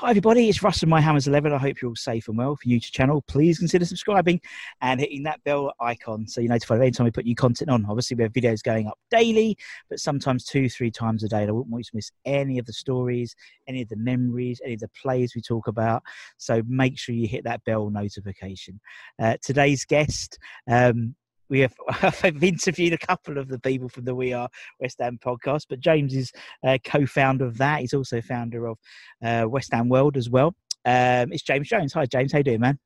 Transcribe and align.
Hi, 0.00 0.08
everybody. 0.08 0.48
It's 0.48 0.62
Russ 0.62 0.80
and 0.80 0.88
My 0.88 0.98
Hammers 0.98 1.28
11. 1.28 1.52
I 1.52 1.58
hope 1.58 1.82
you're 1.82 1.90
all 1.90 1.94
safe 1.94 2.26
and 2.28 2.38
well. 2.38 2.56
For 2.56 2.66
you 2.66 2.80
to 2.80 2.90
channel, 2.90 3.20
please 3.28 3.58
consider 3.58 3.84
subscribing 3.84 4.40
and 4.80 4.98
hitting 4.98 5.24
that 5.24 5.44
bell 5.44 5.74
icon 5.78 6.26
so 6.26 6.40
you're 6.40 6.48
notified 6.48 6.80
anytime 6.80 7.04
we 7.04 7.10
put 7.10 7.26
new 7.26 7.34
content 7.34 7.68
on. 7.68 7.84
Obviously, 7.84 8.14
we 8.16 8.22
have 8.22 8.32
videos 8.32 8.62
going 8.62 8.86
up 8.86 8.98
daily, 9.10 9.58
but 9.90 10.00
sometimes 10.00 10.46
two, 10.46 10.70
three 10.70 10.90
times 10.90 11.22
a 11.22 11.28
day. 11.28 11.42
And 11.42 11.50
I 11.50 11.52
wouldn't 11.52 11.70
want 11.70 11.80
you 11.80 11.90
to 11.90 11.96
miss 11.96 12.12
any 12.24 12.58
of 12.58 12.64
the 12.64 12.72
stories, 12.72 13.36
any 13.68 13.82
of 13.82 13.90
the 13.90 13.96
memories, 13.96 14.58
any 14.64 14.72
of 14.72 14.80
the 14.80 14.88
plays 14.88 15.34
we 15.34 15.42
talk 15.42 15.66
about. 15.66 16.02
So 16.38 16.62
make 16.66 16.98
sure 16.98 17.14
you 17.14 17.28
hit 17.28 17.44
that 17.44 17.62
bell 17.64 17.90
notification. 17.90 18.80
Uh, 19.18 19.36
today's 19.42 19.84
guest, 19.84 20.38
um, 20.66 21.14
we 21.50 21.60
have 21.60 21.74
I've 22.24 22.42
interviewed 22.42 22.94
a 22.94 22.98
couple 22.98 23.36
of 23.36 23.48
the 23.48 23.58
people 23.58 23.88
from 23.90 24.04
the 24.04 24.14
We 24.14 24.32
Are 24.32 24.48
West 24.80 24.98
Ham 25.00 25.18
podcast, 25.22 25.66
but 25.68 25.80
James 25.80 26.14
is 26.14 26.32
uh, 26.66 26.78
co-founder 26.82 27.44
of 27.44 27.58
that. 27.58 27.80
He's 27.80 27.92
also 27.92 28.22
founder 28.22 28.66
of 28.68 28.78
uh, 29.22 29.46
West 29.48 29.72
Ham 29.72 29.88
World 29.88 30.16
as 30.16 30.30
well. 30.30 30.54
Um, 30.86 31.32
it's 31.32 31.42
James 31.42 31.68
Jones. 31.68 31.92
Hi, 31.92 32.06
James. 32.06 32.32
How 32.32 32.38
you 32.38 32.44
doing, 32.44 32.60
man? 32.60 32.78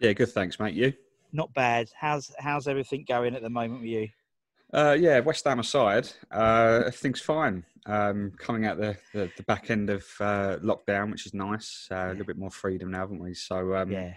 Yeah, 0.00 0.12
good. 0.14 0.30
Thanks, 0.30 0.58
mate. 0.58 0.74
You? 0.74 0.94
Not 1.32 1.52
bad. 1.52 1.90
How's 1.98 2.32
how's 2.38 2.68
everything 2.68 3.04
going 3.06 3.34
at 3.34 3.42
the 3.42 3.50
moment 3.50 3.80
with 3.80 3.90
you? 3.90 4.08
Uh, 4.72 4.96
yeah, 4.98 5.20
West 5.20 5.44
Ham 5.44 5.58
aside, 5.58 6.08
uh, 6.30 6.80
everything's 6.86 7.20
fine. 7.20 7.62
Um, 7.84 8.32
coming 8.38 8.64
out 8.64 8.78
the, 8.78 8.96
the, 9.12 9.30
the 9.36 9.42
back 9.42 9.70
end 9.70 9.90
of 9.90 10.02
uh, 10.18 10.56
lockdown, 10.62 11.10
which 11.10 11.26
is 11.26 11.34
nice. 11.34 11.88
Uh, 11.90 11.96
A 11.96 12.10
little 12.10 12.24
bit 12.24 12.38
more 12.38 12.50
freedom 12.50 12.92
now, 12.92 13.00
haven't 13.00 13.18
we? 13.18 13.34
So 13.34 13.74
um, 13.74 13.90
Yeah. 13.90 14.14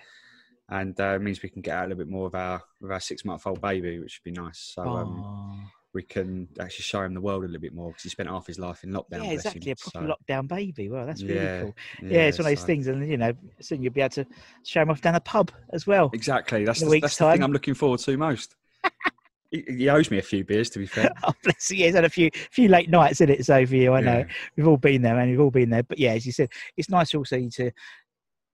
And 0.69 0.99
uh, 0.99 1.15
it 1.15 1.21
means 1.21 1.41
we 1.41 1.49
can 1.49 1.61
get 1.61 1.75
out 1.75 1.85
a 1.85 1.87
little 1.89 2.03
bit 2.03 2.11
more 2.11 2.27
of 2.27 2.35
our 2.35 2.61
of 2.83 2.91
our 2.91 2.99
six 2.99 3.23
month 3.25 3.45
old 3.45 3.61
baby, 3.61 3.99
which 3.99 4.21
would 4.23 4.33
be 4.33 4.39
nice. 4.39 4.73
So 4.75 4.83
um, 4.83 5.69
we 5.93 6.03
can 6.03 6.47
actually 6.59 6.83
show 6.83 7.01
him 7.01 7.13
the 7.13 7.21
world 7.21 7.43
a 7.43 7.47
little 7.47 7.61
bit 7.61 7.73
more 7.73 7.89
because 7.89 8.03
he 8.03 8.09
spent 8.09 8.29
half 8.29 8.47
his 8.47 8.59
life 8.59 8.83
in 8.83 8.91
lockdown. 8.91 9.23
yeah, 9.23 9.31
exactly. 9.31 9.71
him. 9.71 9.77
A 9.79 9.89
proper 9.91 10.07
So, 10.07 10.13
lockdown 10.33 10.47
baby. 10.47 10.89
Well, 10.89 11.05
that's 11.05 11.23
really 11.23 11.35
Yeah, 11.35 11.61
cool. 11.61 11.75
Yeah, 12.03 12.25
it's 12.25 12.37
one 12.37 12.47
of 12.47 12.51
those 12.51 12.65
things, 12.65 12.87
and 12.87 13.07
you 13.07 13.17
know, 13.17 13.33
soon 13.61 13.81
you'll 13.81 13.93
be 13.93 14.01
able 14.01 14.09
to 14.09 14.25
show 14.63 14.81
him 14.81 14.89
off 14.89 15.01
down 15.01 15.13
the 15.13 15.21
pub 15.21 15.51
as 15.71 15.87
well. 15.87 16.11
Exactly. 16.13 16.65
That's 16.65 16.81
the, 16.81 16.99
that's 16.99 17.17
the 17.17 17.31
thing. 17.31 17.43
I'm 17.43 17.53
looking 17.53 17.73
forward 17.73 18.01
to 18.01 18.17
most. 18.17 18.55
he, 19.51 19.89
owes 19.89 20.11
me 20.11 20.17
a 20.17 20.21
few 20.21 20.43
beers, 20.43 20.69
to 20.71 20.79
be 20.79 20.85
fair. 20.85 21.11
oh, 21.23 21.31
bless 21.43 21.71
you. 21.71 21.77
Yeah, 21.77 21.85
he's 21.85 21.95
had 21.95 22.05
a 22.05 22.09
few 22.09 22.29
few 22.51 22.67
late 22.67 22.89
nights 22.89 23.21
in 23.21 23.29
it, 23.29 23.45
so 23.45 23.65
for 23.65 23.75
you, 23.75 23.93
I 23.93 24.01
know. 24.01 24.17
Yeah. 24.19 24.25
We've 24.57 24.67
all 24.67 24.77
been 24.77 25.01
there, 25.01 25.15
man. 25.15 25.29
We've 25.29 25.39
all 25.39 25.51
been 25.51 25.69
there. 25.69 25.83
But 25.83 25.99
yeah, 25.99 26.11
as 26.11 26.25
you 26.25 26.31
said, 26.31 26.49
it's 26.75 26.89
nice 26.89 27.13
also 27.15 27.39
to, 27.39 27.71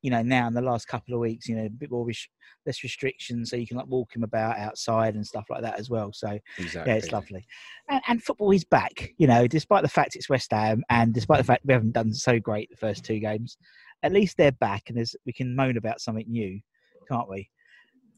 you 0.01 0.09
know, 0.09 0.21
now 0.21 0.47
in 0.47 0.53
the 0.53 0.61
last 0.61 0.87
couple 0.87 1.13
of 1.13 1.19
weeks, 1.19 1.47
you 1.47 1.55
know, 1.55 1.65
a 1.65 1.69
bit 1.69 1.91
more 1.91 2.05
res- 2.05 2.27
less 2.65 2.83
restrictions, 2.83 3.49
so 3.49 3.55
you 3.55 3.67
can 3.67 3.77
like 3.77 3.87
walk 3.87 4.15
him 4.15 4.23
about 4.23 4.57
outside 4.57 5.15
and 5.15 5.25
stuff 5.25 5.45
like 5.49 5.61
that 5.61 5.79
as 5.79 5.89
well. 5.89 6.11
So 6.13 6.39
Exactly. 6.57 6.91
yeah, 6.91 6.97
it's 6.97 7.11
lovely. 7.11 7.45
And, 7.89 8.01
and 8.07 8.23
football 8.23 8.51
is 8.51 8.63
back. 8.63 9.13
You 9.17 9.27
know, 9.27 9.47
despite 9.47 9.83
the 9.83 9.89
fact 9.89 10.15
it's 10.15 10.29
West 10.29 10.51
Ham, 10.51 10.83
and 10.89 11.13
despite 11.13 11.37
the 11.37 11.43
fact 11.43 11.65
we 11.65 11.73
haven't 11.73 11.93
done 11.93 12.13
so 12.13 12.39
great 12.39 12.69
the 12.69 12.77
first 12.77 13.03
two 13.03 13.19
games, 13.19 13.57
at 14.03 14.11
least 14.11 14.37
they're 14.37 14.51
back, 14.53 14.83
and 14.87 14.97
there's 14.97 15.15
we 15.25 15.33
can 15.33 15.55
moan 15.55 15.77
about 15.77 16.01
something 16.01 16.25
new, 16.27 16.59
can't 17.07 17.29
we? 17.29 17.49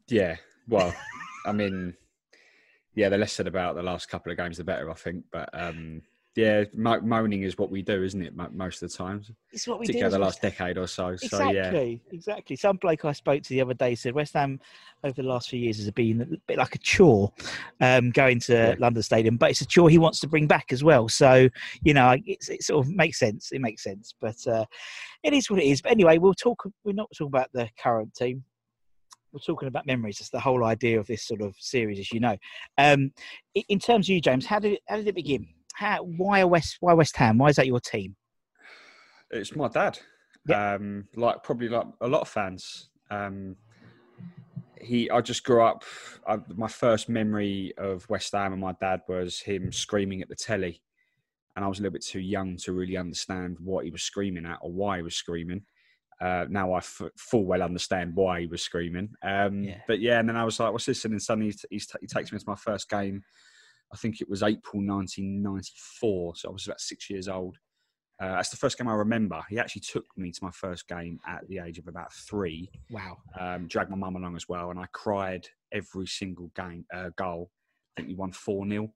Yeah. 0.08 0.38
Well, 0.68 0.94
I 1.46 1.52
mean, 1.52 1.96
yeah, 2.96 3.10
the 3.10 3.18
less 3.18 3.34
said 3.34 3.48
about 3.48 3.76
the 3.76 3.84
last 3.84 4.10
couple 4.10 4.32
of 4.32 4.38
games, 4.38 4.58
the 4.58 4.64
better, 4.64 4.90
I 4.90 4.94
think. 4.94 5.26
But 5.32 5.50
um, 5.54 6.02
yeah, 6.36 6.64
mo- 6.74 7.00
moaning 7.02 7.44
is 7.44 7.58
what 7.58 7.70
we 7.70 7.82
do, 7.84 8.02
isn't 8.04 8.22
it? 8.22 8.36
mo- 8.36 8.50
Most 8.52 8.82
of 8.82 8.90
the 8.92 8.98
times, 8.98 9.32
It's 9.52 9.68
what 9.68 9.80
we 9.80 9.86
do. 9.86 10.10
the 10.10 10.18
last 10.18 10.42
decade 10.42 10.78
or 10.78 10.88
so. 10.88 11.16
So 11.16 11.38
yeah, 11.52 11.68
Exactly, 11.68 12.02
exactly. 12.12 12.56
Some 12.56 12.78
bloke 12.78 13.06
I 13.06 13.12
spoke 13.12 13.44
to 13.44 13.50
the 13.50 13.62
other 13.62 13.74
day 13.76 13.94
said 13.94 14.14
West 14.14 14.34
Ham 14.34 14.60
over 15.04 15.14
the 15.22 15.28
last 15.28 15.50
few 15.50 15.60
years 15.60 15.78
has 15.78 15.92
been 15.92 16.22
a 16.22 16.26
bit 16.48 16.58
like 16.58 16.74
a 16.74 16.80
chore 16.80 17.32
um, 17.82 18.10
going 18.12 18.40
to 18.42 18.54
Yeah. 18.54 18.76
London 18.80 19.04
Stadium, 19.04 19.38
but 19.38 19.52
it's 19.52 19.62
a 19.62 19.68
chore 19.68 19.90
he 19.90 19.98
wants 20.00 20.20
to 20.22 20.28
bring 20.28 20.48
back 20.48 20.72
as 20.72 20.84
well. 20.84 21.08
So 21.08 21.50
you 21.84 21.94
know, 21.94 22.16
it 22.26 22.64
sort 22.64 22.86
of 22.86 22.92
makes 22.92 23.20
sense. 23.20 23.52
It 23.52 23.62
makes 23.62 23.84
sense, 23.84 24.16
but 24.20 24.38
uh, 24.48 24.66
it 25.24 25.34
is 25.34 25.50
what 25.50 25.60
it 25.60 25.66
is. 25.66 25.82
But 25.82 25.92
anyway, 25.92 26.18
we'll 26.18 26.34
talk. 26.34 26.64
We're 26.84 26.94
not 26.94 27.10
talking 27.16 27.28
about 27.28 27.50
the 27.54 27.70
current 27.78 28.14
team. 28.16 28.44
We're 29.32 29.40
talking 29.40 29.68
about 29.68 29.88
memories. 29.88 30.18
That's 30.20 30.30
the 30.30 30.40
whole 30.40 30.64
idea 30.64 31.00
of 31.00 31.08
this 31.08 31.26
sort 31.28 31.42
of 31.42 31.56
series, 31.58 31.98
as 32.00 32.12
you 32.12 32.20
know. 32.20 32.38
Um, 32.78 33.12
in 33.56 33.80
terms 33.80 34.06
of 34.08 34.14
you, 34.14 34.22
James, 34.22 34.46
how 34.46 34.60
did 34.60 34.74
it, 34.74 34.82
how 34.88 34.98
did 34.98 35.08
it 35.08 35.16
begin? 35.16 35.48
How 35.74 36.04
why 36.04 36.44
West 36.44 36.78
why 36.80 36.94
West 36.94 37.16
Ham? 37.18 37.38
Why 37.38 37.50
is 37.50 37.56
that 37.58 37.68
your 37.68 37.80
team? 37.80 38.16
it's 39.32 39.56
my 39.56 39.68
dad. 39.68 40.00
Um, 40.54 41.08
like 41.16 41.42
probably 41.44 41.70
like 41.70 41.88
a 42.02 42.08
lot 42.08 42.22
of 42.22 42.28
fans. 42.28 42.90
Um, 43.10 43.56
he, 44.80 45.10
I 45.10 45.22
just 45.22 45.44
grew 45.44 45.64
up. 45.64 45.84
I, 46.28 46.38
my 46.56 46.68
first 46.68 47.10
memory 47.10 47.74
of 47.78 48.08
West 48.10 48.34
Ham 48.34 48.52
and 48.52 48.62
my 48.62 48.74
dad 48.80 49.02
was 49.08 49.40
him 49.40 49.72
screaming 49.72 50.22
at 50.22 50.30
the 50.30 50.36
telly, 50.36 50.82
and 51.56 51.64
I 51.64 51.68
was 51.68 51.80
a 51.80 51.82
little 51.82 51.94
bit 51.94 52.04
too 52.06 52.20
young 52.20 52.58
to 52.58 52.74
really 52.74 52.98
understand 52.98 53.58
what 53.60 53.86
he 53.86 53.92
was 53.92 54.04
screaming 54.04 54.46
at 54.46 54.60
or 54.62 54.72
why 54.72 54.98
he 54.98 55.04
was 55.04 55.16
screaming. 55.16 55.62
Uh, 56.22 56.46
now 56.50 56.74
I 56.74 56.78
f- 56.78 57.02
full 57.18 57.46
well 57.46 57.64
understand 57.64 58.16
why 58.16 58.42
he 58.42 58.48
was 58.48 58.62
screaming. 58.62 59.10
Um, 59.24 59.64
Yeah. 59.64 59.80
But 59.88 60.00
yeah, 60.00 60.20
and 60.20 60.30
then 60.30 60.36
I 60.36 60.46
was 60.46 60.60
like, 60.60 60.72
"What's 60.72 60.86
this?" 60.86 61.06
And 61.06 61.14
then 61.14 61.20
suddenly 61.20 61.48
he's, 61.48 61.66
he's 61.70 61.88
t- 61.88 61.98
he 62.02 62.08
takes 62.08 62.32
me 62.32 62.40
to 62.40 62.46
my 62.48 62.56
first 62.56 62.90
game. 62.90 63.24
I 63.94 63.96
think 63.96 64.22
it 64.22 64.30
was 64.30 64.42
April 64.42 64.82
1994, 64.82 66.36
so 66.36 66.50
I 66.50 66.52
was 66.52 66.66
about 66.66 66.82
six 66.82 67.10
years 67.10 67.28
old. 67.28 67.58
Uh, 68.22 68.36
that's 68.36 68.50
the 68.50 68.58
first 68.58 68.78
game 68.78 68.88
I 68.88 68.94
remember. 68.94 69.42
He 69.50 69.60
actually 69.60 69.82
took 69.82 70.06
me 70.18 70.32
to 70.32 70.44
my 70.44 70.52
first 70.52 70.88
game 70.88 71.20
at 71.28 71.48
the 71.48 71.60
age 71.60 71.78
of 71.78 71.88
about 71.88 72.12
three. 72.12 72.70
Wow. 72.90 73.18
Um, 73.40 73.68
dragged 73.68 73.92
my 73.92 73.96
mum 73.96 74.16
along 74.16 74.36
as 74.36 74.50
well, 74.50 74.72
and 74.72 74.80
I 74.80 74.86
cried 74.94 75.48
every 75.72 76.08
single 76.08 76.52
game 76.56 76.86
uh, 76.94 77.10
goal. 77.18 77.52
I 77.96 78.02
think 78.02 78.10
we 78.10 78.16
won 78.16 78.32
four 78.32 78.68
0 78.68 78.92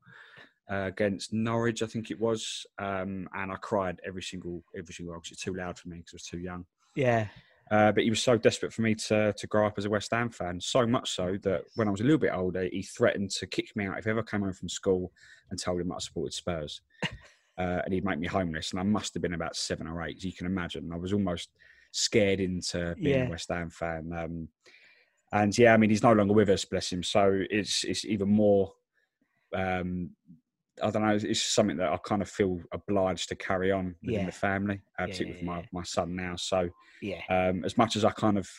uh, 0.72 0.75
against 0.75 1.33
Norwich. 1.33 1.83
I 1.83 1.88
think 1.88 2.10
it 2.10 2.19
was, 2.19 2.66
um, 2.80 3.30
and 3.33 3.51
I 3.51 3.56
cried 3.62 4.00
every 4.06 4.24
single 4.24 4.63
every 4.75 4.94
single 4.94 5.13
goal 5.13 5.22
because 5.22 5.33
it's 5.33 5.44
too 5.44 5.54
loud 5.54 5.77
for 5.77 5.89
me 5.89 5.98
because 5.98 6.13
I 6.13 6.16
was 6.16 6.24
too 6.24 6.39
young. 6.39 6.66
Yeah. 6.95 7.27
Uh, 7.69 7.92
but 7.92 8.04
he 8.04 8.10
was 8.10 8.22
so 8.22 8.38
desperate 8.38 8.72
for 8.74 8.81
me 8.81 8.96
to 8.96 9.34
to 9.34 9.48
grow 9.48 9.68
up 9.68 9.75
as 9.78 9.86
a 9.86 9.90
West 9.90 10.12
Ham 10.12 10.30
fan, 10.30 10.60
so 10.62 10.86
much 10.88 11.12
so 11.12 11.38
that 11.44 11.64
when 11.75 11.88
I 11.88 11.92
was 11.92 12.00
a 12.02 12.04
little 12.04 12.18
bit 12.18 12.34
older, 12.34 12.64
he 12.72 12.81
threatened 12.81 13.31
to 13.31 13.48
kick 13.48 13.75
me 13.75 13.86
out 13.86 13.98
if 13.98 14.08
I 14.08 14.12
ever 14.12 14.24
came 14.24 14.42
home 14.42 14.54
from 14.54 14.69
school 14.69 15.12
and 15.50 15.60
told 15.60 15.81
him 15.81 15.92
I 15.92 16.00
supported 16.00 16.34
Spurs. 16.34 16.81
Uh, 17.60 17.81
and 17.86 17.92
he'd 17.92 18.06
make 18.06 18.19
me 18.19 18.28
homeless, 18.28 18.69
and 18.69 18.80
I 18.80 18.84
must 18.84 19.16
have 19.16 19.24
been 19.24 19.34
about 19.34 19.56
seven 19.56 19.88
or 19.88 20.04
eight. 20.04 20.18
As 20.18 20.24
you 20.24 20.31
can 20.31 20.46
imagine, 20.46 20.92
I 20.94 20.96
was 20.96 21.12
almost 21.12 21.50
scared 21.92 22.40
into 22.40 22.94
being 23.02 23.22
Yeah. 23.22 23.25
a 23.25 23.30
West 23.31 23.50
Ham 23.50 23.72
fan. 23.72 24.12
Um, 24.16 24.50
and 25.31 25.58
yeah, 25.58 25.74
I 25.74 25.78
mean, 25.78 25.90
he's 25.90 26.04
no 26.04 26.13
longer 26.13 26.36
with 26.36 26.52
us, 26.52 26.66
bless 26.66 26.92
him. 26.92 27.02
So 27.02 27.42
it's 27.50 27.84
it's 27.84 28.06
even 28.06 28.30
more 28.30 28.74
um, 29.56 30.12
I 30.81 30.89
don't 30.91 31.01
know. 31.01 31.15
It's 31.21 31.41
something 31.41 31.77
that 31.77 31.91
I 31.91 31.97
kind 31.97 32.21
of 32.21 32.29
feel 32.29 32.59
obliged 32.71 33.29
to 33.29 33.35
carry 33.35 33.71
on 33.71 33.95
within 34.03 34.21
Yeah. 34.21 34.25
the 34.25 34.31
family, 34.31 34.81
uh, 35.00 35.03
Yeah, 35.03 35.06
particularly 35.07 35.38
with 35.39 35.44
my, 35.44 35.57
yeah. 35.59 35.65
my 35.71 35.83
son 35.83 36.15
now. 36.15 36.35
So 36.35 36.69
Yeah. 37.01 37.21
um, 37.29 37.63
as 37.65 37.77
much 37.77 37.95
as 37.95 38.06
I 38.06 38.12
kind 38.12 38.38
of 38.38 38.50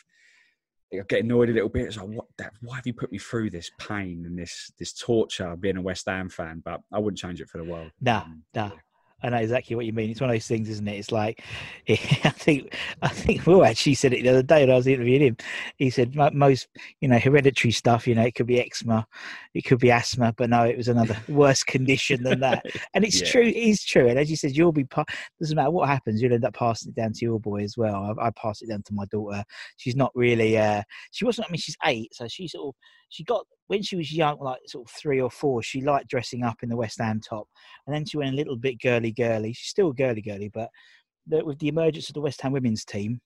I 0.91 1.01
get 1.07 1.23
annoyed 1.23 1.49
a 1.49 1.53
little 1.53 1.69
bit, 1.69 1.85
it's 1.85 1.97
like, 1.97 2.07
what, 2.07 2.25
Dad, 2.35 2.49
why 2.61 2.77
have 2.77 2.87
you 2.87 2.93
put 2.95 3.11
me 3.11 3.19
through 3.19 3.51
this 3.51 3.69
pain 3.77 4.23
and 4.25 4.37
this 4.37 4.71
this 4.79 4.91
torture 4.93 5.55
being 5.55 5.77
a 5.77 5.81
West 5.81 6.07
Ham 6.07 6.29
fan? 6.29 6.63
But 6.65 6.81
I 6.91 6.97
wouldn't 6.97 7.19
change 7.19 7.41
it 7.41 7.49
for 7.49 7.59
the 7.59 7.63
world. 7.63 7.91
Nah, 8.01 8.21
Um, 8.23 8.43
nah. 8.55 8.71
I 9.21 9.29
know 9.29 9.37
exactly 9.37 9.75
what 9.75 9.85
you 9.85 9.93
mean. 9.93 10.09
It's 10.09 10.21
one 10.21 10.29
of 10.29 10.33
those 10.33 10.47
things, 10.47 10.69
isn't 10.69 10.87
it? 10.87 10.97
It's 10.97 11.11
like, 11.11 11.43
I 11.89 11.95
think, 11.95 12.75
I 13.01 13.09
think 13.09 13.45
Will 13.45 13.65
actually 13.65 13.95
said 13.95 14.13
it 14.13 14.23
the 14.23 14.29
other 14.29 14.43
day 14.43 14.61
when 14.61 14.71
I 14.71 14.75
was 14.77 14.87
interviewing 14.87 15.21
him. 15.21 15.37
He 15.77 15.89
said 15.89 16.15
most, 16.33 16.67
you 17.01 17.07
know, 17.07 17.19
hereditary 17.19 17.71
stuff. 17.71 18.07
You 18.07 18.15
know, 18.15 18.23
it 18.23 18.35
could 18.35 18.47
be 18.47 18.59
eczema, 18.59 19.05
it 19.53 19.63
could 19.63 19.79
be 19.79 19.91
asthma, 19.91 20.33
but 20.37 20.49
no, 20.49 20.63
it 20.63 20.77
was 20.77 20.87
another 20.87 21.17
worse 21.27 21.63
condition 21.63 22.23
than 22.23 22.39
that. 22.41 22.65
And 22.93 23.03
it's 23.03 23.19
Yeah. 23.21 23.29
true. 23.29 23.43
It 23.43 23.55
is 23.57 23.83
true. 23.83 24.07
And 24.07 24.17
as 24.19 24.29
you 24.29 24.37
said, 24.37 24.55
you'll 24.55 24.71
be. 24.71 24.85
Pa- 24.85 25.05
doesn't 25.39 25.55
matter 25.55 25.71
what 25.71 25.89
happens, 25.89 26.21
you'll 26.21 26.33
end 26.33 26.45
up 26.45 26.53
passing 26.53 26.91
it 26.91 26.95
down 26.95 27.13
to 27.13 27.25
your 27.25 27.39
boy 27.39 27.63
as 27.63 27.77
well. 27.77 28.15
I, 28.19 28.27
I 28.27 28.31
pass 28.31 28.61
it 28.61 28.69
down 28.69 28.83
to 28.83 28.93
my 28.93 29.05
daughter. 29.05 29.43
She's 29.77 29.95
not 29.95 30.11
really. 30.15 30.57
uh 30.57 30.81
She 31.11 31.25
wasn't. 31.25 31.47
I 31.47 31.51
mean, 31.51 31.59
she's 31.59 31.77
eight, 31.85 32.13
so 32.13 32.27
she 32.27 32.47
sort 32.47 32.69
of. 32.69 32.75
She 33.11 33.23
got 33.23 33.45
when 33.67 33.81
she 33.81 33.95
was 33.95 34.13
young, 34.13 34.37
like 34.39 34.59
sort 34.67 34.87
of 34.87 34.93
three 34.93 35.19
or 35.19 35.31
four. 35.31 35.63
She 35.63 35.81
liked 35.81 36.09
dressing 36.09 36.43
up 36.43 36.57
in 36.61 36.69
the 36.69 36.77
West 36.77 36.99
Ham 36.99 37.19
top, 37.27 37.47
and 37.87 37.95
then 37.95 38.05
she 38.05 38.17
went 38.17 38.33
a 38.33 38.35
little 38.35 38.55
bit 38.55 38.79
girly 38.81 39.08
girly. 39.11 39.53
She's 39.53 39.69
still 39.69 39.93
girly 39.93 40.21
girly, 40.21 40.49
but 40.49 40.69
the, 41.27 41.43
with 41.43 41.59
the 41.59 41.67
emergence 41.67 42.09
of 42.09 42.13
the 42.15 42.21
West 42.21 42.41
Ham 42.41 42.51
women's 42.51 42.85
team, 42.85 43.19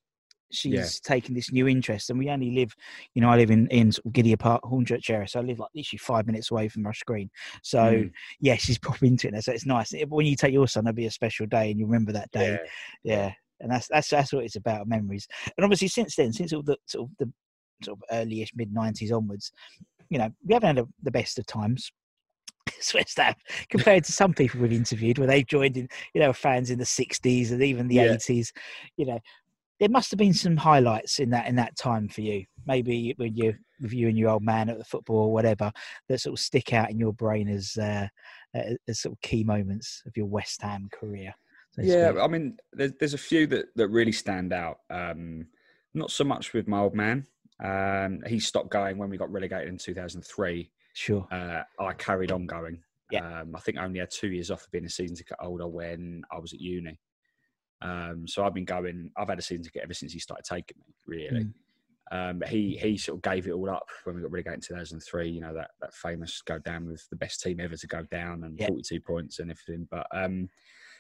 she's 0.51 0.99
Yeah. 0.99 1.11
taken 1.11 1.33
this 1.33 1.51
new 1.51 1.67
interest. 1.67 2.09
And 2.09 2.19
we 2.19 2.29
only 2.29 2.51
live, 2.51 2.75
you 3.15 3.21
know, 3.21 3.29
I 3.29 3.37
live 3.37 3.51
in 3.51 3.67
in 3.67 3.91
sort 3.91 4.05
of 4.05 4.13
Gidea 4.13 4.37
Park, 4.39 4.61
Hornchurch 4.63 5.09
area, 5.09 5.27
so 5.27 5.39
I 5.39 5.43
live 5.43 5.59
like 5.59 5.69
literally 5.75 5.97
five 5.99 6.25
minutes 6.27 6.51
away 6.51 6.67
from 6.69 6.83
Rush 6.83 7.01
Green. 7.03 7.29
So 7.63 7.79
Mm. 7.79 8.11
yeah, 8.39 8.55
she's 8.55 8.77
probably 8.79 9.07
into 9.09 9.27
it. 9.27 9.33
now, 9.33 9.39
So 9.39 9.51
it's 9.51 9.65
nice. 9.65 9.91
But 9.91 10.09
when 10.09 10.25
you 10.25 10.35
take 10.35 10.53
your 10.53 10.67
son, 10.67 10.85
it'll 10.85 10.95
be 10.95 11.05
a 11.07 11.11
special 11.11 11.45
day, 11.47 11.71
and 11.71 11.79
you 11.79 11.85
remember 11.85 12.11
that 12.13 12.31
day. 12.31 12.51
Yeah. 12.51 12.57
Yeah, 13.03 13.31
and 13.59 13.71
that's 13.71 13.87
that's 13.87 14.09
that's 14.09 14.33
what 14.33 14.43
it's 14.43 14.55
about, 14.55 14.87
memories. 14.87 15.27
And 15.57 15.63
obviously, 15.63 15.87
since 15.87 16.15
then, 16.15 16.33
since 16.33 16.53
all 16.53 16.63
the 16.63 16.77
sort 16.87 17.09
of 17.09 17.17
the 17.19 17.31
sort 17.83 17.97
of 17.99 18.03
early-ish 18.11 18.51
mid 18.55 18.73
'90s 18.73 19.11
onwards, 19.11 19.51
you 20.09 20.17
know, 20.19 20.29
we 20.45 20.53
haven't 20.53 20.75
had 20.77 20.85
a, 20.85 20.87
the 21.01 21.11
best 21.11 21.39
of 21.39 21.45
times. 21.47 21.91
West 22.93 23.17
Ham, 23.17 23.35
compared 23.69 24.03
to 24.05 24.11
some 24.11 24.33
people 24.33 24.59
we've 24.59 24.73
interviewed, 24.73 25.17
where 25.17 25.27
they've 25.27 25.45
joined 25.45 25.77
in, 25.77 25.87
you 26.13 26.21
know, 26.21 26.33
fans 26.33 26.69
in 26.69 26.79
the 26.79 26.85
'60s 26.85 27.51
and 27.51 27.61
even 27.61 27.87
the 27.87 27.97
Yeah. 27.97 28.15
'80s. 28.15 28.51
You 28.97 29.05
know, 29.05 29.19
there 29.79 29.89
must 29.89 30.11
have 30.11 30.17
been 30.17 30.33
some 30.33 30.57
highlights 30.57 31.19
in 31.19 31.29
that 31.31 31.47
in 31.47 31.55
that 31.55 31.75
time 31.77 32.07
for 32.07 32.21
you. 32.21 32.45
Maybe 32.65 33.13
when 33.17 33.35
you 33.35 33.53
with 33.81 33.93
you 33.93 34.07
and 34.07 34.17
your 34.17 34.29
old 34.29 34.43
man 34.43 34.69
at 34.69 34.77
the 34.77 34.83
football 34.85 35.17
or 35.17 35.33
whatever 35.33 35.71
that 36.07 36.21
sort 36.21 36.33
of 36.33 36.39
stick 36.39 36.73
out 36.73 36.89
in 36.89 36.97
your 36.97 37.13
brain 37.13 37.49
as 37.49 37.75
uh, 37.77 38.07
as 38.53 38.77
as 38.87 38.99
sort 39.01 39.13
of 39.13 39.21
key 39.21 39.43
moments 39.43 40.01
of 40.05 40.15
your 40.15 40.25
West 40.27 40.61
Ham 40.61 40.89
career. 40.91 41.33
so 41.71 41.81
Yeah, 41.81 42.11
speak. 42.11 42.23
I 42.23 42.27
mean, 42.27 42.57
there's, 42.71 42.93
there's 42.99 43.13
a 43.13 43.17
few 43.17 43.47
that, 43.47 43.65
that 43.75 43.89
really 43.89 44.11
stand 44.11 44.53
out. 44.53 44.79
Um, 44.89 45.47
not 45.93 46.11
so 46.11 46.23
much 46.23 46.53
with 46.53 46.67
my 46.67 46.79
old 46.79 46.95
man. 46.95 47.27
Um, 47.63 48.21
he 48.27 48.39
stopped 48.39 48.69
going 48.69 48.97
when 48.97 49.09
we 49.09 49.17
got 49.17 49.31
relegated 49.31 49.69
in 49.69 49.77
2003. 49.77 50.71
Sure. 50.93 51.27
Uh, 51.31 51.63
I 51.79 51.93
carried 51.93 52.31
on 52.31 52.45
going. 52.45 52.81
Yeah. 53.11 53.41
Um, 53.41 53.55
I 53.55 53.59
think 53.59 53.77
I 53.77 53.83
only 53.83 53.99
had 53.99 54.09
two 54.11 54.29
years 54.29 54.49
off 54.49 54.63
of 54.63 54.71
being 54.71 54.85
a 54.85 54.89
season 54.89 55.15
ticket 55.15 55.37
holder 55.39 55.67
when 55.67 56.23
I 56.31 56.39
was 56.39 56.53
at 56.53 56.59
uni. 56.61 56.99
Um, 57.81 58.27
so 58.27 58.43
I've 58.43 58.53
been 58.53 58.65
going. 58.65 59.11
I've 59.17 59.27
had 59.27 59.39
a 59.39 59.41
season 59.41 59.63
ticket 59.63 59.83
ever 59.83 59.93
since 59.93 60.13
he 60.13 60.19
started 60.19 60.45
taking 60.45 60.77
me. 60.79 60.93
Really. 61.05 61.43
Mm. 61.45 61.53
Um, 62.11 62.39
but 62.39 62.49
he 62.49 62.77
he 62.81 62.97
sort 62.97 63.17
of 63.17 63.21
gave 63.23 63.47
it 63.47 63.51
all 63.51 63.69
up 63.69 63.87
when 64.03 64.15
we 64.15 64.21
got 64.21 64.31
relegated 64.31 64.55
in 64.55 64.61
2003. 64.61 65.29
You 65.29 65.41
know 65.41 65.53
that 65.53 65.71
that 65.81 65.93
famous 65.93 66.41
go 66.41 66.59
down 66.59 66.87
with 66.87 67.07
the 67.09 67.15
best 67.15 67.41
team 67.41 67.59
ever 67.59 67.75
to 67.75 67.87
go 67.87 68.03
down 68.11 68.43
and 68.43 68.57
Yeah. 68.59 68.67
42 68.67 68.99
points 69.01 69.39
and 69.39 69.51
everything. 69.51 69.87
But 69.89 70.07
um, 70.13 70.49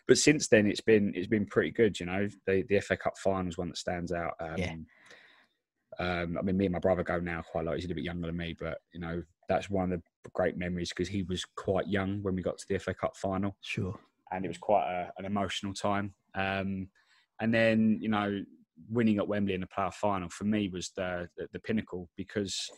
but 0.07 0.17
since 0.17 0.47
then 0.47 0.67
it's 0.67 0.81
been 0.81 1.13
it's 1.15 1.27
been 1.27 1.45
pretty 1.45 1.71
good. 1.71 1.99
You 1.99 2.05
know 2.07 2.27
the 2.47 2.63
the 2.67 2.79
FA 2.79 2.97
Cup 2.97 3.17
final 3.17 3.47
is 3.47 3.57
one 3.57 3.69
that 3.69 3.77
stands 3.77 4.11
out. 4.11 4.33
Um, 4.39 4.55
Yeah. 4.57 4.75
Um, 5.99 6.37
I 6.37 6.41
mean, 6.41 6.57
me 6.57 6.65
and 6.65 6.73
my 6.73 6.79
brother 6.79 7.03
go 7.03 7.19
now 7.19 7.41
quite 7.41 7.61
a 7.61 7.65
lot. 7.65 7.75
He's 7.75 7.85
a 7.85 7.87
little 7.87 7.99
bit 8.01 8.05
younger 8.05 8.27
than 8.27 8.37
me, 8.37 8.55
but 8.59 8.79
you 8.93 8.99
know 8.99 9.21
that's 9.49 9.69
one 9.69 9.91
of 9.91 10.01
the 10.23 10.29
great 10.33 10.57
memories 10.57 10.89
because 10.89 11.09
he 11.09 11.23
was 11.23 11.43
quite 11.57 11.87
young 11.87 12.21
when 12.23 12.35
we 12.35 12.41
got 12.41 12.57
to 12.57 12.65
the 12.69 12.79
FA 12.79 12.93
Cup 12.93 13.15
final 13.17 13.57
Sure. 13.61 13.99
and 14.31 14.45
it 14.45 14.47
was 14.47 14.57
quite 14.57 14.89
a, 14.89 15.11
an 15.19 15.25
emotional 15.25 15.73
time. 15.73 16.13
Um, 16.33 16.87
and 17.41 17.53
then 17.53 17.97
you 18.01 18.09
know, 18.09 18.41
winning 18.89 19.17
at 19.17 19.27
Wembley 19.27 19.53
in 19.53 19.61
the 19.61 19.67
playoff 19.67 19.95
final 19.95 20.29
for 20.29 20.45
me 20.45 20.69
was 20.69 20.91
the, 20.95 21.27
the 21.37 21.47
the 21.53 21.59
pinnacle 21.59 22.09
because 22.15 22.69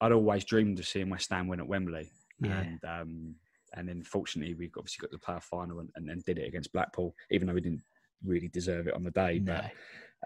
I'd 0.00 0.12
always 0.12 0.44
dreamed 0.44 0.78
of 0.80 0.86
seeing 0.86 1.08
West 1.10 1.30
Ham 1.30 1.46
win 1.48 1.60
at 1.60 1.68
Wembley, 1.68 2.10
Yeah. 2.40 2.60
and 2.60 2.80
um, 2.84 3.34
and 3.74 3.88
then 3.88 4.02
fortunately 4.02 4.54
we 4.54 4.70
obviously 4.76 5.02
got 5.02 5.10
to 5.12 5.16
the 5.18 5.24
playoff 5.24 5.44
final 5.44 5.80
and, 5.80 5.90
and, 5.96 6.10
and 6.10 6.22
did 6.24 6.38
it 6.38 6.48
against 6.48 6.72
Blackpool, 6.72 7.14
even 7.30 7.46
though 7.46 7.54
we 7.54 7.60
didn't 7.60 7.82
really 8.24 8.48
deserve 8.48 8.86
it 8.88 8.94
on 8.94 9.04
the 9.04 9.10
day. 9.10 9.38
No. 9.42 9.54
But 9.54 9.70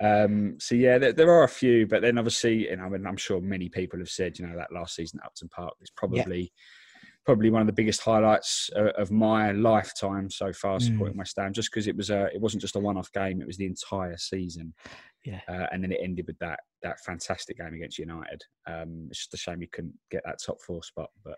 um, 0.00 0.56
so 0.60 0.74
yeah, 0.74 0.98
there, 0.98 1.12
there 1.12 1.30
are 1.30 1.44
a 1.44 1.48
few, 1.48 1.86
but 1.86 2.02
then 2.02 2.18
obviously, 2.18 2.68
you 2.68 2.76
know, 2.76 2.92
and 2.94 3.06
I'm 3.06 3.16
sure 3.16 3.40
many 3.40 3.68
people 3.68 3.98
have 3.98 4.08
said, 4.08 4.38
you 4.38 4.46
know, 4.46 4.56
that 4.56 4.72
last 4.72 4.94
season 4.94 5.20
at 5.22 5.26
Upton 5.26 5.48
Park 5.48 5.74
is 5.80 5.90
probably 5.90 6.52
probably 7.26 7.50
one 7.50 7.60
of 7.60 7.66
the 7.66 7.74
biggest 7.74 8.00
highlights 8.00 8.70
uh, 8.74 8.90
of 8.96 9.10
my 9.10 9.52
lifetime 9.52 10.30
so 10.30 10.50
far 10.50 10.78
Mm. 10.78 10.82
supporting 10.82 11.18
West 11.18 11.36
Ham, 11.38 11.52
just 11.52 11.70
because 11.70 11.86
it 11.86 11.94
was 11.94 12.08
a, 12.08 12.26
it 12.34 12.40
wasn't 12.40 12.62
just 12.62 12.76
a 12.76 12.80
one-off 12.80 13.12
game; 13.12 13.40
it 13.42 13.46
was 13.46 13.58
the 13.58 13.66
entire 13.66 14.16
season. 14.16 14.72
Yeah. 15.24 15.40
uh, 15.46 15.66
and 15.72 15.82
then 15.82 15.92
it 15.92 16.00
ended 16.02 16.26
with 16.26 16.38
that 16.38 16.60
that 16.82 17.00
fantastic 17.00 17.58
game 17.58 17.74
against 17.74 17.98
United. 17.98 18.42
Um, 18.66 19.08
it's 19.10 19.18
just 19.18 19.34
a 19.34 19.36
shame 19.36 19.60
you 19.60 19.68
couldn't 19.70 19.94
get 20.10 20.22
that 20.24 20.38
top 20.44 20.60
four 20.62 20.82
spot, 20.82 21.10
but. 21.24 21.36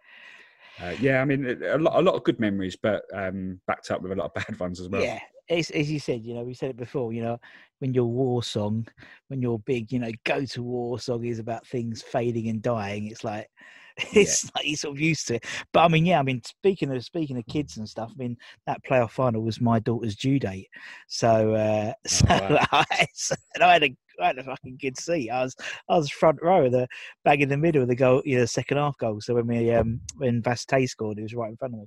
Uh, 0.81 0.95
yeah, 1.01 1.21
I 1.21 1.25
mean, 1.27 1.45
a 1.45 1.77
lot, 1.77 1.99
a 1.99 2.03
lot 2.03 2.15
of 2.15 2.25
good 2.25 2.41
memories, 2.41 2.77
but 2.81 3.03
um, 3.13 3.61
backed 3.67 3.91
up 3.91 4.01
with 4.01 4.13
a 4.13 4.15
lot 4.15 4.27
of 4.27 4.35
bad 4.47 4.59
ones 4.61 4.81
as 4.81 4.89
well. 4.89 5.03
Yeah, 5.03 5.19
as, 5.51 5.71
as 5.71 5.91
you 5.91 5.99
said, 5.99 6.25
you 6.25 6.35
know, 6.35 6.43
we 6.43 6.55
said 6.55 6.71
it 6.71 6.77
before. 6.77 7.13
You 7.13 7.23
know, 7.23 7.41
when 7.81 7.93
your 7.93 8.07
war 8.07 8.43
song, 8.43 8.87
when 9.29 9.43
your 9.43 9.59
big, 9.61 9.93
you 9.93 9.99
know, 9.99 10.11
go 10.25 10.45
to 10.45 10.63
war 10.63 10.99
song 10.99 11.25
is 11.25 11.39
about 11.39 11.67
things 11.67 12.03
fading 12.03 12.49
and 12.49 12.63
dying, 12.63 13.09
it's 13.09 13.25
like 13.25 13.49
it's 14.15 14.51
like 14.55 14.67
you're 14.67 14.77
sort 14.77 14.97
of 14.97 15.01
used 15.01 15.27
to 15.29 15.35
it. 15.35 15.45
But 15.73 15.81
I 15.81 15.89
mean, 15.89 16.07
yeah, 16.07 16.21
I 16.21 16.23
mean, 16.23 16.41
speaking 16.45 16.95
of 16.95 17.05
speaking 17.05 17.37
of 17.37 17.47
kids 17.47 17.77
and 17.77 17.89
stuff, 17.89 18.11
I 18.13 18.17
mean, 18.17 18.37
that 18.67 18.83
playoff 18.85 19.11
final 19.11 19.43
was 19.43 19.61
my 19.61 19.81
daughter's 19.81 20.17
due 20.17 20.39
date, 20.39 20.69
so 21.09 21.55
uh, 21.55 21.93
so 22.07 22.27
wow. 22.29 22.67
I, 22.73 23.07
and 23.55 23.65
I 23.65 23.73
had 23.73 23.85
a 23.85 23.97
I 24.23 24.27
had 24.29 24.39
a 24.39 24.45
fucking 24.45 24.79
good 24.81 24.99
seat. 24.99 25.31
I 25.31 25.43
was 25.43 25.57
I 25.89 25.97
was 25.97 26.11
front 26.11 26.39
row, 26.43 26.71
the 26.71 26.87
bag 27.25 27.43
in 27.43 27.49
the 27.49 27.57
middle 27.57 27.83
of 27.83 27.89
the 27.89 27.97
goal, 27.97 28.23
you 28.25 28.39
know, 28.39 28.45
second 28.45 28.77
half 28.77 28.97
goal. 28.99 29.21
So 29.21 29.35
when 29.35 29.47
we 29.47 29.73
um 29.73 30.01
when 30.17 30.43
Vaz 30.43 30.65
Tê 30.65 30.89
scored, 30.89 31.19
it 31.19 31.23
was 31.23 31.35
right 31.35 31.51
in 31.51 31.57
front 31.57 31.75
of 31.75 31.81
me. 31.81 31.87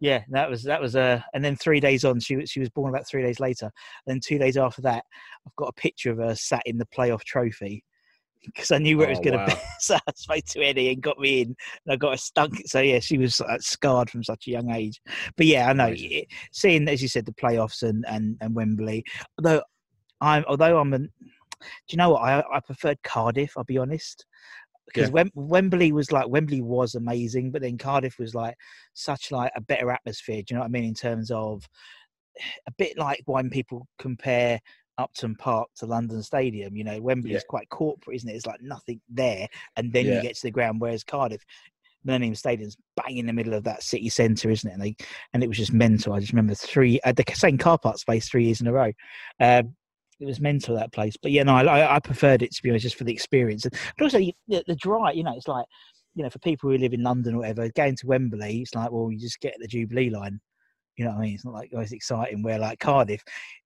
Yeah, 0.00 0.22
that 0.30 0.48
was 0.48 0.62
that 0.62 0.80
was 0.80 0.94
uh, 0.94 1.20
and 1.34 1.44
then 1.44 1.56
three 1.56 1.80
days 1.80 2.04
on, 2.04 2.20
she 2.20 2.36
was 2.36 2.50
she 2.50 2.60
was 2.60 2.70
born 2.70 2.88
about 2.94 3.08
three 3.08 3.22
days 3.22 3.40
later. 3.40 3.66
And 3.66 4.14
then 4.14 4.20
two 4.20 4.38
days 4.38 4.56
after 4.56 4.82
that, 4.82 5.04
I've 5.46 5.56
got 5.56 5.68
a 5.70 5.72
picture 5.80 6.12
of 6.12 6.18
her 6.18 6.34
sat 6.36 6.62
in 6.66 6.78
the 6.78 6.86
playoff 6.86 7.24
trophy 7.24 7.82
because 8.44 8.70
I 8.70 8.78
knew 8.78 8.96
where 8.98 9.08
it 9.08 9.10
was 9.10 9.18
Oh, 9.18 9.22
going 9.22 9.38
to 9.38 9.38
wow. 9.38 9.46
be. 9.46 9.52
So 9.80 9.94
I 9.96 10.12
spoke 10.16 10.44
to 10.44 10.62
Eddie 10.62 10.92
and 10.92 11.02
got 11.02 11.18
me 11.18 11.42
in, 11.42 11.48
and 11.48 11.92
I 11.92 11.96
got 11.96 12.14
a 12.14 12.18
stunk. 12.18 12.62
So 12.66 12.80
yeah, 12.80 12.98
she 13.00 13.16
was 13.18 13.40
uh, 13.40 13.58
scarred 13.60 14.10
from 14.10 14.24
such 14.24 14.46
a 14.46 14.50
young 14.50 14.70
age. 14.70 15.00
But 15.36 15.46
yeah, 15.46 15.68
I 15.68 15.72
know 15.72 15.92
it, 15.96 16.26
seeing 16.52 16.88
as 16.88 17.00
you 17.00 17.08
said 17.08 17.26
the 17.26 17.32
playoffs 17.32 17.82
and 17.82 18.04
and 18.08 18.36
and 18.40 18.54
Wembley. 18.54 19.04
Although 19.38 19.62
I'm 20.20 20.44
although 20.48 20.78
I'm 20.78 20.92
an, 20.94 21.12
do 21.60 21.66
you 21.90 21.98
know 21.98 22.10
what 22.10 22.22
I 22.22 22.42
I 22.52 22.60
preferred 22.60 23.02
Cardiff. 23.02 23.52
I'll 23.56 23.64
be 23.64 23.78
honest. 23.78 24.26
Because 24.92 25.08
Yeah. 25.08 25.14
Wem- 25.14 25.32
Wembley 25.34 25.92
was 25.92 26.10
like 26.12 26.28
Wembley 26.28 26.60
was 26.60 26.94
amazing, 26.94 27.50
but 27.50 27.62
then 27.62 27.78
Cardiff 27.78 28.18
was 28.18 28.34
like 28.34 28.56
such 28.94 29.30
like 29.30 29.52
a 29.56 29.60
better 29.60 29.90
atmosphere. 29.90 30.42
Do 30.42 30.46
you 30.50 30.54
know 30.56 30.60
what 30.60 30.66
I 30.66 30.70
mean? 30.70 30.84
In 30.84 30.94
terms 30.94 31.30
of 31.30 31.68
a 32.66 32.72
bit 32.78 32.98
like 32.98 33.22
when 33.26 33.50
people 33.50 33.86
compare 33.98 34.60
Upton 34.98 35.36
Park 35.36 35.68
to 35.76 35.86
London 35.86 36.22
Stadium. 36.22 36.76
You 36.76 36.84
know, 36.84 37.00
Wembley 37.00 37.32
is 37.34 37.44
quite 37.48 37.68
corporate, 37.68 38.16
isn't 38.16 38.28
it? 38.28 38.34
It's 38.34 38.46
like 38.46 38.60
nothing 38.60 39.00
there, 39.08 39.46
and 39.76 39.92
then 39.92 40.06
Yeah. 40.06 40.16
you 40.16 40.22
get 40.22 40.34
to 40.36 40.42
the 40.42 40.50
ground. 40.50 40.80
Whereas 40.80 41.04
Cardiff, 41.04 41.44
Millennium 42.04 42.34
Stadium's 42.34 42.76
bang 42.96 43.18
in 43.18 43.26
the 43.26 43.32
middle 43.32 43.54
of 43.54 43.64
that 43.64 43.82
city 43.82 44.08
centre, 44.08 44.50
isn't 44.50 44.68
it? 44.68 44.72
And, 44.74 44.82
they, 44.82 44.96
and 45.32 45.42
it 45.44 45.48
was 45.48 45.56
just 45.58 45.72
mental. 45.72 46.12
I 46.14 46.20
just 46.20 46.32
remember 46.32 46.54
three 46.54 47.00
at 47.04 47.16
the 47.16 47.24
same 47.34 47.58
car 47.58 47.78
park 47.78 47.98
space 47.98 48.28
three 48.28 48.44
years 48.46 48.60
in 48.60 48.66
a 48.66 48.72
row. 48.72 48.92
Um, 49.40 49.76
it 50.20 50.26
was 50.26 50.40
mental 50.40 50.74
that 50.76 50.92
place, 50.92 51.16
but 51.16 51.30
yeah, 51.30 51.42
no, 51.44 51.54
I, 51.54 51.96
I- 51.96 52.00
preferred 52.00 52.42
it 52.42 52.52
to 52.52 52.62
be 52.62 52.70
honest, 52.70 52.82
just 52.82 52.96
for 52.96 53.04
the 53.04 53.12
experience. 53.12 53.64
And 53.64 53.74
also 54.00 54.18
the, 54.18 54.34
the 54.66 54.76
drive. 54.76 55.14
You 55.16 55.24
know, 55.24 55.34
it's 55.36 55.48
like 55.48 55.66
you 56.14 56.24
know, 56.24 56.30
for 56.30 56.38
people 56.40 56.68
who 56.70 56.76
live 56.78 56.92
in 56.94 57.02
London 57.04 57.34
or 57.34 57.38
whatever, 57.38 57.68
going 57.76 57.94
to 57.96 58.06
Wembley, 58.06 58.60
it's 58.62 58.74
like, 58.74 58.90
well, 58.90 59.12
you 59.12 59.18
just 59.20 59.40
get 59.40 59.54
the 59.60 59.68
Jubilee 59.68 60.10
line. 60.10 60.40
You 60.96 61.04
know 61.04 61.12
what 61.12 61.18
I 61.18 61.22
mean? 61.22 61.34
It's 61.34 61.44
not 61.44 61.54
like 61.54 61.70
always 61.72 61.92
exciting. 61.92 62.42
Where 62.42 62.58
like 62.58 62.80
Cardiff, 62.80 63.22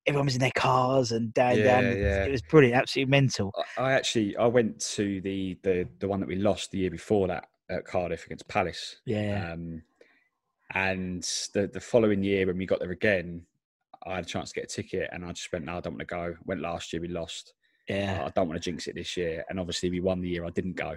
everyone 0.07 0.27
was 0.27 0.35
in 0.35 0.41
their 0.43 0.51
cars 0.55 1.13
and 1.13 1.33
down, 1.33 1.57
Yeah, 1.57 1.65
down. 1.65 1.85
yeah. 1.97 2.25
It 2.25 2.31
was 2.31 2.43
brilliant, 2.43 2.77
absolutely 2.77 3.11
mental. 3.11 3.55
I- 3.79 3.83
I 3.83 3.93
actually 3.93 4.37
I 4.37 4.45
went 4.47 4.79
to 4.97 5.21
the 5.23 5.57
the 5.63 5.89
the 6.01 6.09
one 6.09 6.21
that 6.21 6.29
we 6.29 6.37
lost 6.37 6.71
the 6.73 6.79
year 6.79 6.91
before 6.91 7.29
that 7.29 7.47
at 7.71 7.87
Cardiff 7.87 8.27
against 8.27 8.47
Palace. 8.49 8.97
Yeah, 9.07 9.53
Um, 9.55 9.81
and 10.75 11.23
the 11.55 11.69
the 11.73 11.81
following 11.81 12.23
year 12.23 12.47
when 12.47 12.59
we 12.59 12.67
got 12.67 12.81
there 12.81 12.91
again, 12.91 13.47
I 14.07 14.17
had 14.17 14.25
a 14.25 14.29
chance 14.29 14.53
to 14.53 14.61
get 14.61 14.71
a 14.71 14.75
ticket, 14.75 15.11
and 15.13 15.25
I 15.25 15.33
just 15.33 15.53
went, 15.53 15.65
"No, 15.65 15.77
I 15.77 15.81
don't 15.81 15.95
want 15.95 16.01
to 16.09 16.15
go." 16.15 16.37
Went 16.45 16.61
last 16.61 16.93
year, 16.93 17.03
we 17.03 17.09
lost. 17.09 17.55
yeah. 17.89 18.23
I 18.25 18.31
don't 18.31 18.49
want 18.49 18.63
to 18.63 18.71
jinx 18.71 18.87
it 18.87 18.95
this 18.95 19.17
year, 19.17 19.45
and 19.49 19.59
obviously 19.59 19.91
we 19.91 20.01
won 20.01 20.21
the 20.21 20.29
year 20.29 20.45
I 20.45 20.51
didn't 20.51 20.77
go. 20.77 20.97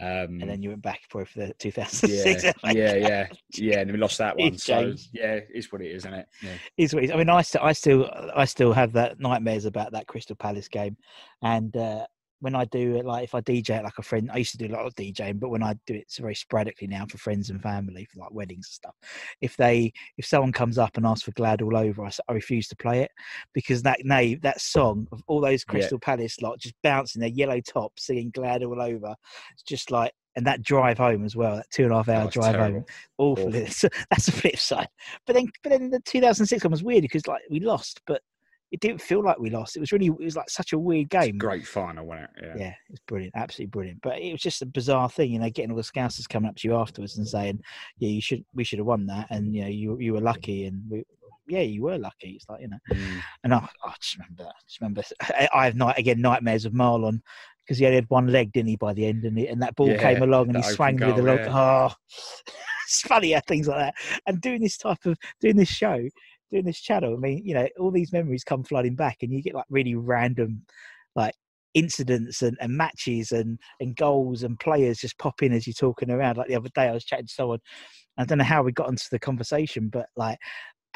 Um, 0.00 0.40
and 0.40 0.48
then 0.48 0.62
you 0.62 0.70
went 0.70 0.80
back 0.82 1.02
for 1.10 1.26
the 1.36 1.52
2006. 1.58 2.44
yeah, 2.64 2.72
yeah, 2.72 2.94
yeah, 2.94 3.26
yeah, 3.52 3.80
and 3.80 3.92
we 3.92 3.98
lost 3.98 4.16
that 4.18 4.36
one. 4.36 4.56
So 4.58 4.94
yeah, 5.12 5.40
it's 5.50 5.70
what 5.70 5.82
it 5.82 5.90
is, 5.90 6.06
isn't 6.06 6.14
it? 6.14 6.26
Yeah. 6.42 6.54
is 6.78 6.94
what 6.94 7.02
it 7.02 7.06
is. 7.06 7.12
I 7.12 7.16
mean, 7.16 7.28
I 7.28 7.42
still, 7.42 7.60
I 7.62 7.72
still, 7.72 8.10
I 8.34 8.46
still 8.46 8.72
have 8.72 8.92
that 8.94 9.20
nightmares 9.20 9.66
about 9.66 9.92
that 9.92 10.06
Crystal 10.06 10.36
Palace 10.36 10.68
game, 10.68 10.96
and 11.42 11.76
uh, 11.76 12.06
when 12.40 12.54
I 12.54 12.64
do 12.66 12.96
it, 12.96 13.04
like 13.04 13.24
if 13.24 13.34
I 13.34 13.40
DJ 13.40 13.70
at 13.70 13.84
like 13.84 13.98
a 13.98 14.02
friend, 14.02 14.30
I 14.32 14.38
used 14.38 14.52
to 14.52 14.58
do 14.58 14.66
a 14.66 14.74
lot 14.74 14.86
of 14.86 14.94
DJing, 14.94 15.38
but 15.38 15.50
when 15.50 15.62
I 15.62 15.74
do 15.86 15.94
it 15.94 15.98
it's 16.02 16.18
very 16.18 16.34
sporadically 16.34 16.88
now 16.88 17.06
for 17.06 17.18
friends 17.18 17.50
and 17.50 17.62
family, 17.62 18.06
for 18.06 18.20
like 18.20 18.32
weddings 18.32 18.66
and 18.66 18.72
stuff, 18.72 18.94
if 19.40 19.56
they, 19.56 19.92
if 20.18 20.26
someone 20.26 20.52
comes 20.52 20.78
up 20.78 20.96
and 20.96 21.06
asks 21.06 21.22
for 21.24 21.32
Glad 21.32 21.62
All 21.62 21.76
Over, 21.76 22.06
I 22.06 22.32
refuse 22.32 22.66
to 22.68 22.76
play 22.76 23.02
it 23.02 23.10
because 23.52 23.82
that 23.82 24.04
name, 24.04 24.40
that 24.42 24.60
song 24.60 25.06
of 25.12 25.22
all 25.26 25.40
those 25.40 25.64
Yeah. 25.68 25.72
Crystal 25.72 25.98
Palace 25.98 26.40
lot 26.40 26.58
just 26.58 26.74
bouncing 26.82 27.20
their 27.20 27.28
yellow 27.30 27.60
tops, 27.60 28.06
singing 28.06 28.30
Glad 28.30 28.62
All 28.62 28.80
Over, 28.80 29.14
it's 29.52 29.62
just 29.62 29.90
like. 29.90 30.12
And 30.36 30.46
that 30.46 30.62
drive 30.62 30.96
home 30.96 31.24
as 31.24 31.34
well, 31.34 31.56
that 31.56 31.68
two 31.72 31.82
and 31.82 31.92
a 31.92 31.96
half 31.96 32.08
hour 32.08 32.26
Oh, 32.26 32.30
drive 32.30 32.54
home, 32.54 32.70
terrible. 32.70 32.86
awful. 33.18 33.44
Awful. 33.48 33.90
That's 34.10 34.26
the 34.26 34.32
flip 34.32 34.56
side. 34.58 34.88
But 35.26 35.34
then, 35.34 35.50
but 35.64 35.70
then 35.70 35.90
the 35.90 35.98
2006 36.04 36.62
one 36.62 36.70
was 36.70 36.84
weird 36.84 37.02
because 37.02 37.26
like 37.26 37.42
we 37.50 37.58
lost, 37.58 38.00
but 38.06 38.22
it 38.72 38.80
didn't 38.80 39.00
feel 39.00 39.22
like 39.22 39.38
we 39.38 39.50
lost. 39.50 39.76
It 39.76 39.80
was 39.80 39.90
really, 39.92 40.06
it 40.06 40.18
was 40.20 40.36
like 40.36 40.48
such 40.48 40.72
a 40.72 40.78
weird 40.78 41.08
game. 41.10 41.38
Great 41.38 41.66
final, 41.66 42.06
wasn't 42.06 42.30
it? 42.36 42.56
Yeah, 42.56 42.68
it 42.68 42.90
was 42.90 43.00
brilliant, 43.06 43.34
absolutely 43.36 43.70
brilliant. 43.70 44.00
But 44.02 44.18
it 44.20 44.32
was 44.32 44.40
just 44.40 44.62
a 44.62 44.66
bizarre 44.66 45.08
thing, 45.08 45.32
you 45.32 45.38
know, 45.40 45.50
getting 45.50 45.70
all 45.70 45.76
the 45.76 45.82
scousers 45.82 46.28
coming 46.28 46.48
up 46.48 46.56
to 46.56 46.68
you 46.68 46.74
afterwards 46.76 47.18
and 47.18 47.26
saying, 47.26 47.60
"Yeah, 47.98 48.10
you 48.10 48.20
should, 48.20 48.44
we 48.54 48.64
should 48.64 48.78
have 48.78 48.86
won 48.86 49.06
that," 49.06 49.26
and 49.30 49.54
you 49.54 49.62
know, 49.62 49.68
you 49.68 49.98
you 49.98 50.12
were 50.12 50.20
lucky, 50.20 50.66
and 50.66 50.82
we, 50.88 51.04
yeah, 51.48 51.62
you 51.62 51.82
were 51.82 51.98
lucky. 51.98 52.30
It's 52.30 52.48
like 52.48 52.60
you 52.60 52.68
know, 52.68 52.78
Mm. 52.92 53.20
and 53.44 53.54
I, 53.54 53.68
I 53.84 53.94
just 54.00 54.16
remember, 54.18 54.44
I 54.44 54.60
just 54.68 54.80
remember, 54.80 55.02
I, 55.52 55.64
have 55.64 55.74
night 55.74 55.98
again 55.98 56.20
nightmares 56.20 56.64
of 56.64 56.72
Marlon 56.72 57.20
because 57.64 57.78
he 57.78 57.86
only 57.86 57.96
had 57.96 58.10
one 58.10 58.28
leg, 58.28 58.52
didn't 58.52 58.68
he, 58.68 58.76
by 58.76 58.92
the 58.92 59.06
end, 59.06 59.24
and, 59.24 59.38
he, 59.38 59.46
and 59.48 59.62
that 59.62 59.76
ball 59.76 59.88
Yeah, 59.88 59.98
came 59.98 60.22
along 60.22 60.48
and 60.48 60.56
he 60.56 60.62
swung 60.62 60.94
with 60.94 61.16
the 61.16 61.22
goal, 61.22 61.24
log. 61.24 61.38
yeah. 61.40 61.88
Oh, 61.90 61.94
it's 62.86 63.02
funny 63.02 63.32
how 63.32 63.40
things 63.46 63.68
like 63.68 63.78
that. 63.78 63.94
And 64.26 64.40
doing 64.40 64.60
this 64.60 64.76
type 64.76 65.04
of 65.06 65.16
doing 65.40 65.56
this 65.56 65.68
show, 65.68 66.00
doing 66.50 66.64
this 66.64 66.80
channel, 66.80 67.14
I 67.14 67.16
mean, 67.16 67.44
you 67.44 67.54
know, 67.54 67.68
all 67.78 67.90
these 67.90 68.12
memories 68.12 68.44
come 68.44 68.64
flooding 68.64 68.96
back, 68.96 69.18
and 69.22 69.32
you 69.32 69.42
get 69.42 69.54
like 69.54 69.66
really 69.70 69.94
random, 69.94 70.62
like 71.14 71.34
incidents 71.74 72.42
and, 72.42 72.56
and 72.60 72.76
matches 72.76 73.30
and 73.30 73.58
and 73.78 73.96
goals 73.96 74.42
and 74.42 74.58
players 74.58 74.98
just 74.98 75.18
pop 75.18 75.42
in 75.42 75.52
as 75.52 75.66
you're 75.66 75.74
talking 75.74 76.10
around. 76.10 76.36
Like 76.36 76.48
the 76.48 76.56
other 76.56 76.70
day, 76.74 76.88
I 76.88 76.92
was 76.92 77.04
chatting 77.04 77.26
to 77.26 77.32
someone. 77.32 77.60
I 78.18 78.24
don't 78.24 78.38
know 78.38 78.44
how 78.44 78.62
we 78.62 78.72
got 78.72 78.88
into 78.88 79.08
the 79.10 79.18
conversation, 79.18 79.88
but 79.88 80.06
like 80.16 80.38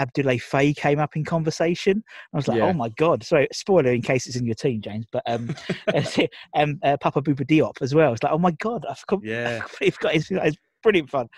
Abdoulaye 0.00 0.42
Faye 0.42 0.75
came 0.75 0.99
up 0.99 1.16
in 1.16 1.25
conversation. 1.25 2.02
I 2.32 2.37
was 2.37 2.49
like, 2.49 2.58
Yeah. 2.58 2.64
oh 2.64 2.73
my 2.73 2.88
god! 2.90 3.25
Sorry, 3.25 3.49
spoiler 3.52 3.92
in 3.92 4.02
case 4.02 4.26
it's 4.26 4.37
in 4.37 4.46
your 4.46 4.54
team, 4.54 4.80
James. 4.80 5.06
But 5.12 5.23
um, 5.26 5.54
um 6.56 6.78
uh, 6.82 6.96
Papa 7.00 7.23
Bouba 7.23 7.46
Diop 7.46 7.80
as 7.80 7.94
well. 7.94 8.12
It's 8.12 8.23
like, 8.23 8.32
oh 8.32 8.38
my 8.38 8.52
god, 8.52 8.84
I 8.88 8.94
forgot. 8.94 9.20
Yeah. 9.25 9.62
I've 9.80 9.99
got 9.99 10.14
it's, 10.14 10.30
it's 10.30 10.56
brilliant 10.82 11.11
fun. 11.11 11.28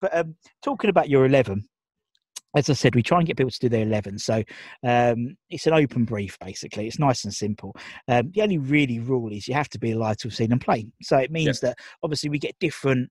But 0.00 0.16
um, 0.16 0.36
talking 0.62 0.90
about 0.90 1.08
your 1.08 1.24
eleven, 1.24 1.66
as 2.56 2.70
I 2.70 2.74
said, 2.74 2.94
we 2.94 3.02
try 3.02 3.18
and 3.18 3.26
get 3.26 3.36
people 3.36 3.50
to 3.50 3.58
do 3.58 3.68
their 3.68 3.82
eleven. 3.82 4.18
So 4.18 4.42
um, 4.86 5.36
it's 5.50 5.66
an 5.66 5.72
open 5.74 6.04
brief, 6.04 6.38
basically. 6.38 6.86
It's 6.86 6.98
nice 6.98 7.24
and 7.24 7.34
simple. 7.34 7.74
Um, 8.08 8.30
the 8.34 8.42
only 8.42 8.58
really 8.58 8.98
rule 9.00 9.32
is 9.32 9.48
you 9.48 9.54
have 9.54 9.68
to 9.70 9.78
be 9.78 9.92
alive 9.92 10.16
to 10.18 10.28
have 10.28 10.34
seen 10.34 10.50
them 10.50 10.58
play. 10.58 10.86
So 11.02 11.16
it 11.18 11.30
means 11.30 11.60
that 11.60 11.76
obviously 12.02 12.30
we 12.30 12.38
get 12.38 12.58
different 12.60 13.10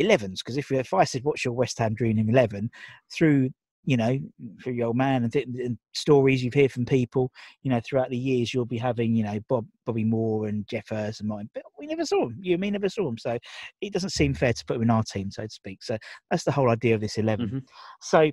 11s 0.00 0.38
because 0.38 0.56
if, 0.56 0.72
if 0.72 0.94
I 0.94 1.04
said 1.04 1.22
what's 1.24 1.44
your 1.44 1.54
West 1.54 1.78
Ham 1.78 1.94
dream 1.94 2.18
11 2.18 2.70
through 3.12 3.50
you 3.84 3.96
know 3.96 4.16
through 4.62 4.74
your 4.74 4.86
old 4.88 4.96
man 4.96 5.24
and, 5.24 5.32
th- 5.32 5.44
and 5.44 5.76
stories 5.92 6.42
you've 6.42 6.54
heard 6.54 6.70
from 6.70 6.84
people 6.84 7.30
you 7.62 7.70
know 7.70 7.80
throughout 7.84 8.10
the 8.10 8.16
years 8.16 8.54
you'll 8.54 8.64
be 8.64 8.78
having 8.78 9.14
you 9.14 9.24
know 9.24 9.38
Bob 9.48 9.66
Bobby 9.84 10.04
Moore 10.04 10.46
and 10.46 10.66
Geoff 10.68 10.88
Hurst 10.88 11.20
and 11.20 11.28
mine 11.28 11.50
but 11.52 11.64
we 11.78 11.86
never 11.86 12.04
saw 12.04 12.20
them 12.26 12.36
you 12.40 12.52
and 12.54 12.60
me 12.60 12.70
never 12.70 12.88
saw 12.88 13.04
them 13.04 13.18
so 13.18 13.38
it 13.80 13.92
doesn't 13.92 14.10
seem 14.10 14.34
fair 14.34 14.52
to 14.52 14.64
put 14.64 14.74
them 14.74 14.82
in 14.84 14.90
our 14.90 15.02
team 15.02 15.30
so 15.30 15.42
to 15.42 15.50
speak 15.50 15.82
so 15.82 15.98
that's 16.30 16.44
the 16.44 16.52
whole 16.52 16.70
idea 16.70 16.94
of 16.94 17.00
this 17.00 17.18
11 17.18 17.48
Mhm. 17.48 17.62
so 18.00 18.30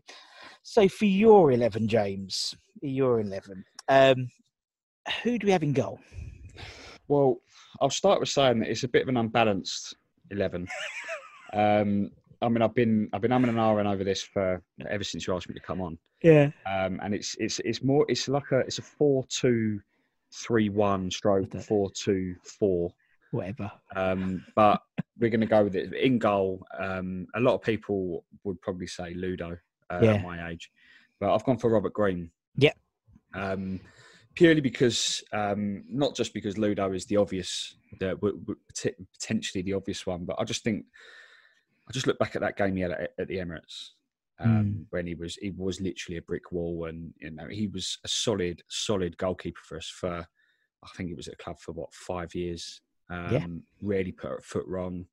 so 0.63 0.87
for 0.87 1.05
your 1.05 1.51
11 1.51 1.87
James 1.87 2.55
your 2.81 3.19
11 3.21 3.63
um 3.87 4.29
who 5.23 5.37
do 5.37 5.47
we 5.47 5.51
have 5.51 5.63
in 5.63 5.73
goal 5.73 5.99
Well, 7.09 7.41
I'll 7.81 7.89
start 7.89 8.19
with 8.19 8.29
saying 8.29 8.59
that 8.59 8.69
it's 8.69 8.83
a 8.83 8.87
bit 8.87 9.01
of 9.01 9.09
an 9.09 9.17
unbalanced 9.17 9.95
eleven. 10.29 10.67
um, 11.53 12.11
I 12.41 12.47
mean, 12.47 12.61
I've 12.61 12.75
been 12.75 13.09
I've 13.11 13.21
been 13.21 13.31
umming 13.31 13.49
and 13.49 13.57
ahhing 13.57 13.91
over 13.91 14.03
this 14.03 14.21
for 14.21 14.61
ever 14.87 15.03
since 15.03 15.25
you 15.25 15.35
asked 15.35 15.49
me 15.49 15.55
to 15.55 15.61
come 15.61 15.81
on, 15.81 15.97
yeah 16.21 16.51
um, 16.67 16.99
and 17.01 17.13
it's 17.15 17.35
it's 17.39 17.59
it's 17.65 17.83
more 17.83 18.05
it's 18.07 18.27
like 18.27 18.51
a 18.51 18.59
it's 18.59 18.77
a 18.77 18.83
four 18.83 19.25
two 19.27 19.81
three 20.33 20.69
one 20.69 21.09
stroke 21.09 21.51
four 21.61 21.89
two 21.91 22.35
four. 22.43 22.91
whatever 23.31 23.71
Um, 23.95 24.45
but 24.55 24.81
we're 25.19 25.31
going 25.31 25.41
to 25.41 25.47
go 25.47 25.63
with 25.63 25.75
it 25.75 25.91
in 25.93 26.19
goal. 26.19 26.65
Um, 26.79 27.27
a 27.35 27.39
lot 27.39 27.55
of 27.55 27.61
people 27.61 28.23
would 28.43 28.61
probably 28.61 28.87
say 28.87 29.13
Ludo 29.15 29.57
uh, 29.89 29.99
Yeah. 30.01 30.13
at 30.15 30.23
my 30.23 30.49
age, 30.49 30.71
but 31.19 31.33
I've 31.33 31.43
gone 31.43 31.57
for 31.57 31.69
Robert 31.69 31.93
Green. 31.93 32.31
Yeah. 32.55 32.73
Um, 33.33 33.79
purely 34.35 34.61
because, 34.61 35.23
um, 35.33 35.83
not 35.89 36.15
just 36.15 36.33
because 36.33 36.57
Ludo 36.57 36.91
is 36.93 37.05
the 37.05 37.17
obvious, 37.17 37.75
the, 37.99 38.09
w- 38.09 38.37
w- 38.39 38.59
potentially 39.13 39.61
the 39.61 39.73
obvious 39.73 40.05
one, 40.05 40.25
but 40.25 40.37
I 40.39 40.43
just 40.43 40.63
think 40.63 40.85
I 41.87 41.91
just 41.91 42.05
look 42.07 42.19
back 42.19 42.35
at 42.35 42.41
that 42.41 42.55
game 42.57 42.75
he 42.75 42.81
had 42.83 42.91
at, 42.91 43.11
at 43.17 43.27
the 43.27 43.37
Emirates. 43.37 43.91
Um, 44.41 44.85
when 44.91 45.05
he 45.05 45.15
was 45.15 45.35
he 45.35 45.49
was 45.51 45.81
literally 45.81 46.15
a 46.17 46.21
brick 46.21 46.53
wall, 46.53 46.85
and 46.85 47.13
you 47.19 47.29
know 47.31 47.47
he 47.49 47.67
was 47.67 47.97
a 48.05 48.07
solid 48.07 48.61
solid 48.69 49.17
goalkeeper 49.17 49.59
for 49.65 49.75
us 49.77 49.87
for 49.89 50.25
I 50.81 50.87
think 50.95 51.09
he 51.09 51.13
was 51.15 51.27
at 51.27 51.37
the 51.37 51.43
club 51.43 51.59
for 51.59 51.73
what 51.73 51.93
five 51.93 52.33
years. 52.33 52.79
Um, 53.09 53.33
Yeah. 53.33 53.45
Rarely 53.81 54.13
put 54.13 54.31
a 54.39 54.41
foot 54.41 54.65
wrong. 54.65 55.07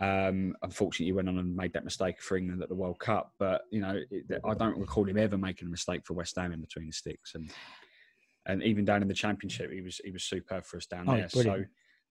Um, 0.00 0.54
unfortunately, 0.62 1.06
he 1.06 1.12
went 1.12 1.28
on 1.28 1.38
and 1.38 1.54
made 1.54 1.72
that 1.74 1.84
mistake 1.84 2.20
for 2.20 2.36
England 2.36 2.62
at 2.62 2.68
the 2.68 2.74
World 2.74 2.98
Cup. 2.98 3.32
But 3.38 3.62
you 3.70 3.80
know, 3.80 4.00
it, 4.10 4.40
I 4.44 4.54
don't 4.54 4.78
recall 4.78 5.04
him 5.08 5.18
ever 5.18 5.36
making 5.36 5.68
a 5.68 5.70
mistake 5.70 6.02
for 6.06 6.14
West 6.14 6.36
Ham 6.36 6.52
in 6.52 6.60
between 6.60 6.86
the 6.86 6.92
sticks. 6.92 7.34
And 7.34 7.52
and 8.46 8.62
even 8.62 8.84
down 8.84 9.02
in 9.02 9.08
the 9.08 9.14
Championship, 9.14 9.70
he 9.70 9.80
was 9.80 10.00
he 10.04 10.10
was 10.10 10.24
superb 10.24 10.64
for 10.64 10.78
us 10.78 10.86
down 10.86 11.06
Oh, 11.08 11.14
there. 11.16 11.28
brilliant. 11.32 11.68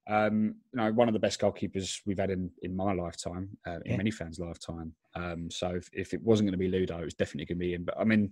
So, 0.08 0.14
um, 0.14 0.56
you 0.74 0.78
know, 0.78 0.92
one 0.94 1.10
of 1.10 1.14
the 1.14 1.20
best 1.20 1.42
goalkeepers 1.42 2.02
we've 2.06 2.20
had 2.20 2.30
in 2.30 2.52
in 2.62 2.76
my 2.76 2.94
lifetime, 2.94 3.58
uh, 3.68 3.80
in 3.86 3.92
Yeah. 3.92 3.98
many 3.98 4.12
fans' 4.12 4.40
lifetime. 4.40 4.94
Um, 5.16 5.50
so 5.50 5.72
if, 5.72 5.90
if 5.92 6.14
it 6.14 6.22
wasn't 6.22 6.48
going 6.48 6.54
to 6.54 6.58
be 6.58 6.70
Ludo, 6.70 7.00
it 7.00 7.06
was 7.06 7.14
definitely 7.16 7.46
going 7.46 7.60
to 7.60 7.66
be 7.66 7.74
him. 7.74 7.84
But 7.84 8.00
I 8.00 8.04
mean, 8.04 8.32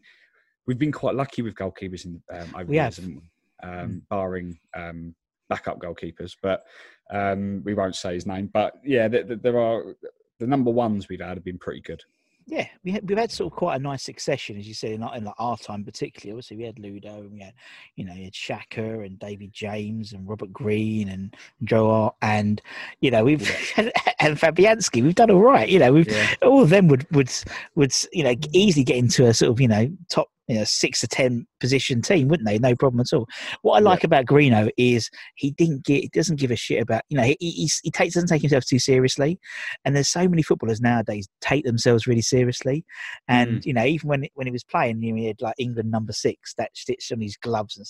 we've 0.68 0.80
been 0.80 0.92
quite 0.92 1.16
lucky 1.16 1.42
with 1.42 1.56
goalkeepers 1.56 2.06
in 2.06 2.22
um, 2.32 2.54
over 2.56 2.66
We 2.66 2.78
the 2.78 2.84
years, 2.84 2.96
have. 2.98 3.06
haven't 3.06 3.16
we? 3.16 3.30
Um, 3.62 4.02
barring 4.10 4.58
um, 4.74 5.14
backup 5.50 5.80
goalkeepers, 5.80 6.36
but 6.42 6.64
um, 7.12 7.62
we 7.66 7.74
won't 7.74 7.96
say 7.96 8.14
his 8.14 8.26
name. 8.26 8.50
But 8.54 8.74
yeah, 8.86 9.08
th- 9.08 9.28
th- 9.28 9.42
there 9.42 9.60
are 9.60 9.96
the 10.40 10.48
number 10.48 10.72
ones 10.72 11.10
we've 11.10 11.20
had 11.22 11.38
have 11.38 11.44
been 11.44 11.58
pretty 11.58 11.82
good. 11.82 12.02
yeah, 12.46 12.68
we 12.84 12.92
had, 12.92 13.08
we've 13.10 13.18
had 13.18 13.30
sort 13.32 13.52
of 13.52 13.58
quite 13.58 13.76
a 13.76 13.84
nice 13.84 14.04
succession, 14.04 14.58
as 14.58 14.68
you 14.68 14.74
said, 14.74 14.92
in, 14.92 15.04
in 15.16 15.24
like 15.26 15.36
our 15.38 15.58
time 15.58 15.84
particularly. 15.84 16.32
Obviously, 16.34 16.58
we 16.58 16.64
had 16.64 16.80
Ludo, 16.80 17.18
and 17.22 17.32
we 17.32 17.40
had, 17.42 17.54
you 17.96 18.06
know, 18.06 18.14
you 18.14 18.24
had 18.26 18.36
Shaka 18.36 19.02
and 19.02 19.20
David 19.20 19.52
James 19.54 20.14
and 20.14 20.28
Robert 20.28 20.52
Green 20.54 21.10
and 21.10 21.36
Joe 21.64 22.16
and 22.22 22.62
you 23.02 23.12
know, 23.12 23.24
we've 23.24 23.42
and 23.78 24.38
Fabianski. 24.38 25.04
We've 25.04 25.16
done 25.16 25.32
all 25.32 25.42
right. 25.42 25.70
You 25.70 25.80
know, 25.80 25.94
we've 25.94 26.08
Yeah. 26.10 26.34
all 26.42 26.62
of 26.64 26.70
them 26.70 26.88
would 26.88 27.06
would 27.12 27.32
would 27.76 27.94
you 28.14 28.24
know 28.24 28.34
easily 28.54 28.84
get 28.84 28.98
into 28.98 29.26
a 29.28 29.34
sort 29.34 29.52
of 29.52 29.60
you 29.62 29.68
know 29.68 29.92
top 30.10 30.30
you 30.50 30.58
know 30.58 30.64
six 30.66 31.00
to 31.02 31.08
ten 31.08 31.46
position 31.60 32.02
team, 32.02 32.28
wouldn't 32.28 32.48
they? 32.48 32.58
No 32.58 32.76
problem 32.76 33.00
at 33.00 33.16
all. 33.16 33.28
What 33.62 33.76
I 33.76 33.78
Yeah. 33.80 33.90
like 33.90 34.04
about 34.04 34.26
Greeno 34.26 34.70
is 34.78 35.10
he 35.36 35.52
didn't 35.52 35.86
get 35.86 36.02
he 36.02 36.10
doesn't 36.10 36.40
give 36.40 36.52
a 36.52 36.56
shit 36.56 36.82
about 36.82 37.04
you 37.10 37.18
know 37.18 37.24
he 37.24 37.38
he, 37.40 37.70
he 37.84 37.92
takes 37.92 38.16
doesn't 38.16 38.30
take 38.30 38.42
himself 38.42 38.66
too 38.66 38.80
seriously, 38.80 39.40
and 39.86 39.96
there's 39.96 40.10
so 40.10 40.28
many 40.28 40.42
footballers 40.42 40.82
nowadays 40.82 41.30
take 41.40 41.64
themselves 41.64 42.08
really 42.08 42.22
seriously, 42.22 42.84
and 43.28 43.60
mm. 43.60 43.66
you 43.66 43.74
know 43.74 43.86
even 43.86 44.10
when 44.10 44.26
when 44.34 44.48
he 44.48 44.52
was 44.52 44.64
playing, 44.64 45.02
you 45.02 45.14
know, 45.14 45.20
he 45.20 45.28
had 45.28 45.42
like 45.42 45.56
England 45.60 45.92
number 45.92 46.12
six 46.12 46.54
that 46.56 46.76
stitched 46.76 47.12
on 47.12 47.22
his 47.22 47.38
gloves 47.38 47.78
and. 47.78 47.86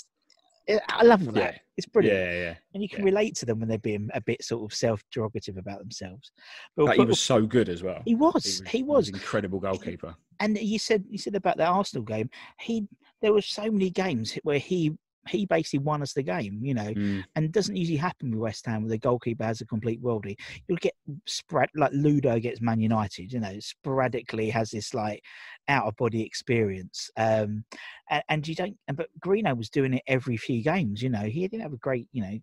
I 0.90 1.04
love 1.04 1.26
that. 1.34 1.36
Yeah. 1.36 1.58
It's 1.78 1.88
brilliant 1.88 2.18
Yeah, 2.20 2.34
yeah. 2.34 2.56
and 2.74 2.84
you 2.84 2.90
can 2.90 3.00
Yeah. 3.00 3.06
relate 3.06 3.36
to 3.38 3.46
them 3.46 3.60
when 3.60 3.70
they're 3.70 3.78
being 3.80 4.10
a 4.14 4.22
bit 4.22 4.44
sort 4.44 4.70
of 4.70 4.76
self-derogative 4.78 5.58
about 5.58 5.80
themselves. 5.80 6.32
But, 6.76 6.88
But 6.88 6.98
he 6.98 7.06
was 7.06 7.22
so 7.22 7.46
good 7.46 7.70
as 7.70 7.82
well. 7.84 8.02
he 8.06 8.16
was, 8.16 8.62
he 8.68 8.84
was, 8.84 9.08
an 9.10 9.16
incredible 9.16 9.60
goalkeeper. 9.60 10.16
and 10.40 10.58
you 10.58 10.78
said 10.80 11.04
you 11.10 11.18
said 11.18 11.36
about 11.36 11.58
the 11.58 11.66
Arsenal 11.66 12.04
game. 12.04 12.30
He 12.60 12.88
there 13.22 13.34
were 13.34 13.42
so 13.42 13.70
many 13.72 13.90
games 13.90 14.34
where 14.44 14.60
he 14.60 14.98
he 15.28 15.46
basically 15.46 15.80
won 15.80 16.02
us 16.02 16.14
the 16.14 16.24
game, 16.24 16.60
you 16.64 16.74
know, 16.74 16.94
Mm. 16.94 17.24
and 17.36 17.52
doesn't 17.52 17.76
usually 17.76 17.98
happen 17.98 18.32
with 18.32 18.40
West 18.40 18.66
Ham 18.66 18.82
where 18.82 18.90
the 18.90 18.98
goalkeeper 18.98 19.44
has 19.44 19.62
a 19.62 19.66
complete 19.66 20.02
worldie. 20.02 20.40
You'll 20.68 20.78
get 20.78 20.96
spread 21.28 21.70
like 21.76 21.92
Ludo 21.94 22.40
gets 22.40 22.62
Man 22.62 22.80
United, 22.80 23.32
you 23.32 23.40
know, 23.40 23.60
sporadically 23.60 24.50
has 24.50 24.72
this 24.72 24.94
like 24.94 25.22
out 25.68 25.86
of 25.88 25.96
body 25.98 26.24
experience. 26.24 27.10
Um, 27.18 27.64
and, 28.10 28.24
and 28.30 28.48
you 28.48 28.56
don't, 28.56 28.78
but 28.96 29.10
Greeno 29.20 29.56
was 29.58 29.70
doing 29.70 29.94
it 29.94 30.04
every 30.08 30.38
few 30.38 30.64
games, 30.64 31.02
you 31.02 31.10
know, 31.10 31.22
he 31.24 31.48
didn't 31.48 31.64
have 31.64 31.74
a 31.74 31.78
great, 31.78 32.08
you 32.12 32.22
know, 32.22 32.38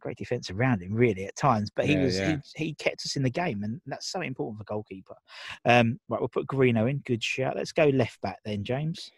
great 0.00 0.16
defense 0.16 0.50
around 0.50 0.82
him 0.82 0.94
really 0.94 1.26
at 1.26 1.36
times, 1.36 1.70
but 1.74 1.84
he 1.84 1.94
Yeah, 1.94 2.04
was, 2.04 2.18
yeah. 2.18 2.36
He, 2.54 2.64
he 2.66 2.74
kept 2.74 3.04
us 3.04 3.16
in 3.16 3.22
the 3.22 3.30
game 3.30 3.62
and 3.64 3.80
that's 3.86 4.10
so 4.10 4.20
important 4.20 4.58
for 4.58 4.64
goalkeeper. 4.64 5.16
Um, 5.64 5.98
right, 6.08 6.20
we'll 6.20 6.28
put 6.28 6.46
Greeno 6.46 6.88
in, 6.88 6.98
good 6.98 7.22
shout. 7.22 7.56
Let's 7.56 7.72
go 7.72 7.86
left 7.86 8.20
back 8.22 8.38
then, 8.44 8.62
James. 8.64 9.10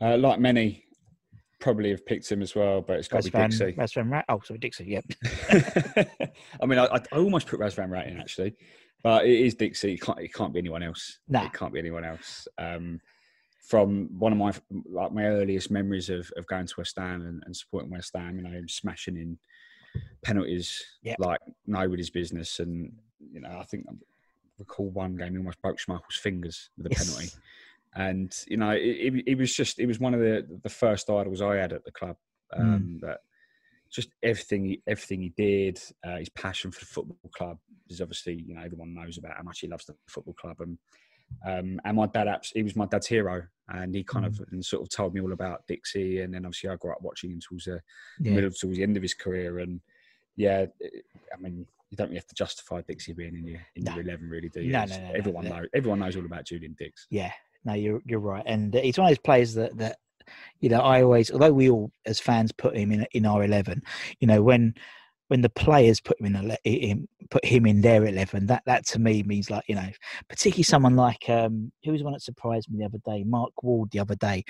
Uh, 0.00 0.16
like 0.16 0.40
many, 0.40 0.84
probably 1.60 1.90
have 1.90 2.04
picked 2.06 2.30
him 2.30 2.42
as 2.42 2.54
well, 2.54 2.80
but 2.80 2.98
it's 2.98 3.08
got 3.08 3.22
to 3.22 3.30
be 3.30 3.38
Dixie. 3.38 3.72
Razvan 3.72 4.10
Rat. 4.10 4.24
Oh, 4.28 4.40
sorry, 4.44 4.58
Dixie. 4.58 4.84
Yep. 4.86 5.04
I 6.62 6.66
mean, 6.66 6.78
I, 6.78 6.86
I 6.86 7.00
almost 7.16 7.46
put 7.48 7.60
Razvan 7.60 7.90
Rat 7.90 8.06
in 8.06 8.18
actually, 8.18 8.54
but 9.02 9.24
it 9.26 9.40
is 9.40 9.54
Dixie. 9.54 9.94
It 9.94 10.00
can't, 10.00 10.18
it 10.20 10.32
can't 10.32 10.52
be 10.52 10.58
anyone 10.60 10.82
else. 10.82 11.18
Nah. 11.28 11.44
It 11.46 11.52
can't 11.52 11.72
be 11.72 11.78
anyone 11.78 12.04
else. 12.04 12.46
Um, 12.58 13.00
from 13.66 14.08
one 14.18 14.32
of 14.32 14.38
my 14.38 14.52
like 14.90 15.12
my 15.12 15.24
earliest 15.24 15.70
memories 15.70 16.08
of, 16.08 16.30
of 16.36 16.46
going 16.46 16.66
to 16.66 16.74
West 16.78 16.96
Ham 16.96 17.20
and, 17.22 17.42
and 17.44 17.54
supporting 17.56 17.90
West 17.90 18.12
Ham, 18.16 18.36
you 18.36 18.42
know, 18.42 18.60
smashing 18.66 19.16
in 19.16 19.38
penalties 20.22 20.82
Yep. 21.02 21.16
like 21.18 21.40
nobody's 21.66 22.10
business, 22.10 22.60
and 22.60 22.92
you 23.32 23.40
know, 23.40 23.58
I 23.60 23.64
think 23.64 23.84
I 23.88 23.92
recall 24.58 24.88
one 24.90 25.16
game 25.16 25.32
he 25.32 25.38
almost 25.38 25.60
broke 25.60 25.78
Schmeichel's 25.78 26.16
fingers 26.16 26.70
with 26.78 26.86
a 26.86 26.90
Yes. 26.90 27.04
penalty, 27.10 27.30
and 27.98 28.32
you 28.46 28.56
know, 28.56 28.70
it, 28.70 28.80
it, 29.06 29.24
it 29.32 29.38
was 29.38 29.52
just 29.54 29.78
it 29.78 29.86
was 29.86 29.98
one 30.00 30.14
of 30.14 30.20
the 30.20 30.46
the 30.62 30.68
first 30.70 31.10
idols 31.10 31.42
I 31.42 31.56
had 31.56 31.72
at 31.72 31.84
the 31.84 31.92
club. 31.92 32.16
Mm. 32.56 32.60
Um, 32.60 32.98
But 33.02 33.18
just 33.90 34.10
everything 34.22 34.64
he, 34.66 34.82
everything 34.86 35.20
he 35.22 35.30
did, 35.30 35.80
uh, 36.06 36.16
his 36.18 36.28
passion 36.30 36.70
for 36.70 36.80
the 36.80 36.86
football 36.86 37.30
club 37.34 37.58
is 37.88 38.00
obviously 38.00 38.34
you 38.46 38.54
know 38.54 38.62
everyone 38.62 38.94
knows 38.94 39.18
about 39.18 39.36
how 39.36 39.42
much 39.42 39.60
he 39.60 39.66
loves 39.68 39.86
the 39.86 39.94
football 40.08 40.34
club 40.34 40.60
and 40.60 40.78
um, 41.46 41.80
and 41.84 41.96
my 41.96 42.06
dad 42.06 42.28
he 42.54 42.62
was 42.62 42.76
my 42.76 42.86
dad's 42.86 43.06
hero 43.06 43.42
and 43.68 43.94
he 43.94 44.02
kind 44.04 44.24
of 44.26 44.40
and 44.50 44.64
sort 44.64 44.82
of 44.82 44.88
told 44.90 45.12
me 45.14 45.20
all 45.20 45.32
about 45.32 45.66
Dixie 45.66 46.20
and 46.20 46.32
then 46.34 46.44
obviously 46.46 46.70
I 46.70 46.76
grew 46.76 46.92
up 46.92 47.02
watching 47.02 47.30
him 47.30 47.40
towards 47.40 47.64
the 47.64 47.80
Yeah. 48.20 48.32
middle 48.34 48.50
towards 48.50 48.76
the 48.78 48.82
end 48.82 48.96
of 48.96 49.02
his 49.02 49.14
career 49.14 49.58
and 49.58 49.80
yeah 50.36 50.66
I 51.34 51.36
mean 51.40 51.66
you 51.90 51.96
don't 51.96 52.08
really 52.08 52.16
have 52.18 52.26
to 52.26 52.34
justify 52.34 52.80
Dixie 52.82 53.12
being 53.14 53.36
in 53.36 53.46
your 53.46 53.60
in 53.76 53.84
No. 53.84 53.94
your 53.94 54.04
eleven 54.04 54.28
really 54.28 54.48
do 54.50 54.60
you 54.62 54.72
No, 54.72 54.84
no, 54.84 54.96
no, 54.98 55.08
no, 55.08 55.14
everyone 55.14 55.44
no. 55.44 55.50
knows 55.56 55.68
everyone 55.74 55.98
knows 56.00 56.16
all 56.16 56.24
about 56.26 56.44
Julian 56.46 56.74
Dicks 56.78 57.06
Yeah, 57.10 57.32
no, 57.68 57.74
you're 57.74 58.00
you're 58.06 58.20
right, 58.20 58.42
and 58.46 58.72
he's 58.74 58.96
one 58.96 59.06
of 59.06 59.10
those 59.10 59.18
players 59.18 59.54
that 59.54 59.76
that 59.76 59.98
you 60.60 60.70
know 60.70 60.80
I 60.80 61.02
always, 61.02 61.30
although 61.30 61.52
we 61.52 61.68
all 61.68 61.90
as 62.06 62.18
fans 62.18 62.50
put 62.50 62.76
him 62.76 62.92
in 62.92 63.06
in 63.12 63.26
our 63.26 63.44
eleven, 63.44 63.82
you 64.20 64.26
know 64.26 64.42
when 64.42 64.74
when 65.28 65.42
the 65.42 65.50
players 65.50 66.00
put 66.00 66.18
him 66.18 66.34
in, 66.34 66.56
in 66.64 67.06
put 67.30 67.44
him 67.44 67.66
in 67.66 67.82
their 67.82 68.06
eleven, 68.06 68.46
that 68.46 68.62
that 68.64 68.86
to 68.86 68.98
me 68.98 69.22
means 69.22 69.50
like 69.50 69.64
you 69.68 69.74
know, 69.74 69.88
particularly 70.30 70.62
someone 70.62 70.96
like 70.96 71.28
um 71.28 71.70
who 71.84 71.92
was 71.92 72.02
one 72.02 72.14
that 72.14 72.22
surprised 72.22 72.70
me 72.70 72.78
the 72.78 72.86
other 72.86 73.00
day, 73.04 73.22
Mark 73.24 73.52
Ward 73.62 73.90
the 73.92 74.00
other 74.00 74.16
day. 74.16 74.44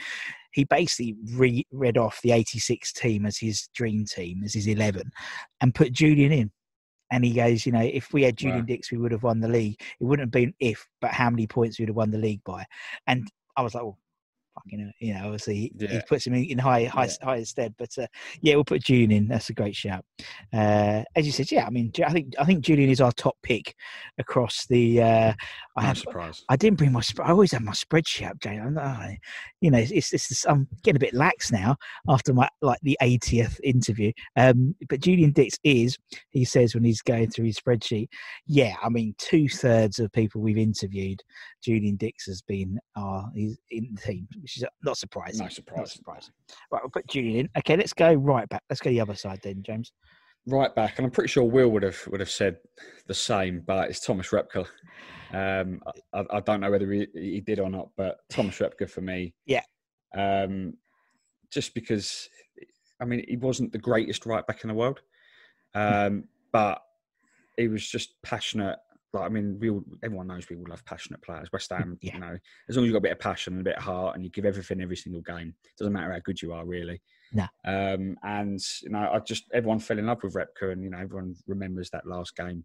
He 0.53 0.65
basically 0.65 1.17
re- 1.35 1.67
read 1.73 1.99
off 1.99 2.21
the 2.23 2.31
'86 2.31 2.93
team 2.93 3.27
as 3.27 3.37
his 3.39 3.69
dream 3.75 4.05
team, 4.05 4.43
as 4.45 4.55
his 4.55 4.69
eleven, 4.69 5.11
and 5.61 5.75
put 5.75 5.93
Julian 5.93 6.33
in. 6.33 6.53
And 7.11 7.25
he 7.25 7.33
goes, 7.33 7.65
you 7.65 7.73
know, 7.73 7.81
if 7.81 8.13
we 8.13 8.23
had 8.23 8.37
Julian 8.37 8.61
Wow. 8.61 8.67
Dicks, 8.67 8.93
we 8.93 8.99
would 8.99 9.13
have 9.13 9.23
won 9.23 9.41
the 9.41 9.49
league. 9.49 9.81
It 10.01 10.05
wouldn't 10.05 10.27
have 10.27 10.31
been 10.31 10.55
if, 10.61 10.87
but 11.01 11.11
how 11.13 11.31
many 11.31 11.47
points 11.47 11.79
we 11.79 11.85
would 11.85 11.91
have 11.91 11.97
won 11.97 12.11
the 12.11 12.19
league 12.19 12.45
by. 12.45 12.67
And 13.07 13.31
I 13.57 13.63
was 13.63 13.75
like, 13.75 13.85
well, 13.85 13.99
fucking, 14.65 14.81
hell, 14.81 14.93
you 15.01 15.15
know, 15.15 15.25
obviously 15.25 15.73
he, 15.79 15.87
he 15.87 16.01
puts 16.09 16.27
him 16.27 16.35
in, 16.35 16.45
in 16.45 16.59
high, 16.59 16.85
high, 16.85 17.07
Yeah. 17.07 17.25
high 17.25 17.43
stead. 17.43 17.75
But 17.79 17.97
uh, 17.99 18.07
yeah, 18.41 18.55
we'll 18.55 18.65
put 18.65 18.83
June 18.83 19.11
in. 19.11 19.29
That's 19.29 19.51
a 19.51 19.55
great 19.55 19.77
shout. 19.77 20.05
Uh, 20.53 21.03
as 21.17 21.27
you 21.27 21.33
said, 21.33 21.51
yeah, 21.51 21.67
I 21.67 21.71
mean, 21.71 21.93
I 22.05 22.11
think 22.13 22.35
I 22.39 22.45
think 22.45 22.65
Julian 22.65 22.91
is 22.91 23.01
our 23.01 23.13
top 23.13 23.37
pick 23.43 23.75
across 24.19 24.67
the. 24.67 25.03
Uh, 25.03 25.33
I 25.77 25.81
no 25.83 25.87
have, 25.87 25.99
surprise 25.99 26.45
I 26.49 26.57
didn't 26.57 26.79
bring 26.79 26.93
my. 26.93 27.03
I 27.23 27.31
always 27.31 27.53
have 27.53 27.63
my 27.63 27.73
spreadsheet 27.73 28.29
up, 28.29 28.39
Jane. 28.41 28.61
I'm 28.61 28.75
not, 28.75 29.11
you 29.61 29.71
know, 29.71 29.79
it's, 29.79 29.93
it's, 29.93 30.31
it's 30.31 30.47
I'm 30.47 30.67
getting 30.83 30.97
a 30.97 31.01
bit 31.01 31.15
lax 31.15 31.53
now 31.53 31.77
after 32.09 32.35
my 32.35 32.49
like 32.63 32.79
the 32.83 32.99
80th 33.03 33.61
interview. 33.63 34.13
Um, 34.37 34.75
but 34.89 35.01
Julian 35.01 35.33
Dicks 35.33 35.59
is. 35.65 35.99
He 36.31 36.45
says 36.45 36.75
when 36.75 36.85
he's 36.85 37.03
going 37.03 37.31
through 37.31 37.47
his 37.47 37.59
spreadsheet, 37.59 38.09
yeah, 38.47 38.75
I 38.83 38.89
mean, 38.89 39.15
two 39.19 39.49
thirds 39.49 39.99
of 39.99 40.13
people 40.13 40.41
we've 40.41 40.59
interviewed, 40.59 41.21
Julian 41.63 41.97
Dicks 41.97 42.27
has 42.27 42.43
been 42.43 42.79
our 42.97 43.31
he's 43.35 43.59
in 43.71 43.89
the 43.95 44.01
team, 44.01 44.29
which 44.49 44.63
is 44.63 44.65
not 44.83 44.97
surprising. 44.97 45.41
no 45.41 45.45
Not 45.45 45.53
surprise 45.53 45.93
surprising. 45.93 46.33
Right, 46.73 46.83
we'll 46.83 46.91
put 46.91 47.07
Julian 47.07 47.41
in. 47.41 47.49
Okay, 47.59 47.77
let's 47.77 47.93
go 47.93 48.15
right 48.15 48.49
back. 48.49 48.63
Let's 48.71 48.81
go 48.81 48.89
the 48.89 49.01
other 49.01 49.15
side 49.15 49.41
then, 49.43 49.63
James. 49.63 49.93
right 50.47 50.75
back, 50.75 50.97
and 50.97 51.05
I'm 51.05 51.11
pretty 51.11 51.29
sure 51.29 51.45
Will 51.45 51.69
would 51.69 51.83
have 51.83 51.99
would 52.07 52.21
have 52.21 52.31
said 52.31 52.57
the 53.07 53.15
same, 53.15 53.63
but 53.67 53.91
it's 53.91 54.01
Thomas 54.01 54.29
Repka. 54.31 54.67
Um, 55.35 55.83
I, 56.15 56.25
I 56.31 56.41
don't 56.41 56.61
know 56.61 56.71
whether 56.71 56.91
he, 56.91 57.07
he 57.13 57.41
did 57.43 57.61
or 57.61 57.69
not, 57.69 57.91
but 57.97 58.21
Thomas 58.31 58.59
Repka 58.61 58.89
for 58.89 59.03
me. 59.03 59.35
Yeah. 59.45 59.63
Um, 60.17 60.75
just 61.51 61.75
because, 61.75 62.29
I 63.01 63.05
mean, 63.05 63.25
he 63.29 63.37
wasn't 63.37 63.73
the 63.73 63.79
greatest 63.79 64.25
right 64.25 64.47
back 64.47 64.65
in 64.65 64.69
the 64.69 64.75
world, 64.75 65.01
um, 65.75 66.25
but 66.53 66.81
he 67.59 67.69
was 67.69 67.87
just 67.87 68.15
passionate. 68.23 68.79
Like, 69.13 69.25
I 69.25 69.29
mean, 69.29 69.59
we 69.59 69.71
all, 69.71 69.83
everyone 70.03 70.27
knows 70.27 70.49
we 70.51 70.57
all 70.57 70.67
love 70.69 70.85
passionate 70.85 71.23
players. 71.23 71.49
West 71.53 71.71
Ham, 71.71 71.99
Yeah. 72.03 72.15
you 72.15 72.21
know, 72.21 72.37
as 72.69 72.77
long 72.77 72.85
as 72.85 72.89
you've 72.89 72.93
got 72.93 72.99
a 72.99 73.09
bit 73.09 73.13
of 73.13 73.19
passion 73.19 73.55
and 73.55 73.63
a 73.63 73.65
bit 73.65 73.77
of 73.79 73.83
heart, 73.83 74.15
and 74.15 74.25
you 74.25 74.31
give 74.31 74.45
everything 74.45 74.81
every 74.83 74.97
single 74.97 75.23
game, 75.23 75.55
doesn't 75.79 75.93
matter 75.93 76.13
how 76.13 76.19
good 76.21 76.41
you 76.43 76.53
are, 76.53 76.67
really. 76.67 77.01
No. 77.33 77.47
Um, 77.65 78.17
and 78.23 78.61
you 78.83 78.91
know, 78.91 79.11
I 79.13 79.19
just 79.21 79.45
everyone 79.53 79.79
fell 79.81 79.99
in 79.99 80.07
love 80.07 80.23
with 80.23 80.35
Repka, 80.35 80.73
and 80.73 80.83
you 80.83 80.91
know, 80.91 80.99
everyone 80.99 81.35
remembers 81.47 81.89
that 81.91 82.07
last 82.07 82.37
game 82.37 82.65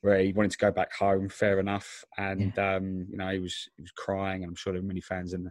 where 0.00 0.18
he 0.20 0.32
wanted 0.32 0.50
to 0.52 0.58
go 0.58 0.70
back 0.72 0.92
home. 0.94 1.28
Fair 1.28 1.60
enough, 1.60 2.04
and 2.18 2.56
um, 2.58 3.06
you 3.10 3.16
know, 3.16 3.28
he 3.30 3.38
was 3.38 3.68
he 3.76 3.82
was 3.82 3.92
crying, 3.92 4.42
and 4.42 4.50
I'm 4.50 4.56
sure 4.56 4.72
there 4.72 4.82
were 4.82 4.88
many 4.88 5.00
fans 5.00 5.34
in 5.34 5.44
the 5.44 5.50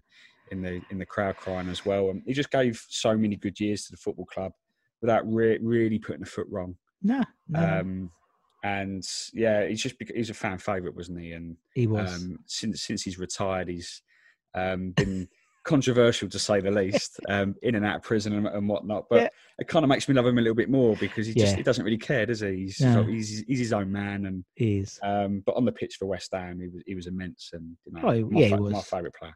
in 0.52 0.62
the 0.62 0.82
in 0.90 0.98
the 1.00 1.06
crowd 1.06 1.38
crying 1.38 1.70
as 1.70 1.86
well. 1.86 2.10
And 2.10 2.24
he 2.26 2.34
just 2.34 2.52
gave 2.52 2.82
so 2.90 3.16
many 3.16 3.36
good 3.38 3.60
years 3.60 3.86
to 3.86 3.92
the 3.92 3.98
football 3.98 4.26
club 4.26 4.52
without 5.02 5.26
re- 5.32 5.60
really 5.62 6.00
putting 6.00 6.24
a 6.24 6.26
foot 6.26 6.48
wrong. 6.50 6.76
No, 7.02 7.24
no, 7.48 7.60
no, 7.60 7.80
Um, 7.80 8.12
and 8.64 9.04
yeah, 9.34 9.66
he's 9.68 9.82
just 9.82 9.96
he's 10.14 10.30
a 10.30 10.34
fan 10.34 10.58
favourite, 10.58 10.96
wasn't 10.96 11.20
he? 11.20 11.32
And 11.32 11.56
he 11.74 11.88
was. 11.88 12.14
um, 12.14 12.40
since 12.46 12.82
since 12.84 13.04
he's 13.04 13.18
retired, 13.20 13.68
he's 13.70 14.02
um, 14.56 14.92
been 14.92 15.28
controversial 15.64 16.28
to 16.30 16.40
say 16.40 16.60
the 16.62 16.72
least, 16.72 17.20
um, 17.30 17.56
in 17.62 17.76
and 17.76 17.86
out 17.86 17.98
of 17.98 18.02
prison 18.02 18.34
and, 18.34 18.48
and 18.48 18.68
whatnot. 18.68 19.06
But 19.10 19.22
Yeah. 19.24 19.28
it 19.60 19.68
kind 19.68 19.84
of 19.84 19.90
makes 19.90 20.08
me 20.10 20.16
love 20.16 20.26
him 20.26 20.38
a 20.38 20.42
little 20.42 20.56
bit 20.56 20.70
more 20.70 20.96
because 20.96 21.28
he 21.28 21.34
just 21.34 21.52
Yeah. 21.54 21.58
he 21.58 21.64
doesn't 21.64 21.86
really 21.86 21.98
care, 21.98 22.26
does 22.26 22.40
he? 22.42 22.56
He's, 22.66 22.82
No. 22.82 23.04
he's 23.04 23.44
he's 23.48 23.60
his 23.60 23.74
own 23.74 23.92
man, 23.92 24.26
and 24.26 24.44
he 24.56 24.80
is. 24.80 25.00
um, 25.04 25.42
but 25.46 25.56
on 25.56 25.66
the 25.66 25.72
pitch 25.72 25.96
for 25.98 26.06
West 26.08 26.32
Ham, 26.34 26.60
he 26.60 26.68
was 26.68 26.84
he 26.86 26.96
was 26.96 27.08
immense, 27.08 27.52
and 27.54 27.78
you 27.86 27.92
know, 27.94 28.02
Oh, 28.04 28.30
my, 28.30 28.40
yeah, 28.42 28.46
he 28.48 28.54
fa- 28.56 28.62
my 28.62 28.82
favourite 28.82 29.14
player. 29.14 29.36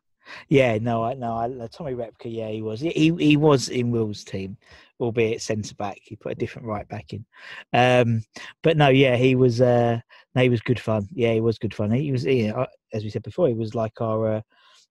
Yeah, 0.49 0.77
no, 0.81 1.03
I 1.03 1.13
no, 1.13 1.33
I, 1.33 1.67
Tommy 1.67 1.93
Repka. 1.93 2.25
Yeah, 2.25 2.49
he 2.49 2.61
was. 2.61 2.79
He 2.79 3.13
he, 3.17 3.37
was 3.37 3.69
in 3.69 3.91
Will's 3.91 4.23
team, 4.23 4.57
albeit 4.99 5.41
centre 5.41 5.75
back. 5.75 5.99
He 6.03 6.15
put 6.15 6.31
a 6.31 6.35
different 6.35 6.67
right 6.67 6.87
back 6.87 7.13
in. 7.13 7.25
Um, 7.73 8.23
but 8.61 8.77
no, 8.77 8.89
yeah, 8.89 9.15
he 9.15 9.35
was. 9.35 9.61
Uh, 9.61 9.99
no, 10.35 10.41
he 10.41 10.49
was 10.49 10.61
good 10.61 10.79
fun. 10.79 11.07
Yeah, 11.13 11.33
he 11.33 11.41
was 11.41 11.57
good 11.59 11.73
fun. 11.73 11.91
He 11.91 12.11
was. 12.11 12.25
Yeah, 12.25 12.53
uh, 12.53 12.67
as 12.93 13.03
we 13.03 13.09
said 13.09 13.23
before, 13.23 13.47
he 13.47 13.53
was 13.53 13.75
like 13.75 13.99
our 14.01 14.35
uh, 14.35 14.41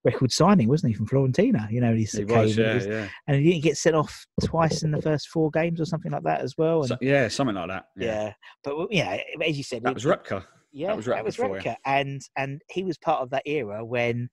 record 0.04 0.32
signing, 0.32 0.68
wasn't 0.68 0.90
he, 0.92 0.96
from 0.96 1.06
Fiorentina? 1.06 1.70
You 1.70 1.80
know, 1.80 1.94
he, 1.94 2.04
He 2.04 2.24
came, 2.24 2.38
was, 2.40 2.54
he 2.56 2.62
yeah, 2.62 2.74
was- 2.74 2.86
yeah, 2.86 3.08
and 3.26 3.36
he 3.36 3.52
didn't 3.52 3.62
get 3.64 3.76
sent 3.78 3.96
off 3.96 4.26
twice 4.42 4.82
in 4.82 4.90
the 4.90 5.00
first 5.00 5.28
four 5.28 5.50
games 5.50 5.80
or 5.80 5.84
something 5.84 6.12
like 6.12 6.24
that 6.24 6.40
as 6.40 6.56
well. 6.58 6.80
And, 6.80 6.88
So- 6.88 6.98
yeah, 7.00 7.28
something 7.28 7.54
like 7.56 7.68
that. 7.68 7.86
yeah. 7.96 8.06
Yeah, 8.24 8.32
but 8.64 8.92
yeah, 8.92 9.18
as 9.46 9.56
you 9.56 9.64
said, 9.64 9.82
that 9.84 9.90
it- 9.90 9.94
was 9.94 10.04
Repka. 10.04 10.44
yeah, 10.72 10.92
was 10.94 11.06
that 11.06 11.24
was. 11.24 11.36
Repka, 11.36 11.76
and 11.84 12.20
and 12.36 12.60
he 12.70 12.82
was 12.82 12.98
part 12.98 13.20
of 13.22 13.30
that 13.30 13.42
era 13.46 13.84
when 13.84 14.28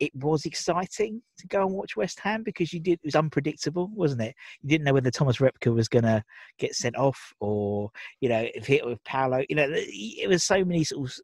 it 0.00 0.14
was 0.16 0.46
exciting 0.46 1.22
to 1.38 1.46
go 1.46 1.66
and 1.66 1.74
watch 1.74 1.96
West 1.96 2.18
Ham 2.20 2.42
because 2.42 2.72
you 2.72 2.80
did 2.80 2.94
it 2.94 3.00
was 3.04 3.14
unpredictable, 3.14 3.90
wasn't 3.94 4.22
it? 4.22 4.34
You 4.62 4.70
didn't 4.70 4.84
know 4.84 4.94
whether 4.94 5.10
Thomas 5.10 5.36
Repka 5.36 5.72
was 5.72 5.88
going 5.88 6.04
to 6.04 6.24
get 6.58 6.74
sent 6.74 6.96
off 6.96 7.32
or 7.38 7.90
you 8.20 8.28
know 8.28 8.46
if 8.54 8.66
hit 8.66 8.84
with 8.84 9.02
Paolo. 9.04 9.44
You 9.48 9.56
know, 9.56 9.68
it 9.70 10.28
was 10.28 10.42
so 10.42 10.64
many 10.64 10.84
sort 10.84 11.08
of 11.08 11.14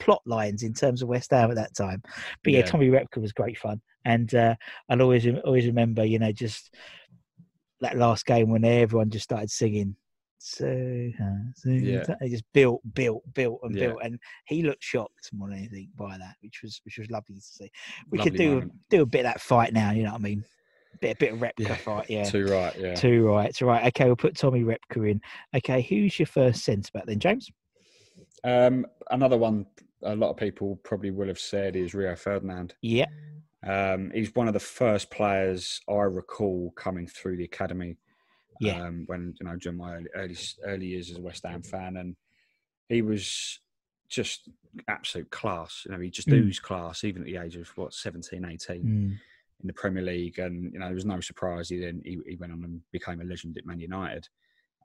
plot 0.00 0.22
lines 0.26 0.62
in 0.62 0.74
terms 0.74 1.02
of 1.02 1.08
West 1.08 1.30
Ham 1.30 1.50
at 1.50 1.56
that 1.56 1.74
time. 1.74 2.02
But 2.42 2.52
yeah, 2.52 2.60
Yeah. 2.60 2.66
Tommy 2.66 2.88
Repka 2.88 3.18
was 3.18 3.32
great 3.32 3.56
fun, 3.56 3.80
and 4.04 4.34
uh, 4.34 4.56
I'll 4.88 5.02
always 5.02 5.26
always 5.44 5.66
remember, 5.66 6.04
you 6.04 6.18
know, 6.18 6.32
just 6.32 6.74
that 7.80 7.96
last 7.96 8.26
game 8.26 8.50
when 8.50 8.64
everyone 8.64 9.10
just 9.10 9.24
started 9.24 9.50
singing. 9.50 9.96
So, 10.38 10.66
uh, 11.20 11.52
so 11.54 11.70
Yeah. 11.70 12.04
they 12.20 12.28
just 12.28 12.44
built, 12.52 12.80
built, 12.94 13.22
built, 13.34 13.60
and 13.64 13.74
Yeah. 13.74 13.88
built, 13.88 14.02
and 14.04 14.18
he 14.46 14.62
looked 14.62 14.82
shocked 14.84 15.30
more 15.32 15.48
than 15.48 15.58
anything 15.58 15.90
by 15.96 16.16
that, 16.16 16.36
which 16.40 16.62
was 16.62 16.80
which 16.84 16.98
was 16.98 17.10
lovely 17.10 17.34
to 17.34 17.40
see. 17.40 17.70
We 18.10 18.18
could 18.20 18.36
do 18.36 18.50
moment. 18.56 18.72
do 18.88 19.02
a 19.02 19.06
bit 19.06 19.20
of 19.20 19.24
that 19.24 19.40
fight 19.40 19.72
now, 19.72 19.90
you 19.90 20.04
know 20.04 20.12
what 20.12 20.20
I 20.20 20.22
mean? 20.22 20.44
Bit 21.00 21.16
a 21.16 21.16
bit 21.16 21.32
of 21.32 21.40
Repka 21.40 21.52
Yeah, 21.58 21.74
fight, 21.76 22.08
yeah. 22.08 22.24
Too 22.24 22.46
right. 22.46 22.74
Yeah. 22.78 22.94
Two 22.94 23.26
rights, 23.26 23.62
right? 23.62 23.86
Okay, 23.88 24.06
we'll 24.06 24.16
put 24.16 24.36
Tommy 24.36 24.62
Repka 24.62 25.10
in. 25.10 25.20
Okay, 25.54 25.82
who's 25.82 26.18
your 26.18 26.26
first 26.26 26.64
centre 26.64 26.90
back 26.92 27.06
then, 27.06 27.18
James? 27.18 27.50
Um, 28.44 28.86
another 29.10 29.36
one 29.36 29.66
a 30.04 30.14
lot 30.14 30.30
of 30.30 30.36
people 30.36 30.76
probably 30.84 31.10
will 31.10 31.26
have 31.26 31.40
said 31.40 31.74
is 31.74 31.94
Rio 31.94 32.14
Ferdinand. 32.14 32.74
Yeah, 32.82 33.06
Um, 33.66 34.12
he's 34.14 34.32
one 34.36 34.46
of 34.46 34.54
the 34.54 34.60
first 34.60 35.10
players 35.10 35.80
I 35.88 36.02
recall 36.02 36.72
coming 36.76 37.08
through 37.08 37.38
the 37.38 37.44
academy. 37.44 37.96
Yeah. 38.60 38.84
Um, 38.86 39.04
when 39.06 39.34
you 39.40 39.46
know 39.46 39.56
during 39.56 39.78
my 39.78 39.94
early, 39.96 40.08
early 40.14 40.36
early 40.64 40.86
years 40.86 41.10
as 41.10 41.18
a 41.18 41.22
West 41.22 41.44
Ham 41.46 41.62
fan, 41.62 41.96
and 41.96 42.16
he 42.88 43.02
was 43.02 43.60
just 44.08 44.48
absolute 44.88 45.30
class. 45.30 45.82
You 45.84 45.92
know, 45.92 46.00
he 46.00 46.10
just 46.10 46.28
Mm. 46.28 46.34
oozed 46.34 46.62
class, 46.62 47.04
even 47.04 47.22
at 47.22 47.26
the 47.26 47.36
age 47.36 47.56
of 47.56 47.68
what 47.76 47.92
17, 47.94 48.44
18 48.44 48.80
Mm, 48.84 49.18
in 49.60 49.66
the 49.66 49.72
Premier 49.72 50.02
League, 50.02 50.38
and 50.38 50.72
you 50.72 50.78
know 50.78 50.86
there 50.86 50.94
was 50.94 51.04
no 51.04 51.20
surprise. 51.20 51.68
He 51.68 51.78
then 51.78 52.02
he, 52.04 52.18
he 52.26 52.36
went 52.36 52.52
on 52.52 52.64
and 52.64 52.80
became 52.92 53.20
a 53.20 53.24
legend 53.24 53.56
at 53.58 53.66
Man 53.66 53.80
United. 53.80 54.28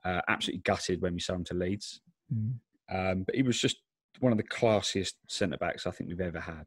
Uh, 0.04 0.20
absolutely 0.28 0.60
gutted 0.60 1.00
when 1.00 1.14
we 1.14 1.20
sold 1.20 1.38
him 1.38 1.44
to 1.44 1.54
Leeds. 1.54 2.00
mm. 2.32 2.54
Um, 2.90 3.22
but 3.22 3.34
he 3.34 3.42
was 3.42 3.58
just 3.58 3.78
one 4.20 4.32
of 4.32 4.36
the 4.38 4.44
classiest 4.44 5.14
centre 5.28 5.56
backs 5.56 5.86
I 5.86 5.90
think 5.90 6.10
we've 6.10 6.20
ever 6.20 6.40
had, 6.40 6.66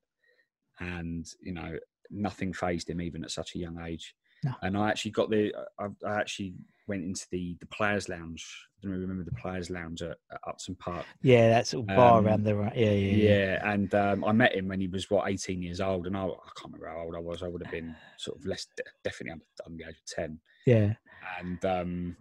and 0.80 1.26
you 1.41 1.54
know 1.54 1.78
nothing 2.10 2.54
phased 2.54 2.89
him 2.89 3.02
even 3.02 3.24
at 3.24 3.32
such 3.32 3.56
a 3.56 3.60
young 3.60 3.80
age. 3.82 4.15
No. 4.43 4.54
And 4.62 4.78
I 4.78 4.89
actually 4.89 5.12
got 5.12 5.30
the. 5.30 5.54
I, 5.80 5.88
I 6.06 6.19
actually 6.19 6.54
went 6.88 7.04
into 7.04 7.26
the 7.32 7.56
the 7.60 7.65
players' 7.65 8.08
lounge. 8.08 8.45
I 8.84 8.88
don't 8.88 9.00
remember 9.00 9.23
the 9.23 9.32
players' 9.41 9.69
lounge 9.69 10.02
at, 10.04 10.17
at 10.32 10.39
Upton 10.47 10.76
Park. 10.76 11.06
Yeah, 11.23 11.50
that 11.50 11.65
sort 11.67 11.89
of 11.89 11.95
bar 11.95 12.19
Um, 12.19 12.26
around 12.28 12.43
there, 12.43 12.56
right? 12.56 12.76
Yeah, 12.76 12.91
yeah, 12.91 13.15
yeah. 13.15 13.30
Yeah, 13.58 13.73
and 13.73 13.93
um, 13.95 14.23
I 14.23 14.32
met 14.32 14.54
him 14.56 14.67
when 14.67 14.80
he 14.80 14.88
was 14.88 15.10
what 15.10 15.28
18 15.28 15.62
years 15.62 15.82
old, 15.82 16.06
and 16.08 16.15
I, 16.15 16.26
I 16.26 16.50
can't 16.56 16.71
remember 16.73 16.88
how 16.89 17.04
old 17.04 17.15
I 17.15 17.19
was. 17.19 17.41
I 17.43 17.47
would 17.47 17.63
have 17.63 17.71
been 17.71 17.95
sort 18.17 18.38
of 18.38 18.45
less, 18.45 18.67
definitely 19.04 19.32
under, 19.32 19.45
under 19.65 19.84
the 19.84 19.89
age 19.89 19.95
of 19.97 20.06
10, 20.15 20.39
Yeah, 20.67 20.93
and 21.39 21.65
um, 21.65 22.15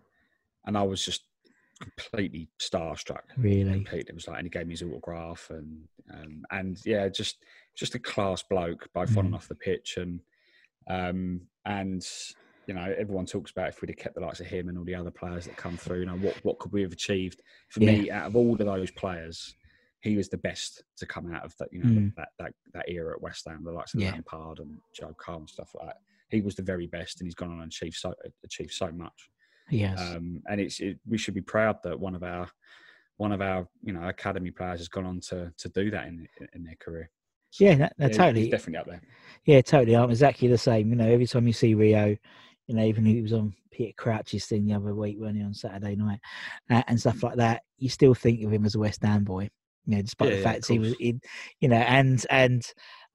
and 0.64 0.76
I 0.78 0.82
was 0.82 1.04
just 1.04 1.24
completely 1.80 2.48
starstruck. 2.58 3.20
really. 3.36 3.70
Completely, 3.72 4.08
it 4.08 4.14
was 4.14 4.26
like, 4.26 4.38
and 4.38 4.46
he 4.46 4.50
gave 4.50 4.66
me 4.66 4.72
his 4.72 4.82
autograph, 4.82 5.48
and 5.50 5.86
um, 6.14 6.44
and 6.50 6.78
yeah, 6.86 7.08
just 7.08 7.36
just 7.74 7.94
a 7.94 7.98
class 7.98 8.42
bloke, 8.42 8.88
both 8.94 9.16
on 9.18 9.26
and 9.26 9.34
Mm. 9.34 9.36
off 9.36 9.48
the 9.48 9.54
pitch, 9.54 9.98
and 9.98 10.20
um, 10.88 11.42
and 11.66 12.06
you 12.66 12.74
know, 12.74 12.92
everyone 12.98 13.26
talks 13.26 13.52
about 13.52 13.68
if 13.68 13.80
we'd 13.80 13.90
have 13.90 13.96
kept 13.96 14.16
the 14.16 14.20
likes 14.20 14.40
of 14.40 14.46
him 14.46 14.68
and 14.68 14.76
all 14.76 14.84
the 14.84 14.94
other 14.94 15.10
players 15.12 15.44
that 15.44 15.56
come 15.56 15.76
through, 15.76 16.00
you 16.00 16.06
know, 16.06 16.16
what 16.16 16.36
what 16.44 16.58
could 16.58 16.72
we 16.72 16.82
have 16.82 16.92
achieved? 16.92 17.40
For 17.70 17.80
me, 17.80 18.10
out 18.10 18.26
of 18.26 18.34
all 18.36 18.52
of 18.52 18.58
those 18.58 18.90
players, 18.90 19.54
he 20.00 20.16
was 20.16 20.28
the 20.28 20.38
best 20.38 20.82
to 20.96 21.06
come 21.06 21.32
out 21.32 21.44
of 21.44 21.54
that, 21.58 21.68
you 21.72 21.82
know, 21.84 21.90
Mm. 21.90 22.14
that, 22.16 22.30
that 22.40 22.52
that 22.74 22.88
era 22.88 23.14
at 23.14 23.22
West 23.22 23.46
Ham, 23.46 23.62
the 23.64 23.70
likes 23.70 23.94
of 23.94 24.00
Yeah. 24.00 24.12
Lampard 24.12 24.58
and 24.58 24.78
Joe 24.92 25.14
Cole 25.18 25.38
and 25.38 25.48
stuff 25.50 25.70
like 25.74 25.86
that. 25.88 25.96
He 26.30 26.40
was 26.40 26.56
the 26.56 26.62
very 26.62 26.88
best, 26.88 27.20
and 27.20 27.26
he's 27.28 27.36
gone 27.36 27.52
on 27.52 27.60
and 27.60 27.70
achieved 27.70 27.96
so 27.96 28.12
achieved 28.44 28.72
so 28.72 28.90
much. 28.90 29.30
Yes. 29.70 30.00
Um, 30.00 30.42
and 30.48 30.60
it's 30.60 30.80
it, 30.80 30.98
we 31.06 31.18
should 31.18 31.34
be 31.34 31.40
proud 31.42 31.76
that 31.84 31.98
one 32.00 32.16
of 32.16 32.24
our 32.24 32.48
one 33.16 33.30
of 33.30 33.40
our 33.40 33.68
you 33.84 33.92
know 33.92 34.08
academy 34.08 34.50
players 34.50 34.80
has 34.80 34.88
gone 34.88 35.06
on 35.06 35.20
to 35.20 35.52
to 35.56 35.68
do 35.68 35.88
that 35.92 36.08
in 36.08 36.26
in 36.52 36.64
their 36.64 36.76
career. 36.80 37.10
Yeah, 37.58 37.74
no, 37.76 37.88
no, 37.98 38.08
Yeah, 38.08 38.28
he's 38.34 38.48
totally. 38.48 38.48
definitely 38.48 38.78
up 38.78 38.86
there. 38.86 39.02
Yeah, 39.44 39.60
totally. 39.62 39.96
I'm 39.96 40.10
exactly 40.10 40.48
the 40.48 40.58
same. 40.58 40.90
You 40.90 40.96
know, 40.96 41.08
every 41.08 41.26
time 41.26 41.46
you 41.46 41.52
see 41.52 41.74
Rio, 41.74 42.16
you 42.66 42.74
know, 42.74 42.84
even 42.84 43.04
he 43.04 43.22
was 43.22 43.32
on 43.32 43.54
Peter 43.70 43.92
Crouch's 43.96 44.46
thing 44.46 44.66
the 44.66 44.74
other 44.74 44.94
week, 44.94 45.18
weren't 45.20 45.36
he, 45.36 45.42
on 45.42 45.54
Saturday 45.54 45.96
night, 45.96 46.20
uh, 46.70 46.82
and 46.88 46.98
stuff 47.00 47.22
like 47.22 47.36
that, 47.36 47.62
you 47.78 47.88
still 47.88 48.14
think 48.14 48.42
of 48.44 48.52
him 48.52 48.64
as 48.64 48.74
a 48.74 48.78
West 48.78 49.02
Ham 49.02 49.24
boy. 49.24 49.48
You 49.86 49.96
know, 49.96 50.02
despite 50.02 50.30
Yeah, 50.30 50.36
the 50.36 50.38
fact 50.38 50.64
of 50.64 50.68
he 50.68 50.78
was 50.80 50.94
in, 50.94 51.20
you 51.60 51.68
know, 51.68 51.76
and 51.76 52.24
and 52.30 52.62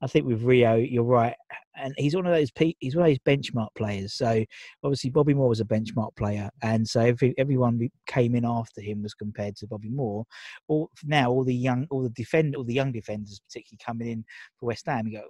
I 0.01 0.07
think 0.07 0.25
with 0.25 0.41
Rio, 0.43 0.75
you're 0.75 1.03
right, 1.03 1.35
and 1.75 1.93
he's 1.97 2.15
one 2.15 2.25
of 2.25 2.33
those 2.33 2.51
pe- 2.51 2.73
he's 2.79 2.95
one 2.95 3.05
of 3.05 3.11
those 3.11 3.19
benchmark 3.19 3.69
players. 3.75 4.13
So 4.13 4.43
obviously 4.83 5.09
Bobby 5.09 5.33
Moore 5.33 5.49
was 5.49 5.59
a 5.59 5.65
benchmark 5.65 6.15
player, 6.15 6.49
and 6.61 6.87
so 6.87 7.01
every, 7.01 7.33
everyone 7.37 7.79
who 7.79 7.89
came 8.07 8.35
in 8.35 8.45
after 8.45 8.81
him 8.81 9.03
was 9.03 9.13
compared 9.13 9.55
to 9.57 9.67
Bobby 9.67 9.89
Moore. 9.89 10.25
All 10.67 10.89
now, 11.03 11.29
all 11.31 11.43
the 11.43 11.55
young, 11.55 11.87
all 11.89 12.03
the 12.03 12.09
defend, 12.09 12.55
all 12.55 12.63
the 12.63 12.73
young 12.73 12.91
defenders, 12.91 13.41
particularly 13.47 13.79
coming 13.85 14.07
in 14.07 14.25
for 14.59 14.67
West 14.67 14.85
Ham, 14.87 15.07
you 15.07 15.19
go 15.19 15.23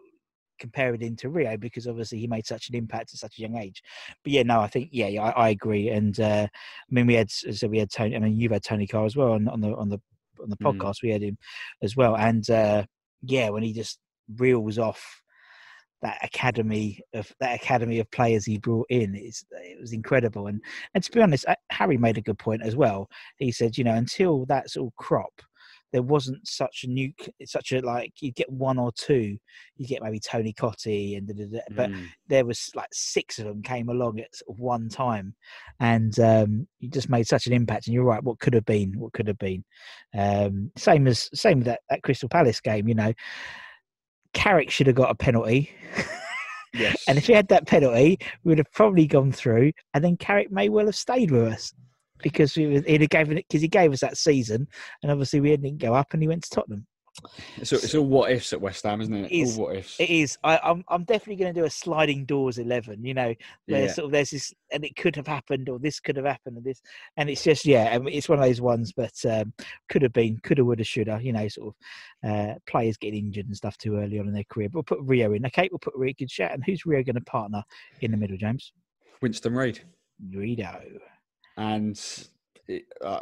compare 0.59 0.93
it 0.93 1.01
into 1.01 1.27
Rio 1.27 1.57
because 1.57 1.87
obviously 1.87 2.19
he 2.19 2.27
made 2.27 2.45
such 2.45 2.69
an 2.69 2.75
impact 2.75 3.11
at 3.13 3.19
such 3.19 3.39
a 3.39 3.41
young 3.41 3.57
age. 3.57 3.81
But 4.23 4.31
yeah, 4.31 4.43
no, 4.43 4.61
I 4.61 4.67
think 4.67 4.89
yeah, 4.91 5.07
yeah 5.07 5.23
I, 5.23 5.47
I 5.47 5.49
agree. 5.49 5.89
And 5.89 6.17
uh, 6.19 6.47
I 6.47 6.93
mean, 6.93 7.07
we 7.07 7.15
had 7.15 7.29
so 7.31 7.67
we 7.67 7.79
had 7.79 7.91
Tony. 7.91 8.15
I 8.15 8.19
mean, 8.19 8.39
you've 8.39 8.51
had 8.51 8.63
Tony 8.63 8.87
Carr 8.87 9.05
as 9.05 9.15
well 9.15 9.33
on, 9.33 9.47
on 9.47 9.59
the 9.59 9.75
on 9.75 9.89
the 9.89 9.99
on 10.41 10.49
the 10.49 10.57
Mm. 10.57 10.77
podcast. 10.77 11.01
We 11.03 11.09
had 11.09 11.23
him 11.23 11.37
as 11.81 11.95
well, 11.95 12.15
and 12.15 12.47
uh, 12.49 12.85
yeah, 13.23 13.49
when 13.49 13.63
he 13.63 13.73
just 13.73 13.99
reels 14.37 14.77
off 14.77 15.21
that 16.01 16.17
academy 16.23 16.99
of 17.13 17.31
that 17.39 17.55
academy 17.55 17.99
of 17.99 18.09
players 18.11 18.45
he 18.45 18.57
brought 18.57 18.87
in. 18.89 19.15
Is 19.15 19.45
it 19.51 19.79
was 19.79 19.93
incredible. 19.93 20.47
And 20.47 20.61
and 20.93 21.03
to 21.03 21.11
be 21.11 21.21
honest 21.21 21.45
uh, 21.47 21.55
harry 21.69 21.97
made 21.97 22.17
a 22.17 22.21
good 22.21 22.39
point 22.39 22.63
as 22.63 22.75
well. 22.75 23.07
He 23.37 23.51
said 23.51 23.77
you 23.77 23.83
know 23.83 23.93
until 23.93 24.45
that's 24.45 24.77
all 24.77 24.93
crop 24.97 25.41
there 25.91 26.01
wasn't 26.01 26.47
such 26.47 26.83
a 26.83 26.87
new 26.87 27.11
such 27.45 27.71
a 27.73 27.81
like 27.81 28.13
you 28.21 28.31
get 28.31 28.49
one 28.49 28.77
or 28.77 28.91
two 28.93 29.37
you 29.75 29.87
get 29.87 30.01
maybe 30.01 30.19
tony 30.19 30.53
Cottee 30.53 31.17
and 31.17 31.27
da, 31.27 31.33
da, 31.33 31.45
da, 31.51 31.59
but 31.75 31.91
Mm. 31.91 32.07
there 32.27 32.45
was 32.45 32.71
like 32.75 32.87
six 32.93 33.39
of 33.39 33.45
them 33.45 33.61
came 33.61 33.89
along 33.89 34.19
at 34.19 34.33
sort 34.33 34.55
of 34.55 34.59
one 34.61 34.87
time. 34.89 35.35
And 35.79 36.17
um 36.19 36.67
you 36.79 36.89
just 36.89 37.09
made 37.09 37.27
such 37.27 37.47
an 37.47 37.53
impact. 37.53 37.87
And 37.87 37.93
you're 37.93 38.03
right 38.03 38.23
what 38.23 38.39
could 38.39 38.53
have 38.53 38.65
been 38.65 38.93
what 38.97 39.13
could 39.13 39.27
have 39.27 39.37
been. 39.37 39.63
Um 40.17 40.71
same 40.77 41.07
as 41.07 41.29
same 41.33 41.59
with 41.59 41.67
that, 41.67 41.81
that 41.89 42.03
crystal 42.03 42.29
palace 42.29 42.61
game 42.61 42.87
you 42.87 42.95
know 42.95 43.13
carrick 44.33 44.69
should 44.69 44.87
have 44.87 44.95
got 44.95 45.11
a 45.11 45.15
penalty. 45.15 45.71
Yes, 46.73 47.03
and 47.07 47.17
if 47.17 47.27
he 47.27 47.33
had 47.33 47.49
that 47.49 47.67
penalty 47.67 48.17
we 48.43 48.49
would 48.49 48.57
have 48.57 48.71
probably 48.71 49.05
gone 49.05 49.33
through 49.33 49.73
and 49.93 50.01
then 50.01 50.15
carrick 50.15 50.51
may 50.51 50.69
well 50.69 50.85
have 50.85 50.95
stayed 50.95 51.29
with 51.29 51.51
us 51.51 51.73
because 52.23 52.55
we 52.55 52.67
was, 52.67 52.85
he'd 52.85 53.01
have 53.01 53.09
given 53.09 53.37
it 53.37 53.45
because 53.49 53.61
he 53.61 53.67
gave 53.67 53.91
us 53.91 53.99
that 53.99 54.15
season 54.15 54.65
and 55.03 55.11
obviously 55.11 55.41
we 55.41 55.49
didn't 55.49 55.79
go 55.79 55.93
up 55.93 56.13
and 56.13 56.21
he 56.21 56.29
went 56.29 56.43
to 56.43 56.49
tottenham 56.49 56.87
it's, 57.57 57.73
all, 57.73 57.79
it's 57.79 57.93
all 57.95 58.05
what 58.05 58.31
ifs 58.31 58.53
at 58.53 58.61
West 58.61 58.83
Ham, 58.83 59.01
isn't 59.01 59.13
it? 59.13 59.31
It 59.31 59.35
is. 59.35 59.57
All 59.57 59.65
what 59.65 59.75
ifs. 59.75 59.99
It 59.99 60.09
is. 60.09 60.37
I, 60.43 60.59
I'm. 60.63 60.83
I'm 60.87 61.03
definitely 61.03 61.35
going 61.35 61.53
to 61.53 61.59
do 61.59 61.65
a 61.65 61.69
sliding 61.69 62.25
doors 62.25 62.57
eleven. 62.57 63.03
You 63.03 63.13
know, 63.13 63.35
where 63.67 63.83
Yeah. 63.85 63.91
sort 63.91 64.05
of 64.05 64.11
there's 64.11 64.31
this, 64.31 64.53
and 64.71 64.83
it 64.85 64.95
could 64.95 65.15
have 65.15 65.27
happened, 65.27 65.69
or 65.69 65.77
this 65.79 65.99
could 65.99 66.15
have 66.15 66.25
happened, 66.25 66.57
and 66.57 66.65
this, 66.65 66.81
and 67.17 67.29
it's 67.29 67.43
just 67.43 67.65
yeah. 67.65 67.99
It's 68.07 68.29
one 68.29 68.39
of 68.39 68.45
those 68.45 68.61
ones, 68.61 68.93
but 68.95 69.13
um, 69.29 69.53
could 69.89 70.01
have 70.01 70.13
been, 70.13 70.39
could 70.43 70.57
have, 70.57 70.67
would 70.67 70.79
have, 70.79 70.87
should 70.87 71.07
have. 71.07 71.21
You 71.21 71.33
know, 71.33 71.47
sort 71.47 71.75
of 72.23 72.29
uh, 72.31 72.53
players 72.67 72.97
getting 72.97 73.25
injured 73.27 73.47
and 73.47 73.55
stuff 73.57 73.77
too 73.77 73.97
early 73.97 74.17
on 74.19 74.27
in 74.27 74.33
their 74.33 74.45
career. 74.49 74.69
But 74.69 74.75
we'll 74.75 74.97
put 74.97 75.07
Rio 75.07 75.33
in. 75.33 75.45
Okay, 75.47 75.67
we'll 75.71 75.79
put 75.79 75.95
Rio. 75.95 76.13
Good 76.17 76.29
chat. 76.29 76.53
And 76.53 76.63
who's 76.63 76.85
Rio 76.85 77.03
going 77.03 77.15
to 77.15 77.21
partner 77.21 77.63
in 78.01 78.11
the 78.11 78.17
middle, 78.17 78.37
James? 78.37 78.71
Winston 79.21 79.53
Reid. 79.53 79.81
Rio. 80.33 80.81
and 81.57 81.99
uh, 83.03 83.19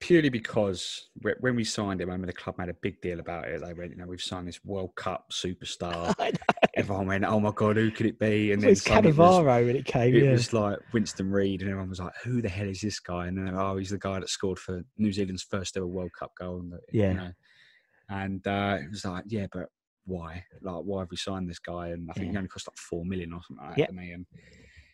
purely 0.00 0.28
because 0.28 1.08
whe- 1.22 1.38
when 1.40 1.56
we 1.56 1.64
signed 1.64 2.00
him, 2.00 2.08
I 2.08 2.12
remember 2.12 2.26
the 2.28 2.32
club 2.32 2.56
made 2.58 2.68
a 2.68 2.74
big 2.74 3.00
deal 3.00 3.20
about 3.20 3.48
it. 3.48 3.60
They 3.60 3.72
went, 3.74 3.90
you 3.90 3.96
know, 3.96 4.06
we've 4.06 4.20
signed 4.20 4.48
this 4.48 4.64
World 4.64 4.94
Cup 4.96 5.30
superstar. 5.32 6.14
Everyone 6.76 7.06
went, 7.06 7.24
oh 7.24 7.40
my 7.40 7.52
god, 7.54 7.76
who 7.76 7.90
could 7.90 8.06
it 8.06 8.18
be? 8.18 8.52
And 8.52 8.60
It 8.62 8.66
then 8.66 8.70
was 8.70 8.82
suddenly 8.82 9.10
it 9.10 9.16
was, 9.16 9.38
Cannavaro 9.38 9.66
when 9.66 9.76
it 9.76 9.84
came. 9.86 10.14
it 10.14 10.24
yeah. 10.24 10.32
was 10.32 10.52
like 10.52 10.78
Winston 10.92 11.30
Reid, 11.30 11.62
and 11.62 11.70
everyone 11.70 11.88
was 11.88 12.00
like, 12.00 12.12
who 12.22 12.42
the 12.42 12.48
hell 12.50 12.68
is 12.68 12.80
this 12.80 13.00
guy? 13.00 13.26
And 13.28 13.38
then, 13.38 13.54
oh, 13.56 13.76
he's 13.78 13.90
the 13.90 13.98
guy 13.98 14.20
that 14.20 14.28
scored 14.28 14.58
for 14.58 14.82
New 14.98 15.12
Zealand's 15.12 15.42
first 15.42 15.76
ever 15.76 15.86
World 15.86 16.12
Cup 16.18 16.32
goal. 16.38 16.60
And, 16.60 16.72
you 16.92 17.00
Yeah. 17.00 17.12
know. 17.14 17.30
and 18.10 18.46
uh, 18.46 18.78
it 18.82 18.90
was 18.90 19.04
like, 19.04 19.24
yeah, 19.26 19.46
but 19.52 19.68
why? 20.04 20.44
Like, 20.60 20.82
why 20.84 21.00
have 21.00 21.10
we 21.10 21.16
signed 21.16 21.48
this 21.48 21.58
guy? 21.58 21.88
And 21.88 22.08
I 22.10 22.12
think 22.12 22.30
he 22.30 22.36
only 22.36 22.48
cost 22.48 22.68
like 22.68 22.76
four 22.78 23.04
million 23.04 23.32
or 23.32 23.40
something 23.46 23.66
like 23.66 23.78
Yep. 23.78 23.90
he? 23.90 24.10
And, 24.12 24.26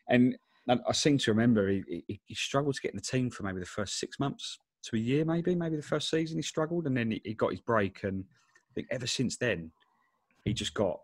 and 0.09 0.37
and 0.69 0.81
I 0.89 0.93
seem 0.93 1.19
to 1.19 1.31
remember 1.33 1.69
he, 1.69 2.05
he, 2.09 2.21
he 2.25 2.35
struggled 2.35 2.75
to 2.77 2.81
get 2.83 2.93
in 2.93 2.97
the 2.97 3.03
team 3.03 3.31
for 3.31 3.43
maybe 3.43 3.61
the 3.61 3.67
first 3.67 3.99
six 3.99 4.19
months 4.21 4.59
to 4.85 4.97
a 4.97 4.99
year, 4.99 5.25
maybe, 5.25 5.55
maybe 5.55 5.77
the 5.77 5.83
first 5.83 6.11
season 6.11 6.39
he 6.39 6.43
struggled, 6.43 6.87
and 6.87 6.97
then 6.97 7.11
he, 7.11 7.21
he 7.25 7.35
got 7.35 7.51
his 7.51 7.61
break. 7.61 8.03
And 8.05 8.25
I 8.71 8.71
think 8.75 8.89
ever 8.91 9.07
since 9.07 9.37
then, 9.37 9.71
he 10.45 10.53
just 10.53 10.75
got 10.75 11.01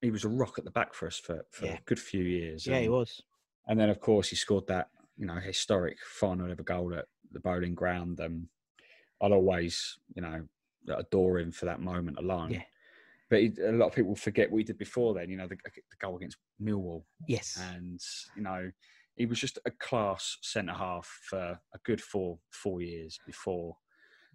he 0.00 0.10
was 0.10 0.24
a 0.24 0.28
rock 0.28 0.58
at 0.58 0.64
the 0.64 0.70
back 0.70 0.94
for 0.94 1.06
us 1.06 1.18
for, 1.18 1.44
for 1.50 1.66
Yeah. 1.66 1.74
a 1.74 1.80
good 1.84 2.00
few 2.00 2.22
years. 2.24 2.66
yeah, 2.66 2.80
he 2.80 2.88
was. 2.88 3.20
and 3.68 3.78
then 3.78 3.90
of 3.90 4.00
course 4.00 4.28
he 4.30 4.36
scored 4.36 4.66
that 4.68 4.88
you 5.18 5.26
know 5.26 5.34
historic 5.34 5.98
final 6.02 6.50
ever 6.50 6.62
goal 6.62 6.94
at 6.94 7.04
the 7.32 7.40
Boleyn 7.40 7.74
Ground. 7.74 8.20
And 8.20 8.46
I'll 9.20 9.34
always 9.34 9.98
you 10.14 10.22
know 10.22 10.42
adore 10.94 11.38
him 11.38 11.52
for 11.52 11.66
that 11.66 11.80
moment 11.80 12.16
alone. 12.18 12.52
Yeah. 12.52 12.62
But 13.30 13.38
a 13.40 13.72
lot 13.72 13.86
of 13.86 13.94
people 13.94 14.14
forget 14.16 14.50
what 14.50 14.58
he 14.58 14.64
did 14.64 14.78
before 14.78 15.14
then. 15.14 15.30
You 15.30 15.36
know 15.36 15.46
the, 15.46 15.56
the 15.64 15.96
goal 16.00 16.16
against 16.16 16.36
Millwall 16.60 17.04
Yes. 17.28 17.58
and 17.72 18.00
you 18.36 18.42
know 18.42 18.70
he 19.16 19.26
was 19.26 19.38
just 19.38 19.58
a 19.66 19.70
class 19.72 20.36
centre 20.42 20.72
half 20.72 21.06
for 21.28 21.58
a 21.74 21.78
good 21.84 22.00
four 22.00 22.38
four 22.52 22.80
years 22.80 23.18
before. 23.26 23.76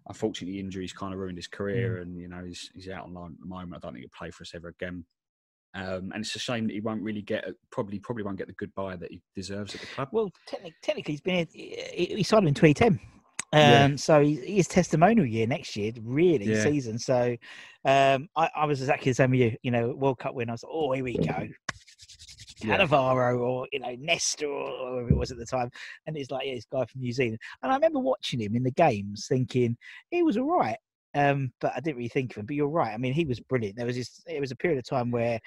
Unfortunately, 0.08 0.60
injuries 0.60 0.94
kind 0.94 1.14
of 1.14 1.20
ruined 1.20 1.38
his 1.38 1.48
career, 1.48 1.98
and 1.98 2.16
you 2.16 2.28
know 2.30 2.44
he's 2.46 2.70
he's 2.74 2.90
out 2.90 3.06
on 3.06 3.14
loan 3.14 3.32
at 3.34 3.40
the 3.40 3.48
moment. 3.48 3.74
I 3.76 3.80
don't 3.80 3.94
think 3.94 4.04
he'll 4.06 4.18
play 4.18 4.32
for 4.32 4.44
us 4.44 4.54
ever 4.56 4.70
again. 4.70 5.04
Um, 5.74 6.12
and 6.14 6.24
it's 6.24 6.36
a 6.36 6.40
shame 6.40 6.68
that 6.68 6.74
he 6.74 6.80
won't 6.80 7.02
really 7.02 7.22
get 7.24 7.46
a- 7.46 7.56
probably 7.72 8.00
probably 8.00 8.24
won't 8.24 8.38
get 8.38 8.48
the 8.48 8.54
goodbye 8.54 8.96
that 8.96 9.12
he 9.12 9.22
deserves 9.36 9.74
at 9.76 9.82
the 9.82 9.88
club. 9.88 10.10
Well, 10.12 10.32
technically, 10.48 10.76
technically 10.82 11.14
he's 11.16 11.22
been 11.22 11.48
here, 11.52 11.86
he 11.92 12.06
he 12.16 12.24
signed 12.24 12.48
in 12.48 12.54
2010. 12.54 13.00
Um, 13.56 13.62
Yeah. 13.62 13.96
So 13.96 14.22
he, 14.22 14.36
his 14.36 14.68
testimonial 14.68 15.26
year 15.26 15.48
next 15.48 15.76
year, 15.76 15.94
really 16.02 16.46
Yeah. 16.46 16.63
season. 16.63 17.00
So 17.00 17.38
um, 17.86 18.28
I, 18.36 18.50
I 18.56 18.65
was 18.65 18.82
exactly 18.82 19.12
the 19.12 19.15
same 19.15 19.32
with 19.32 19.39
you. 19.39 19.58
You 19.63 19.72
know, 19.72 19.96
World 19.96 20.20
Cup 20.20 20.36
win. 20.36 20.50
I 20.50 20.54
was 20.54 20.63
like, 20.63 20.72
oh, 20.74 20.91
here 20.91 21.04
we 21.04 21.13
go. 21.13 21.48
Yeah. 22.63 22.78
Cannavaro 22.78 23.39
or 23.39 23.68
you 23.72 23.80
know 23.80 23.96
Nesta 24.00 24.46
or 24.46 24.91
whoever 24.91 25.10
it 25.10 25.18
was 25.18 25.30
at 25.32 25.38
the 25.38 25.46
time, 25.46 25.70
and 26.08 26.18
it's 26.18 26.32
like 26.32 26.48
yeah, 26.48 26.56
this 26.56 26.65
guy 26.65 26.86
from 26.86 27.02
New 27.02 27.12
Zealand. 27.12 27.38
And 27.62 27.72
I 27.72 27.76
remember 27.76 28.00
watching 28.00 28.41
him 28.41 28.56
in 28.56 28.63
the 28.63 28.72
games, 28.72 29.28
thinking 29.28 29.78
he 30.10 30.24
was 30.24 30.38
all 30.38 30.58
right, 30.58 30.78
um, 31.13 31.52
but 31.60 31.74
I 31.76 31.82
didn't 31.82 31.98
really 31.98 32.10
think 32.10 32.32
of 32.32 32.38
him. 32.38 32.46
But 32.46 32.56
you're 32.56 32.70
right. 32.70 32.94
I 32.94 32.98
mean, 32.98 33.13
he 33.13 33.26
was 33.26 33.41
brilliant. 33.41 33.76
There 33.76 33.86
was 33.86 33.98
this. 33.98 34.22
It 34.26 34.39
was 34.39 34.52
a 34.52 34.56
period 34.56 34.80
of 34.80 34.86
time 34.86 35.12
where 35.12 35.39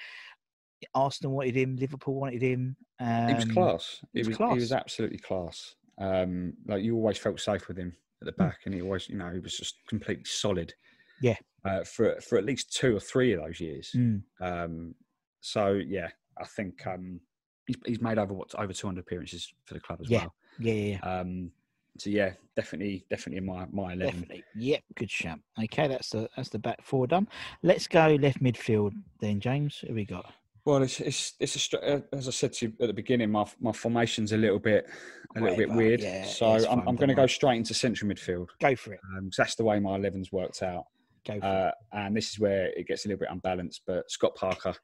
Arsenal 0.93 1.33
wanted 1.33 1.55
him, 1.55 1.75
Liverpool 1.75 2.13
wanted 2.13 2.41
him. 2.41 2.77
Um, 2.99 3.27
he 3.27 3.33
was 3.33 3.45
class. 3.45 3.99
He 4.13 4.19
was 4.19 4.27
was, 4.29 4.37
he 4.37 4.59
was 4.59 4.71
absolutely 4.71 5.17
class. 5.17 5.75
Um, 5.99 6.53
like 6.67 6.83
you 6.83 6.95
always 6.95 7.17
felt 7.17 7.39
safe 7.39 7.67
with 7.67 7.77
him 7.77 7.95
at 8.21 8.25
the 8.25 8.31
back, 8.33 8.59
and 8.65 8.73
he 8.73 8.81
always, 8.81 9.09
you 9.09 9.17
know, 9.17 9.31
he 9.31 9.39
was 9.39 9.57
just 9.57 9.75
completely 9.87 10.25
solid. 10.25 10.73
Yeah. 11.21 11.35
Uh, 11.65 11.83
for 11.83 12.19
for 12.21 12.37
at 12.37 12.45
least 12.45 12.73
two 12.73 12.95
or 12.95 12.99
three 12.99 13.33
of 13.33 13.41
those 13.41 13.59
years. 13.59 13.91
Mm. 13.95 14.21
Um, 14.39 14.95
so 15.41 15.73
yeah, 15.73 16.09
I 16.37 16.45
think 16.45 16.85
um, 16.87 17.19
he's, 17.67 17.75
he's 17.85 18.01
made 18.01 18.17
over 18.17 18.33
what 18.33 18.53
over 18.55 18.71
200 18.71 18.99
appearances 18.99 19.53
for 19.65 19.73
the 19.73 19.79
club 19.81 19.99
as 20.01 20.09
Yeah. 20.09 20.19
well. 20.21 20.33
Yeah, 20.59 20.73
yeah, 20.73 20.97
yeah. 21.03 21.19
Um, 21.19 21.51
so 21.97 22.09
yeah, 22.09 22.31
definitely, 22.55 23.05
definitely 23.09 23.39
in 23.39 23.45
my 23.45 23.65
my 23.71 23.91
eleven. 23.93 24.21
Definitely. 24.21 24.43
Yep, 24.55 24.83
good 24.95 25.11
shout. 25.11 25.39
Okay, 25.61 25.87
that's 25.87 26.09
the 26.11 26.29
that's 26.35 26.47
the 26.49 26.59
back 26.59 26.81
four 26.81 27.07
done. 27.07 27.27
Let's 27.61 27.87
go 27.87 28.15
left 28.21 28.41
midfield 28.41 28.93
then, 29.19 29.41
James. 29.41 29.83
Who 29.85 29.93
we 29.93 30.05
got? 30.05 30.31
Well, 30.69 30.83
it's 30.83 30.99
it's 30.99 31.33
it's 31.39 31.73
a, 31.73 31.95
uh, 31.95 32.01
as 32.13 32.27
I 32.27 32.31
said 32.31 32.53
to 32.53 32.67
you 32.67 32.73
at 32.79 32.85
the 32.85 32.93
beginning, 32.93 33.31
my 33.31 33.43
my 33.59 33.71
formation's 33.71 34.33
a 34.33 34.37
little 34.37 34.59
bit 34.59 34.87
a 35.35 35.41
little 35.41 35.57
bit 35.57 35.71
weird. 35.71 35.99
yeah, 35.99 36.25
so 36.25 36.45
I'm, 36.45 36.87
I'm 36.87 36.95
going 36.95 37.09
to 37.09 37.15
go 37.15 37.25
straight 37.25 37.57
into 37.57 37.73
central 37.73 38.11
midfield. 38.11 38.49
Go 38.61 38.75
for 38.75 38.93
it. 38.93 38.99
Um, 39.17 39.31
that's 39.35 39.55
the 39.55 39.63
way 39.63 39.79
my 39.79 39.97
11's 39.97 40.31
worked 40.31 40.61
out, 40.61 40.83
Go 41.25 41.39
for 41.39 41.45
uh, 41.47 41.71
and 41.93 42.15
this 42.15 42.29
is 42.29 42.39
where 42.39 42.67
it 42.77 42.87
gets 42.87 43.05
a 43.05 43.07
little 43.07 43.19
bit 43.19 43.29
unbalanced. 43.31 43.81
But 43.87 44.11
Scott 44.11 44.35
Parker. 44.35 44.75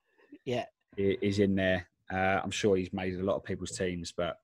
Yeah. 0.43 0.65
is 0.97 1.37
in 1.37 1.53
there. 1.53 1.87
Uh, 2.11 2.41
I'm 2.43 2.51
sure 2.51 2.77
he's 2.77 2.91
made 2.91 3.13
a 3.19 3.23
lot 3.23 3.35
of 3.35 3.43
people's 3.43 3.77
teams, 3.77 4.11
but 4.11 4.37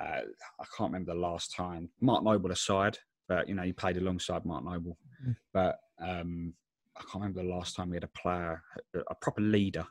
uh, 0.00 0.22
I 0.60 0.64
can't 0.74 0.90
remember 0.90 1.12
the 1.12 1.20
last 1.20 1.54
time. 1.54 1.90
Mark 2.00 2.24
Noble 2.24 2.52
aside, 2.52 2.96
but 3.28 3.46
you 3.46 3.54
know 3.54 3.62
he 3.62 3.74
played 3.74 3.98
alongside 3.98 4.46
Mark 4.46 4.64
Noble. 4.64 4.96
Mm. 5.22 5.36
But 5.52 5.80
um, 6.00 6.54
I 6.96 7.00
can't 7.00 7.16
remember 7.16 7.42
the 7.42 7.54
last 7.54 7.76
time 7.76 7.90
we 7.90 7.96
had 7.96 8.04
a 8.04 8.18
player, 8.18 8.62
a 8.94 9.14
proper 9.16 9.42
leader 9.42 9.86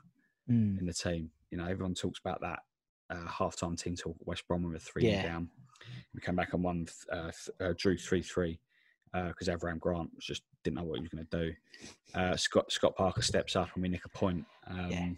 Mm. 0.50 0.78
in 0.80 0.86
the 0.86 0.92
team. 0.92 1.30
You 1.50 1.58
know, 1.58 1.66
everyone 1.66 1.94
talks 1.94 2.18
about 2.20 2.40
that 2.40 2.60
uh, 3.10 3.26
half-time 3.28 3.76
team 3.76 3.94
talk. 3.96 4.16
West 4.24 4.46
Brom 4.48 4.62
we 4.62 4.70
were 4.72 4.78
three 4.78 5.04
Yeah. 5.08 5.22
down. 5.22 5.48
We 6.14 6.20
came 6.20 6.34
back 6.36 6.52
and 6.54 6.62
won, 6.64 6.86
uh, 7.12 7.30
th- 7.30 7.50
uh, 7.60 7.72
drew 7.76 7.96
three-three 7.96 8.58
because 9.12 9.48
Avram 9.48 9.78
Grant 9.78 10.10
was 10.14 10.24
just 10.24 10.42
didn't 10.64 10.76
know 10.76 10.84
what 10.84 10.96
he 10.98 11.02
was 11.02 11.10
going 11.10 11.26
to 11.26 11.38
do. 11.48 11.54
Uh, 12.14 12.36
Scott 12.36 12.70
Scott 12.72 12.96
Parker 12.96 13.22
steps 13.22 13.54
up 13.56 13.68
and 13.74 13.82
we 13.82 13.88
nick 13.88 14.04
a 14.04 14.08
point. 14.10 14.44
Um, 14.66 14.90
Yeah. 14.90 15.08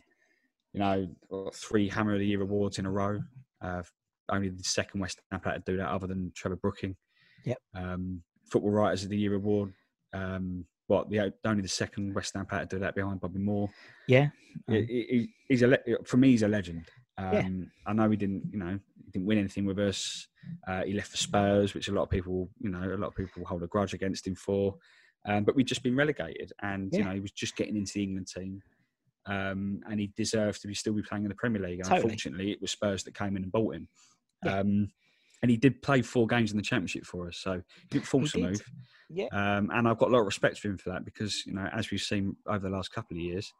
You 0.74 0.80
know, 0.80 1.50
three 1.54 1.88
Hammer 1.88 2.12
of 2.12 2.18
the 2.20 2.26
Year 2.26 2.42
awards 2.42 2.78
in 2.78 2.84
a 2.86 2.90
row. 2.90 3.20
Uh, 3.62 3.82
only 4.28 4.50
the 4.50 4.62
second 4.62 5.00
West 5.00 5.20
Ham 5.32 5.40
player 5.40 5.54
to 5.58 5.62
do 5.64 5.76
that, 5.78 5.88
other 5.88 6.06
than 6.06 6.30
Trevor 6.34 6.56
Brooking. 6.56 6.94
Yep. 7.44 7.58
Um, 7.74 8.22
Football 8.50 8.70
Writers 8.72 9.02
of 9.04 9.08
the 9.10 9.16
Year 9.16 9.34
award. 9.34 9.72
Um, 10.12 10.66
what 10.88 11.08
the 11.08 11.32
only 11.44 11.62
the 11.62 11.68
second 11.68 12.14
West 12.14 12.34
Ham 12.34 12.44
player 12.46 12.62
to 12.62 12.76
do 12.76 12.78
that 12.80 12.94
behind 12.94 13.20
Bobby 13.20 13.38
Moore. 13.38 13.70
Yeah. 14.08 14.28
Um, 14.68 14.74
he, 14.74 14.84
he- 14.86 15.34
he's 15.48 15.62
a 15.62 15.78
for 16.04 16.16
me. 16.16 16.30
He's 16.30 16.42
a 16.42 16.48
legend. 16.48 16.88
Um, 17.16 17.32
Yeah. 17.32 17.48
I 17.86 17.92
know 17.92 18.10
he 18.10 18.16
didn't, 18.16 18.44
you 18.52 18.58
know, 18.58 18.78
he 19.04 19.10
didn't 19.12 19.26
win 19.26 19.38
anything 19.38 19.64
with 19.66 19.78
us. 19.78 20.26
Uh, 20.66 20.82
he 20.84 20.94
left 20.94 21.10
for 21.10 21.16
Spurs, 21.18 21.74
which 21.74 21.88
a 21.88 21.92
lot 21.92 22.02
of 22.04 22.10
people, 22.10 22.48
you 22.60 22.70
know, 22.70 22.82
a 22.82 22.96
lot 22.96 23.08
of 23.08 23.14
people 23.16 23.44
hold 23.44 23.62
a 23.62 23.66
grudge 23.66 23.92
against 23.94 24.26
him 24.26 24.34
for. 24.34 24.76
Um, 25.26 25.44
but 25.44 25.54
we'd 25.56 25.66
just 25.66 25.82
been 25.82 25.96
relegated, 25.96 26.52
and 26.62 26.90
you 26.92 27.04
know, 27.04 27.10
he 27.12 27.20
was 27.20 27.32
just 27.32 27.54
getting 27.56 27.76
into 27.76 27.92
the 27.94 28.02
England 28.04 28.28
team, 28.28 28.62
um, 29.26 29.80
and 29.90 30.00
he 30.00 30.06
deserved 30.16 30.62
to 30.62 30.68
be 30.68 30.74
still 30.74 30.94
be 30.94 31.02
playing 31.02 31.24
in 31.24 31.28
the 31.28 31.34
Premier 31.34 31.60
League. 31.60 31.82
Totally. 31.82 32.00
unfortunately, 32.02 32.50
it 32.52 32.62
was 32.62 32.70
Spurs 32.70 33.02
that 33.04 33.14
came 33.14 33.36
in 33.36 33.42
and 33.42 33.52
bought 33.52 33.74
him. 33.74 33.88
Yeah. 34.44 34.60
And 35.42 35.50
he 35.50 35.56
did 35.56 35.82
play 35.82 36.02
four 36.02 36.26
games 36.26 36.50
in 36.50 36.56
the 36.56 36.62
Championship 36.62 37.04
for 37.04 37.28
us, 37.28 37.38
so 37.38 37.54
he 37.54 37.88
didn't 37.90 38.06
force 38.06 38.32
He 38.32 38.40
a 38.40 38.44
did. 38.44 38.50
move. 38.50 38.64
Yeah. 39.10 39.26
Um, 39.32 39.70
and 39.72 39.88
I've 39.88 39.98
got 39.98 40.08
a 40.10 40.12
lot 40.12 40.20
of 40.20 40.26
respect 40.26 40.58
for 40.58 40.68
him 40.68 40.78
for 40.78 40.90
that 40.90 41.04
because, 41.04 41.46
you 41.46 41.54
know, 41.54 41.68
as 41.72 41.90
we've 41.90 42.00
seen 42.00 42.36
over 42.46 42.68
the 42.68 42.74
last 42.74 42.92
couple 42.92 43.16
of 43.16 43.22
years, 43.22 43.52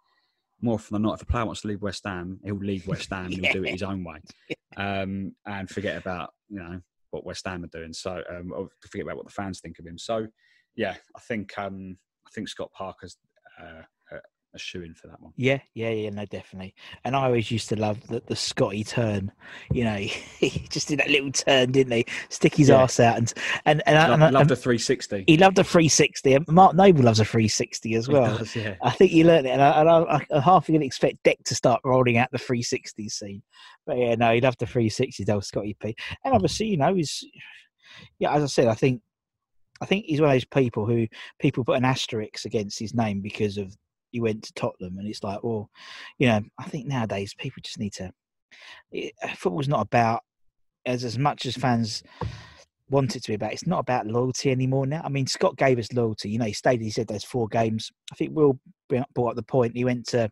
more 0.61 0.75
often 0.75 0.95
than 0.95 1.03
not, 1.03 1.15
if 1.15 1.23
a 1.23 1.27
player 1.27 1.47
wants 1.47 1.61
to 1.63 1.69
leave 1.69 1.83
West 1.83 2.03
Ham, 2.05 2.41
he'll 2.45 2.57
leave 2.57 2.87
West 2.89 3.11
Ham 3.11 3.27
and 3.27 3.35
he'll 3.45 3.53
do 3.53 3.65
it 3.65 3.71
his 3.71 3.83
own 3.83 4.03
way 4.05 4.17
um, 4.77 5.35
and 5.47 5.71
forget 5.71 5.97
about, 5.97 6.31
you 6.49 6.59
know, 6.59 6.81
what 7.11 7.25
West 7.25 7.47
Ham 7.47 7.65
are 7.65 7.69
doing. 7.69 7.93
So, 7.93 8.23
um, 8.29 8.53
forget 8.83 9.07
about 9.07 9.17
what 9.17 9.27
the 9.27 9.33
fans 9.33 9.61
think 9.61 9.79
of 9.79 9.87
him. 9.87 9.97
So, 9.99 10.27
yeah, 10.77 10.97
I 11.17 11.21
think 11.21 11.57
um, 11.59 11.97
I 12.27 12.31
think 12.35 12.49
Scott 12.49 12.71
Parker's 12.73 13.17
uh, 13.61 13.83
a, 14.59 14.63
shoe 14.63 14.83
in 14.83 14.95
for 14.95 15.09
that 15.09 15.21
one. 15.21 15.33
Yeah, 15.37 15.59
yeah, 15.75 15.91
yeah, 15.91 16.11
no, 16.11 16.25
definitely. 16.27 16.75
And 17.05 17.17
I 17.17 17.25
always 17.25 17.51
used 17.51 17.69
to 17.71 17.77
love 17.77 18.07
the, 18.07 18.23
the 18.27 18.37
Scotty 18.37 18.85
turn. 18.85 19.33
You 19.73 19.85
know, 19.85 19.97
he 19.97 20.67
just 20.69 20.89
did 20.89 20.99
that 20.99 21.11
little 21.11 21.33
turn, 21.33 21.73
didn't 21.73 21.93
he? 21.93 22.07
Stick 22.29 22.55
his 22.55 22.69
Yeah. 22.69 22.77
arse 22.77 23.01
out, 23.01 23.17
and 23.17 23.33
and 23.65 23.83
and, 23.87 23.97
Lo- 23.97 24.15
and 24.15 24.25
I- 24.25 24.31
loved 24.31 24.51
a 24.51 24.57
360. 24.57 25.25
he 25.27 25.37
loved 25.37 25.59
a 25.59 25.65
360. 25.65 26.35
And 26.35 26.49
Mark 26.49 26.75
Noble 26.75 27.05
loves 27.05 27.21
a 27.21 27.25
360 27.25 27.95
as 27.95 28.09
well. 28.09 28.39
does, 28.39 28.55
yeah. 28.55 28.77
I 28.83 28.91
think 28.91 29.11
he 29.11 29.25
learned 29.25 29.47
it, 29.47 29.51
and 29.51 29.63
I, 29.63 29.81
and 29.81 29.89
I, 29.89 30.27
I 30.33 30.41
half 30.41 30.67
to 30.67 30.85
expect 30.85 31.23
Dec 31.25 31.43
to 31.45 31.55
start 31.55 31.81
rolling 31.85 32.19
out 32.19 32.31
the 32.31 32.39
360 32.39 33.09
scene, 33.09 33.43
but 33.87 33.97
yeah, 33.97 34.15
no, 34.15 34.35
he 34.35 34.41
loved 34.41 34.59
the 34.61 34.67
360s, 34.67 35.25
though, 35.25 35.41
Scotty 35.41 35.77
P. 35.81 35.95
And 36.25 36.33
hmm. 36.33 36.35
obviously, 36.35 36.67
you 36.67 36.77
know, 36.77 36.95
he's 36.95 37.25
yeah, 38.19 38.35
as 38.35 38.43
I 38.43 38.47
said, 38.47 38.69
I 38.69 38.75
think 38.75 39.01
I 39.81 39.87
think 39.87 40.07
he's 40.07 40.21
one 40.21 40.31
of 40.31 40.35
those 40.35 40.45
people 40.45 40.87
who 40.87 41.07
people 41.39 41.65
put 41.65 41.77
an 41.77 41.85
asterisk 41.85 42.45
against 42.45 42.79
his 42.79 42.95
name 42.95 43.21
because 43.21 43.59
of 43.59 43.77
he 44.11 44.21
went 44.21 44.43
to 44.45 44.53
Tottenham, 44.55 44.99
and 44.99 45.07
it's 45.09 45.23
like, 45.23 45.43
well, 45.43 45.71
you 46.19 46.29
know, 46.29 46.41
I 46.59 46.65
think 46.65 46.87
nowadays 46.87 47.35
people 47.37 47.61
just 47.65 47.79
need 47.79 47.93
to. 47.95 48.11
It, 48.93 49.13
football's 49.37 49.69
not 49.69 49.83
about 49.83 50.23
as 50.87 51.05
as 51.05 51.19
much 51.19 51.47
as 51.47 51.57
fans 51.57 52.03
want 52.91 53.17
it 53.17 53.23
to 53.25 53.31
be 53.31 53.35
about. 53.35 53.53
It's 53.53 53.67
not 53.67 53.81
about 53.81 54.07
loyalty 54.07 54.51
anymore 54.51 54.87
now. 54.87 55.03
I 55.05 55.09
mean, 55.11 55.27
Scott 55.27 55.57
gave 55.57 55.79
us 55.79 55.93
loyalty. 55.93 56.31
You 56.31 56.39
know, 56.39 56.47
he 56.47 56.53
stayed. 56.55 56.81
He 56.81 56.91
said 56.91 57.07
there's 57.07 57.25
four 57.25 57.47
games. 57.49 57.91
I 58.11 58.15
think 58.15 58.35
Will 58.35 58.59
bring 58.89 59.03
up- 59.03 59.13
brought 59.15 59.31
up 59.31 59.37
the 59.37 59.43
point. 59.43 59.77
He 59.77 59.85
went 59.85 60.07
to 60.09 60.31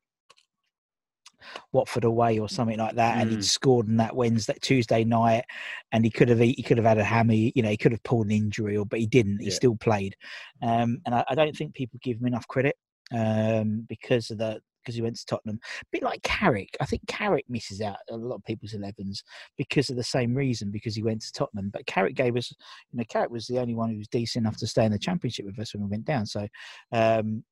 Watford 1.73 2.05
away 2.05 2.39
or 2.39 2.49
something 2.49 2.79
like 2.79 2.97
that, 2.97 3.19
and 3.19 3.29
Mm. 3.29 3.35
he'd 3.35 3.45
scored 3.45 3.89
on 3.89 3.97
that 3.99 4.17
Wednesday, 4.17 4.57
Tuesday 4.63 5.05
night, 5.05 5.45
and 5.93 6.05
he 6.05 6.11
could 6.11 6.29
have 6.31 6.39
he 6.41 6.63
could 6.63 6.79
have 6.79 6.87
had 6.87 6.99
a 6.99 7.05
hammy. 7.05 7.53
You 7.55 7.63
know, 7.63 7.69
he 7.69 7.77
could 7.77 7.93
have 7.93 8.03
pulled 8.03 8.27
an 8.27 8.33
injury, 8.33 8.77
or 8.77 8.87
but 8.87 8.99
he 9.01 9.07
didn't. 9.07 9.41
He 9.41 9.49
Yeah. 9.49 9.53
still 9.55 9.77
played, 9.77 10.17
um, 10.63 10.99
and 11.05 11.15
I, 11.15 11.25
I 11.29 11.35
don't 11.35 11.55
think 11.55 11.75
people 11.75 12.01
give 12.03 12.19
him 12.19 12.27
enough 12.27 12.49
credit 12.49 12.77
um, 13.15 13.85
because 13.89 14.31
of 14.31 14.39
the 14.39 14.61
because 14.87 14.95
he 14.95 15.03
went 15.03 15.17
to 15.17 15.27
Tottenham. 15.27 15.59
A 15.83 15.87
bit 15.91 16.05
like 16.05 16.23
Carrick. 16.23 16.77
I 16.81 16.87
think 16.87 17.03
Carrick 17.09 17.45
misses 17.49 17.81
out 17.81 17.97
a 18.09 18.17
lot 18.17 18.37
of 18.37 18.45
people's 18.45 18.73
11s 18.73 19.19
because 19.59 19.91
of 19.91 19.97
the 19.97 20.05
same 20.05 20.33
reason, 20.33 20.71
because 20.71 20.95
he 20.95 21.03
went 21.03 21.23
to 21.23 21.33
Tottenham. 21.33 21.71
But 21.73 21.87
Carrick 21.87 22.15
gave 22.15 22.37
us, 22.37 22.53
you 22.93 22.99
know, 22.99 23.05
Carrick 23.09 23.31
was 23.31 23.49
the 23.49 23.59
only 23.59 23.75
one 23.75 23.91
who 23.91 23.99
was 23.99 24.07
decent 24.07 24.45
enough 24.45 24.59
to 24.59 24.67
stay 24.69 24.85
in 24.85 24.93
the 24.93 24.99
Championship 24.99 25.45
with 25.45 25.59
us 25.59 25.75
when 25.75 25.83
we 25.83 25.91
went 25.91 26.05
down. 26.05 26.25
So, 26.25 26.47
um, 26.93 27.43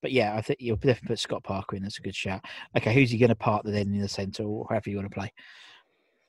but 0.00 0.10
yeah, 0.10 0.34
I 0.34 0.40
think 0.40 0.60
you'll 0.62 0.76
definitely 0.76 1.08
put 1.08 1.18
Scott 1.18 1.44
Parker 1.44 1.76
in. 1.76 1.82
That's 1.82 1.98
a 1.98 2.02
good 2.02 2.16
shout. 2.16 2.42
Okay, 2.76 2.94
who's 2.94 3.10
he 3.10 3.18
going 3.18 3.28
to 3.28 3.36
partner 3.36 3.70
then 3.70 3.92
in 3.94 4.00
the 4.00 4.08
centre 4.08 4.44
or 4.44 4.66
however 4.70 4.88
you 4.88 4.96
want 4.96 5.10
to 5.10 5.14
play? 5.14 5.30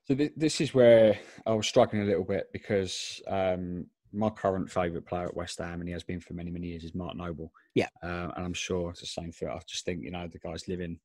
So 0.04 0.16
th- 0.16 0.34
this 0.36 0.60
is 0.60 0.74
where 0.74 1.18
I 1.46 1.54
was 1.54 1.68
struggling 1.68 2.02
a 2.02 2.06
little 2.06 2.26
bit 2.26 2.50
because 2.52 3.22
um, 3.28 3.86
my 4.14 4.30
current 4.30 4.70
favourite 4.70 5.06
player 5.06 5.26
at 5.28 5.36
West 5.36 5.60
Ham, 5.60 5.80
and 5.80 5.88
he 5.88 5.94
has 5.94 6.04
been 6.04 6.20
for 6.20 6.34
many, 6.34 6.52
many 6.52 6.68
years, 6.68 6.84
is 6.84 6.94
Mark 6.96 7.16
Noble. 7.16 7.52
Yeah. 7.76 7.88
uh, 8.04 8.30
and 8.36 8.46
I'm 8.46 8.54
sure 8.54 8.90
it's 8.92 9.00
the 9.02 9.06
same 9.08 9.32
for. 9.32 9.50
I 9.50 9.60
just 9.68 9.86
think 9.86 10.04
you 10.04 10.12
know 10.12 10.28
the 10.28 10.40
guy's 10.40 10.68
living 10.68 11.00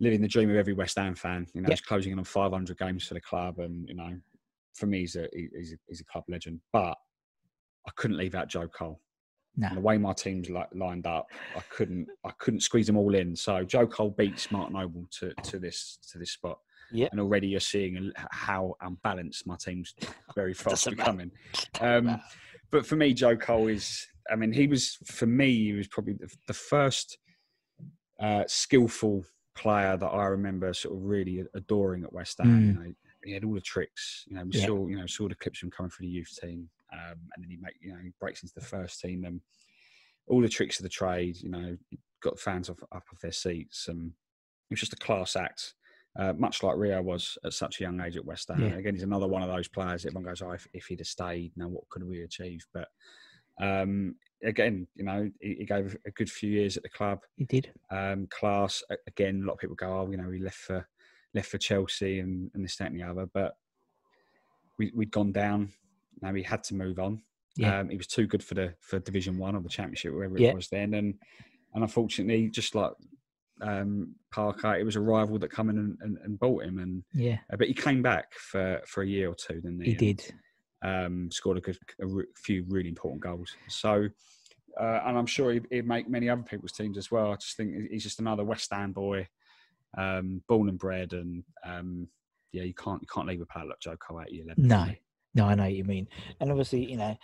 living 0.00 0.20
the 0.20 0.28
dream 0.28 0.50
of 0.50 0.56
every 0.56 0.72
West 0.72 0.96
Ham 0.98 1.14
fan. 1.14 1.46
You 1.54 1.60
know, 1.60 1.68
Yeah. 1.68 1.74
he's 1.74 1.80
closing 1.80 2.12
in 2.12 2.18
on 2.18 2.24
500 2.24 2.76
games 2.78 3.06
for 3.06 3.14
the 3.14 3.20
club, 3.20 3.58
and 3.60 3.88
you 3.88 3.94
know, 3.94 4.18
for 4.74 4.86
me, 4.86 5.00
he's 5.00 5.16
a 5.16 5.28
he- 5.32 5.48
he's 5.56 5.72
a, 5.72 5.76
he's 5.88 6.00
a 6.00 6.04
club 6.04 6.24
legend. 6.28 6.60
But 6.72 6.96
I 7.86 7.90
couldn't 7.96 8.16
leave 8.16 8.34
out 8.34 8.48
Joe 8.48 8.68
Cole. 8.68 9.00
No. 9.56 9.68
And 9.68 9.76
the 9.76 9.80
way 9.82 9.98
my 9.98 10.12
teams 10.12 10.50
li- 10.50 10.64
lined 10.72 11.06
up, 11.06 11.28
I 11.56 11.60
couldn't 11.70 12.08
I 12.24 12.30
couldn't 12.38 12.60
squeeze 12.60 12.86
them 12.88 12.96
all 12.96 13.14
in. 13.14 13.36
So 13.36 13.62
Joe 13.64 13.86
Cole 13.86 14.10
beats 14.10 14.50
Mark 14.50 14.72
Noble 14.72 15.06
to, 15.20 15.32
to 15.44 15.58
this 15.60 15.98
to 16.10 16.18
this 16.18 16.32
spot. 16.32 16.58
Yeah. 16.94 17.08
And 17.10 17.20
already 17.20 17.48
you're 17.48 17.60
seeing 17.60 17.96
a- 18.16 18.28
how 18.30 18.76
unbalanced 18.80 19.46
my 19.46 19.56
team's 19.56 19.94
very 20.34 20.54
fast 20.54 20.84
Doesn't 20.84 20.96
becoming. 20.96 21.30
Um, 21.80 22.20
but 22.70 22.86
for 22.86 22.96
me, 22.96 23.12
Joe 23.14 23.36
Cole 23.36 23.68
is. 23.68 24.06
I 24.30 24.36
mean, 24.36 24.52
he 24.52 24.66
was 24.66 24.96
for 25.04 25.26
me. 25.26 25.52
He 25.64 25.72
was 25.74 25.86
probably 25.88 26.14
the, 26.14 26.32
the 26.46 26.54
first 26.54 27.18
uh, 28.20 28.44
skillful 28.46 29.24
player 29.56 29.96
that 29.96 30.06
I 30.06 30.24
remember 30.26 30.72
sort 30.72 30.96
of 30.96 31.02
really 31.02 31.44
adoring 31.54 32.04
at 32.04 32.12
West 32.12 32.38
Ham. 32.38 32.48
Mm. 32.48 32.66
You 32.66 32.72
know, 32.88 32.94
he 33.24 33.32
had 33.32 33.44
all 33.44 33.54
the 33.54 33.60
tricks. 33.60 34.24
You 34.26 34.36
know, 34.36 34.44
we 34.44 34.52
Yeah. 34.58 34.66
saw 34.66 34.86
you 34.88 34.96
know 34.96 35.06
saw 35.06 35.28
the 35.28 35.34
clips 35.34 35.60
of 35.62 35.66
him 35.66 35.70
coming 35.72 35.90
through 35.90 36.06
the 36.06 36.12
youth 36.12 36.32
team, 36.40 36.68
um, 36.92 37.18
and 37.34 37.44
then 37.44 37.50
he 37.50 37.56
make 37.60 37.74
you 37.80 37.92
know 37.92 37.98
he 38.02 38.10
breaks 38.20 38.42
into 38.42 38.54
the 38.54 38.60
first 38.64 39.00
team 39.00 39.24
and 39.24 39.40
all 40.26 40.40
the 40.40 40.48
tricks 40.48 40.78
of 40.78 40.84
the 40.84 40.88
trade. 40.88 41.36
You 41.42 41.50
know, 41.50 41.76
got 42.22 42.38
fans 42.38 42.70
off, 42.70 42.82
up 42.92 43.04
off 43.12 43.20
their 43.20 43.32
seats, 43.32 43.88
and 43.88 44.08
it 44.08 44.70
was 44.72 44.80
just 44.80 44.92
a 44.94 44.96
class 44.96 45.36
act. 45.36 45.74
Uh, 46.16 46.32
much 46.38 46.62
like 46.62 46.76
Rio 46.76 47.02
was 47.02 47.36
at 47.44 47.52
such 47.52 47.80
a 47.80 47.84
young 47.84 48.00
age 48.00 48.16
at 48.16 48.24
West 48.24 48.48
Ham. 48.48 48.60
Yeah. 48.62 48.76
Again, 48.76 48.94
he's 48.94 49.02
another 49.02 49.26
one 49.26 49.42
of 49.42 49.48
those 49.48 49.66
players. 49.68 50.06
Everyone 50.06 50.24
goes, 50.24 50.42
"Oh, 50.42 50.52
if, 50.52 50.66
if 50.72 50.86
he'd 50.86 51.00
have 51.00 51.08
stayed, 51.08 51.52
now 51.56 51.66
what 51.68 51.88
could 51.88 52.04
we 52.08 52.22
achieve?" 52.22 52.64
But 52.72 52.86
um, 53.60 54.14
again, 54.44 54.86
you 54.94 55.04
know, 55.04 55.30
he, 55.40 55.54
he 55.60 55.64
gave 55.64 55.96
a 56.06 56.10
good 56.12 56.30
few 56.30 56.50
years 56.50 56.76
at 56.76 56.82
the 56.84 56.88
club 56.88 57.20
He 57.36 57.44
did. 57.44 57.72
um, 57.90 58.28
class. 58.30 58.82
Again, 59.08 59.42
a 59.42 59.46
lot 59.46 59.54
of 59.54 59.58
people 59.58 59.74
go, 59.76 60.00
"Oh, 60.00 60.10
you 60.10 60.16
know, 60.16 60.30
he 60.30 60.38
left 60.40 60.58
for 60.58 60.86
left 61.34 61.48
for 61.50 61.58
Chelsea 61.58 62.20
and, 62.20 62.48
and 62.54 62.64
this, 62.64 62.76
that, 62.76 62.92
and 62.92 63.00
the 63.00 63.04
other." 63.04 63.26
But 63.26 63.56
we, 64.78 64.92
we'd 64.94 65.10
gone 65.10 65.32
down. 65.32 65.72
Now 66.20 66.32
he 66.34 66.42
had 66.44 66.62
to 66.64 66.74
move 66.74 66.98
on. 67.00 67.22
Yeah. 67.56 67.80
Um, 67.80 67.88
he 67.88 67.96
was 67.96 68.06
too 68.06 68.26
good 68.28 68.42
for 68.42 68.54
the 68.54 68.74
for 68.80 69.00
Division 69.00 69.36
One 69.38 69.56
or 69.56 69.62
the 69.62 69.68
Championship, 69.68 70.12
wherever 70.14 70.38
Yeah. 70.38 70.50
it 70.50 70.54
was 70.56 70.68
then. 70.68 70.94
And 70.94 71.14
and 71.74 71.82
unfortunately, 71.82 72.50
just 72.50 72.76
like 72.76 72.92
um, 73.68 74.14
Parker, 74.30 74.74
it 74.74 74.84
was 74.84 74.96
a 74.96 75.00
rival 75.00 75.38
that 75.38 75.50
come 75.50 75.70
in 75.70 75.78
and, 75.78 75.96
and, 76.02 76.18
and 76.24 76.38
bought 76.38 76.64
him. 76.64 76.78
And 76.78 77.02
Yeah, 77.12 77.38
uh, 77.52 77.56
but 77.56 77.68
he 77.68 77.74
came 77.74 78.02
back 78.02 78.32
for 78.34 78.80
for 78.86 79.02
a 79.02 79.06
year 79.06 79.28
or 79.30 79.34
two. 79.34 79.54
Didn't 79.60 79.80
he? 79.80 79.90
he 79.90 79.96
did. 79.96 80.34
um, 80.82 81.30
scored 81.30 81.58
a 81.58 81.60
good 81.60 81.78
a 82.00 82.06
re- 82.06 82.26
few 82.36 82.64
really 82.68 82.88
important 82.88 83.22
goals. 83.22 83.56
So, 83.68 84.08
uh, 84.78 85.00
and 85.06 85.16
I'm 85.16 85.26
sure 85.26 85.52
he'd, 85.52 85.66
he'd 85.70 85.88
make 85.88 86.08
many 86.08 86.28
other 86.28 86.42
people's 86.42 86.72
teams 86.72 86.98
as 86.98 87.10
well. 87.10 87.32
I 87.32 87.36
just 87.36 87.56
think 87.56 87.90
he's 87.90 88.02
just 88.02 88.20
another 88.20 88.44
West 88.44 88.70
Ham 88.72 88.92
boy, 88.92 89.26
um, 89.96 90.42
born 90.48 90.68
and 90.68 90.78
bred, 90.78 91.12
and 91.12 91.42
um, 91.64 92.08
yeah, 92.52 92.64
you 92.64 92.74
can't 92.74 93.00
you 93.00 93.08
can't 93.12 93.26
leave 93.26 93.40
a 93.40 93.64
like 93.64 93.80
Joe 93.80 93.96
Cole 93.96 94.18
out 94.18 94.28
of 94.28 94.32
your 94.34 94.44
eleven. 94.44 94.68
No. 94.68 94.86
No, 95.36 95.46
I 95.46 95.56
know 95.56 95.64
what 95.64 95.72
you 95.74 95.82
mean. 95.82 96.06
And 96.38 96.50
obviously, 96.52 96.88
you 96.88 96.96
know, 96.96 97.16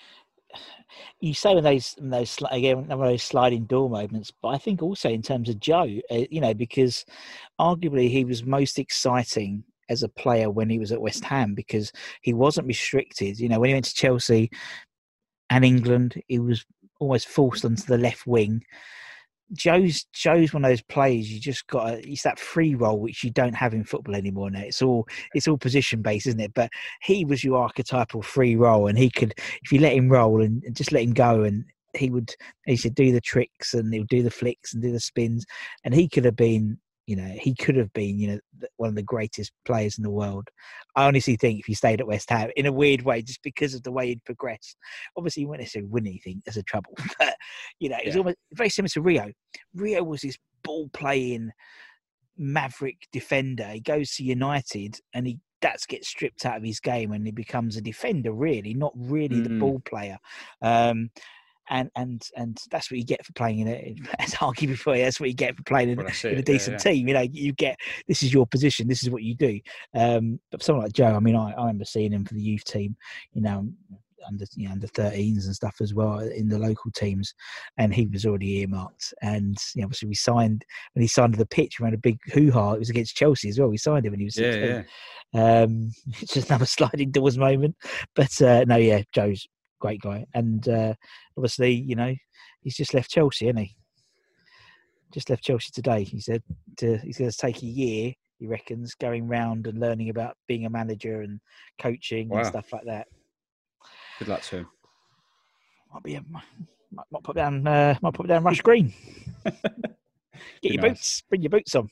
you 1.20 1.34
say 1.34 1.54
when 1.54 1.64
those 1.64 1.94
when 1.98 2.10
those 2.10 2.38
again 2.50 2.88
one 2.88 2.90
of 2.90 2.98
those 2.98 3.22
sliding 3.22 3.64
door 3.64 3.88
moments, 3.88 4.32
but 4.42 4.48
I 4.48 4.58
think 4.58 4.82
also 4.82 5.08
in 5.08 5.22
terms 5.22 5.48
of 5.48 5.60
Joe, 5.60 6.00
uh, 6.10 6.24
you 6.30 6.40
know, 6.40 6.54
because 6.54 7.04
arguably 7.60 8.10
he 8.10 8.24
was 8.24 8.44
most 8.44 8.78
exciting 8.78 9.64
as 9.88 10.02
a 10.02 10.08
player 10.08 10.50
when 10.50 10.70
he 10.70 10.78
was 10.78 10.92
at 10.92 11.00
West 11.00 11.24
Ham 11.24 11.54
because 11.54 11.92
he 12.22 12.32
wasn't 12.32 12.66
restricted. 12.66 13.38
You 13.38 13.48
know, 13.48 13.58
when 13.58 13.68
he 13.68 13.74
went 13.74 13.86
to 13.86 13.94
Chelsea 13.94 14.50
and 15.50 15.64
England, 15.64 16.22
he 16.28 16.38
was 16.38 16.64
almost 17.00 17.28
forced 17.28 17.64
onto 17.64 17.82
the 17.82 17.98
left 17.98 18.26
wing. 18.26 18.62
Joe's 19.52 20.04
Joe's 20.12 20.52
one 20.52 20.64
of 20.64 20.70
those 20.70 20.82
players 20.82 21.30
you 21.30 21.40
just 21.40 21.66
got. 21.66 21.90
to 21.90 22.10
It's 22.10 22.22
that 22.22 22.38
free 22.38 22.74
role 22.74 22.98
which 22.98 23.24
you 23.24 23.30
don't 23.30 23.54
have 23.54 23.74
in 23.74 23.84
football 23.84 24.14
anymore. 24.14 24.50
Now 24.50 24.60
it's 24.60 24.82
all 24.82 25.08
it's 25.34 25.48
all 25.48 25.58
position 25.58 26.02
based, 26.02 26.26
isn't 26.26 26.40
it? 26.40 26.54
But 26.54 26.70
he 27.02 27.24
was 27.24 27.42
your 27.42 27.58
archetypal 27.58 28.22
free 28.22 28.56
role, 28.56 28.86
and 28.86 28.96
he 28.96 29.10
could 29.10 29.34
if 29.62 29.72
you 29.72 29.80
let 29.80 29.94
him 29.94 30.08
roll 30.08 30.42
and 30.42 30.62
and 30.64 30.76
just 30.76 30.92
let 30.92 31.02
him 31.02 31.12
go, 31.12 31.42
and 31.42 31.64
he 31.96 32.10
would 32.10 32.34
he 32.66 32.76
should 32.76 32.94
do 32.94 33.12
the 33.12 33.20
tricks 33.20 33.74
and 33.74 33.92
he 33.92 34.00
would 34.00 34.08
do 34.08 34.22
the 34.22 34.30
flicks 34.30 34.72
and 34.72 34.82
do 34.82 34.92
the 34.92 35.00
spins, 35.00 35.44
and 35.84 35.94
he 35.94 36.08
could 36.08 36.24
have 36.24 36.36
been. 36.36 36.78
You 37.10 37.16
know, 37.16 37.34
he 37.40 37.56
could 37.56 37.74
have 37.74 37.92
been, 37.92 38.20
you 38.20 38.28
know, 38.28 38.68
one 38.76 38.88
of 38.88 38.94
the 38.94 39.02
greatest 39.02 39.50
players 39.64 39.98
in 39.98 40.04
the 40.04 40.10
world. 40.10 40.46
I 40.94 41.06
honestly 41.06 41.34
think 41.34 41.58
if 41.58 41.66
he 41.66 41.74
stayed 41.74 42.00
at 42.00 42.06
West 42.06 42.30
Ham, 42.30 42.50
in 42.54 42.66
a 42.66 42.72
weird 42.72 43.02
way, 43.02 43.20
just 43.20 43.42
because 43.42 43.74
of 43.74 43.82
the 43.82 43.90
way 43.90 44.06
he'd 44.06 44.24
progressed. 44.24 44.76
Obviously, 45.16 45.40
he 45.42 45.46
wouldn't 45.46 45.62
necessarily 45.62 45.90
win 45.90 46.06
anything 46.06 46.40
as 46.46 46.56
a 46.56 46.62
trouble, 46.62 46.94
but 47.18 47.34
you 47.80 47.88
know, 47.88 47.96
it's 47.98 48.14
Yeah. 48.14 48.18
almost 48.18 48.36
very 48.52 48.68
similar 48.68 48.90
to 48.90 49.02
Rio. 49.02 49.32
Rio 49.74 50.04
was 50.04 50.20
this 50.20 50.38
ball 50.62 50.88
playing 50.92 51.50
maverick 52.38 52.98
defender. 53.12 53.68
He 53.70 53.80
goes 53.80 54.14
to 54.14 54.24
United 54.24 54.94
and 55.12 55.26
he 55.26 55.40
that 55.62 55.80
gets 55.88 56.08
stripped 56.08 56.46
out 56.46 56.56
of 56.58 56.62
his 56.62 56.80
game 56.80 57.12
and 57.12 57.26
he 57.26 57.32
becomes 57.32 57.76
a 57.76 57.82
defender, 57.82 58.32
really, 58.32 58.72
not 58.72 58.92
really 58.96 59.40
the 59.40 59.50
Mm. 59.50 59.58
ball 59.58 59.80
player. 59.84 60.16
Um, 60.62 61.10
and 61.70 61.90
and 61.96 62.28
and 62.36 62.58
that's 62.70 62.90
what 62.90 62.98
you 62.98 63.04
get 63.04 63.24
for 63.24 63.32
playing 63.32 63.60
in 63.60 63.68
a 63.68 63.96
as 64.18 64.34
I 64.34 64.46
argued 64.46 64.72
before. 64.72 64.96
That's 64.98 65.20
what 65.20 65.28
you 65.28 65.34
get 65.34 65.56
for 65.56 65.62
playing 65.62 65.90
in, 65.90 66.00
in 66.00 66.38
a 66.38 66.42
decent 66.42 66.74
yeah. 66.84 66.92
team. 66.92 67.08
You 67.08 67.14
know, 67.14 67.20
you 67.20 67.52
get 67.52 67.78
this 68.08 68.22
is 68.22 68.34
your 68.34 68.46
position, 68.46 68.88
this 68.88 69.02
is 69.02 69.10
what 69.10 69.22
you 69.22 69.34
do. 69.34 69.60
Um, 69.94 70.40
but 70.50 70.62
someone 70.62 70.84
like 70.84 70.92
Joe, 70.92 71.14
I 71.14 71.20
mean, 71.20 71.36
I, 71.36 71.52
I 71.52 71.62
remember 71.62 71.84
seeing 71.84 72.12
him 72.12 72.24
for 72.24 72.34
the 72.34 72.42
youth 72.42 72.64
team. 72.64 72.96
You 73.32 73.42
know, 73.42 73.68
under 74.26 74.44
you 74.54 74.66
know, 74.66 74.72
under 74.72 74.86
13s 74.86 75.46
and 75.46 75.54
stuff 75.54 75.76
as 75.80 75.94
well 75.94 76.18
in 76.18 76.48
the 76.48 76.58
local 76.58 76.90
teams, 76.90 77.34
and 77.78 77.94
he 77.94 78.06
was 78.06 78.26
already 78.26 78.58
earmarked. 78.58 79.14
And 79.22 79.56
you 79.74 79.82
know, 79.82 79.86
obviously, 79.86 80.08
we 80.08 80.14
signed 80.14 80.64
when 80.94 81.02
he 81.02 81.08
signed 81.08 81.32
to 81.34 81.38
the 81.38 81.46
pitch. 81.46 81.78
We 81.80 81.84
had 81.84 81.94
a 81.94 81.98
big 81.98 82.18
hoo 82.32 82.50
ha. 82.50 82.72
It 82.72 82.80
was 82.80 82.90
against 82.90 83.16
Chelsea 83.16 83.48
as 83.48 83.58
well. 83.58 83.68
We 83.68 83.78
signed 83.78 84.06
him 84.06 84.12
when 84.12 84.20
he 84.20 84.26
was 84.26 84.36
Yeah, 84.36 84.52
16. 84.52 84.70
yeah. 85.32 85.62
Um, 85.62 85.90
it's 86.20 86.34
just 86.34 86.48
another 86.48 86.66
sliding 86.66 87.12
doors 87.12 87.38
moment. 87.38 87.76
But 88.16 88.40
uh, 88.42 88.64
no, 88.66 88.76
yeah, 88.76 89.02
Joe's 89.12 89.46
great 89.80 90.00
guy, 90.00 90.24
and 90.34 90.68
uh, 90.68 90.94
obviously, 91.36 91.72
you 91.72 91.96
know, 91.96 92.14
he's 92.62 92.76
just 92.76 92.94
left 92.94 93.10
Chelsea, 93.10 93.46
isn't 93.46 93.56
he? 93.56 93.76
Just 95.12 95.28
left 95.30 95.42
Chelsea 95.42 95.70
today. 95.74 96.04
He 96.04 96.20
said 96.20 96.42
to, 96.78 96.98
he's 96.98 97.18
going 97.18 97.30
to 97.30 97.36
take 97.36 97.62
a 97.62 97.66
year. 97.66 98.12
He 98.38 98.46
reckons 98.46 98.94
going 98.94 99.26
round 99.26 99.66
and 99.66 99.78
learning 99.80 100.08
about 100.08 100.36
being 100.46 100.64
a 100.66 100.70
manager 100.70 101.22
and 101.22 101.40
coaching 101.80 102.28
Wow. 102.28 102.38
and 102.38 102.46
stuff 102.46 102.72
like 102.72 102.84
that. 102.86 103.08
Good 104.18 104.28
luck 104.28 104.42
to 104.42 104.58
him. 104.58 104.68
Might 105.92 106.02
be 106.04 106.14
a, 106.14 106.22
might, 106.30 106.44
might 107.10 107.22
put 107.24 107.36
down 107.36 107.66
uh, 107.66 107.96
might 108.02 108.14
put 108.14 108.28
down 108.28 108.44
Rush 108.44 108.60
Green. 108.60 108.92
Get 109.44 110.72
your 110.72 110.82
knows? 110.82 110.90
boots, 110.92 111.22
bring 111.28 111.42
your 111.42 111.50
boots 111.50 111.74
on. 111.74 111.88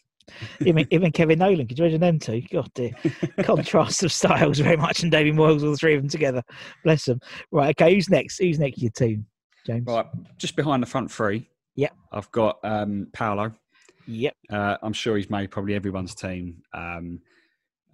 Even 0.60 0.86
even 0.90 1.12
Kevin 1.12 1.38
Nolan, 1.38 1.66
could 1.66 1.78
you 1.78 1.84
imagine 1.84 2.00
them 2.00 2.18
two? 2.18 2.42
God 2.52 2.70
dear, 2.74 2.92
contrast 3.42 4.02
of 4.02 4.12
styles 4.12 4.58
very 4.58 4.76
much, 4.76 5.02
and 5.02 5.10
David 5.12 5.34
Moyes, 5.34 5.66
all 5.66 5.76
three 5.76 5.94
of 5.94 6.02
them 6.02 6.08
together. 6.08 6.42
Bless 6.84 7.04
them. 7.04 7.20
Right, 7.50 7.70
okay, 7.70 7.94
who's 7.94 8.08
next? 8.08 8.38
Who's 8.38 8.58
next? 8.58 8.80
Your 8.82 8.90
team, 8.90 9.26
James. 9.66 9.86
Right, 9.86 10.06
just 10.36 10.56
behind 10.56 10.82
the 10.82 10.86
front 10.86 11.10
three. 11.10 11.48
Yep. 11.76 11.92
I've 12.12 12.30
got 12.32 12.58
um, 12.64 13.06
Paolo. 13.12 13.52
Yep. 14.06 14.34
Uh, 14.50 14.76
I'm 14.82 14.92
sure 14.92 15.16
he's 15.16 15.30
made 15.30 15.50
probably 15.50 15.74
everyone's 15.74 16.14
team. 16.14 16.62
Um, 16.72 17.20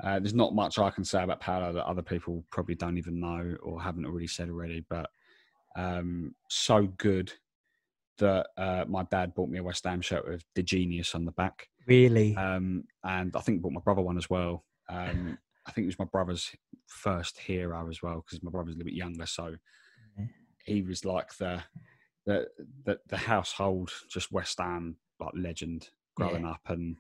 uh, 0.02 0.18
there's 0.18 0.34
not 0.34 0.54
much 0.54 0.78
I 0.78 0.90
can 0.90 1.04
say 1.04 1.22
about 1.22 1.40
Paolo 1.40 1.72
that 1.72 1.86
other 1.86 2.02
people 2.02 2.44
probably 2.50 2.74
don't 2.74 2.98
even 2.98 3.20
know 3.20 3.56
or 3.62 3.80
haven't 3.80 4.06
already 4.06 4.26
said 4.26 4.48
already, 4.48 4.84
but 4.88 5.10
um, 5.76 6.34
so 6.48 6.86
good 6.98 7.32
that 8.18 8.46
uh, 8.56 8.84
my 8.88 9.02
dad 9.04 9.34
bought 9.34 9.48
me 9.48 9.58
a 9.58 9.62
West 9.62 9.84
Ham 9.84 10.00
shirt 10.00 10.26
with 10.26 10.44
the 10.54 10.62
genius 10.62 11.14
on 11.14 11.24
the 11.24 11.32
back. 11.32 11.68
Really? 11.86 12.34
Um, 12.36 12.84
and 13.02 13.34
I 13.36 13.40
think 13.40 13.62
bought 13.62 13.72
my 13.72 13.80
brother 13.80 14.02
one 14.02 14.16
as 14.18 14.30
well. 14.30 14.64
Um, 14.88 15.38
I 15.66 15.72
think 15.72 15.84
it 15.84 15.88
was 15.88 15.98
my 15.98 16.04
brother's 16.06 16.50
first 16.86 17.38
hero 17.38 17.88
as 17.88 18.02
well 18.02 18.22
because 18.24 18.42
my 18.42 18.50
brother's 18.50 18.74
a 18.74 18.78
little 18.78 18.90
bit 18.90 18.94
younger, 18.94 19.26
so 19.26 19.56
Yeah. 20.18 20.26
he 20.64 20.82
was 20.82 21.04
like 21.04 21.34
the 21.36 21.62
the 22.26 22.48
the, 22.84 22.98
the 23.08 23.16
household 23.16 23.90
just 24.10 24.32
West 24.32 24.58
Ham 24.58 24.96
like 25.20 25.32
legend 25.34 25.88
growing 26.16 26.44
up, 26.44 26.60
and 26.68 26.96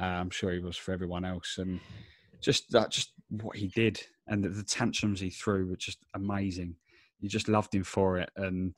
uh, 0.00 0.04
I'm 0.04 0.30
sure 0.30 0.52
he 0.52 0.58
was 0.60 0.76
for 0.76 0.92
everyone 0.92 1.24
else. 1.24 1.56
And 1.58 1.80
just 2.40 2.70
that, 2.72 2.90
just 2.90 3.12
what 3.30 3.56
he 3.56 3.68
did, 3.68 4.00
and 4.26 4.44
the, 4.44 4.48
the 4.48 4.62
tantrums 4.64 5.20
he 5.20 5.30
threw 5.30 5.66
were 5.66 5.76
just 5.76 5.98
amazing. 6.14 6.76
You 7.20 7.28
just 7.28 7.48
loved 7.48 7.74
him 7.74 7.84
for 7.84 8.18
it, 8.18 8.30
and 8.36 8.74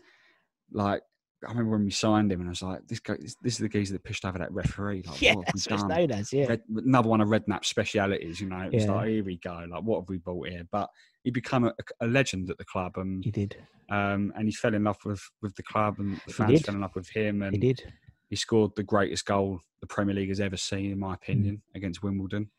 like. 0.72 1.02
I 1.46 1.50
remember 1.50 1.72
when 1.72 1.84
we 1.84 1.90
signed 1.90 2.30
him, 2.32 2.40
and 2.40 2.48
I 2.48 2.50
was 2.50 2.62
like, 2.62 2.86
"This 2.86 3.00
guy, 3.00 3.16
this, 3.20 3.36
this 3.40 3.54
is 3.54 3.58
the 3.58 3.68
geezer 3.68 3.92
that 3.94 4.04
pushed 4.04 4.24
over 4.24 4.38
that 4.38 4.52
referee. 4.52 5.02
Like, 5.06 5.20
yeah, 5.22 5.34
what 5.34 5.46
that's 5.46 5.70
what 5.70 5.88
known 5.88 6.10
as. 6.10 6.32
Yeah. 6.32 6.46
Red, 6.48 6.62
another 6.76 7.08
one 7.08 7.20
of 7.20 7.28
Redknapp's 7.28 7.68
specialities. 7.68 8.40
You 8.40 8.48
know, 8.48 8.60
it 8.60 8.72
was 8.74 8.86
Yeah. 8.86 8.92
like 8.94 9.08
here 9.08 9.24
we 9.24 9.36
go. 9.38 9.64
Like, 9.68 9.82
what 9.82 10.00
have 10.00 10.08
we 10.08 10.18
bought 10.18 10.48
here? 10.48 10.66
But 10.70 10.88
he 11.24 11.30
became 11.30 11.64
a, 11.64 11.72
a 12.00 12.06
legend 12.06 12.50
at 12.50 12.58
the 12.58 12.64
club, 12.64 12.96
and 12.96 13.24
He 13.24 13.30
did. 13.30 13.56
um, 13.90 14.32
and 14.36 14.46
he 14.48 14.52
fell 14.52 14.74
in 14.74 14.84
love 14.84 14.98
with 15.04 15.22
with 15.42 15.54
the 15.56 15.62
club, 15.62 15.96
and 15.98 16.16
the 16.16 16.20
He 16.26 16.32
fans 16.32 16.60
fell 16.62 16.74
in 16.74 16.80
love 16.80 16.94
with 16.94 17.08
him, 17.08 17.42
And 17.42 17.54
He 17.54 17.60
did. 17.60 17.82
he 18.28 18.36
scored 18.36 18.72
the 18.76 18.82
greatest 18.82 19.24
goal 19.26 19.60
the 19.80 19.86
Premier 19.86 20.14
League 20.14 20.28
has 20.30 20.40
ever 20.40 20.56
seen, 20.56 20.90
in 20.92 20.98
my 20.98 21.12
Mm. 21.12 21.14
opinion, 21.14 21.62
against 21.74 22.02
Wimbledon. 22.02 22.50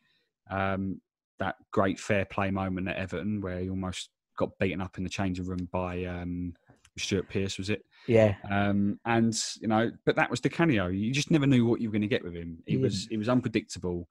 Um, 0.50 1.00
that 1.38 1.56
great 1.72 2.00
fair 2.00 2.24
play 2.24 2.50
moment 2.50 2.88
at 2.88 2.96
Everton, 2.96 3.40
where 3.40 3.60
he 3.60 3.68
almost 3.70 4.10
got 4.38 4.56
beaten 4.58 4.80
up 4.80 4.96
in 4.98 5.04
the 5.04 5.10
changing 5.10 5.44
room 5.46 5.68
by 5.72 6.04
um, 6.04 6.54
Stuart 6.96 7.28
Pearce, 7.28 7.58
was 7.58 7.70
it? 7.70 7.84
Yeah. 8.08 8.36
Um, 8.50 8.98
and 9.04 9.38
you 9.60 9.68
know, 9.68 9.92
but 10.04 10.16
that 10.16 10.30
was 10.30 10.40
Di 10.40 10.48
Canio. 10.48 10.88
You 10.88 11.12
just 11.12 11.30
never 11.30 11.46
knew 11.46 11.66
what 11.66 11.80
you 11.80 11.88
were 11.88 11.92
going 11.92 12.02
to 12.02 12.08
get 12.08 12.24
with 12.24 12.34
him. 12.34 12.58
He 12.66 12.72
You 12.74 12.80
was 12.80 13.06
he 13.10 13.16
was 13.16 13.28
unpredictable, 13.28 14.08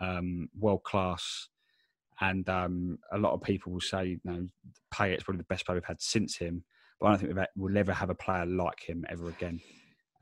um, 0.00 0.50
world 0.58 0.82
class, 0.82 1.48
and 2.20 2.48
um, 2.48 2.98
a 3.12 3.18
lot 3.18 3.32
of 3.32 3.42
people 3.42 3.72
will 3.72 3.80
say, 3.80 4.04
you 4.06 4.20
know, 4.24 4.46
Payet's 4.92 5.22
probably 5.22 5.38
the 5.38 5.44
best 5.44 5.64
player 5.64 5.76
we've 5.76 5.84
had 5.84 6.02
since 6.02 6.36
him. 6.36 6.64
But 7.00 7.06
I 7.06 7.10
don't 7.10 7.18
think 7.18 7.28
we've 7.30 7.38
had, 7.38 7.48
we'll 7.56 7.78
ever 7.78 7.92
have 7.92 8.10
a 8.10 8.14
player 8.14 8.46
like 8.46 8.80
him 8.80 9.04
ever 9.08 9.28
again. 9.28 9.60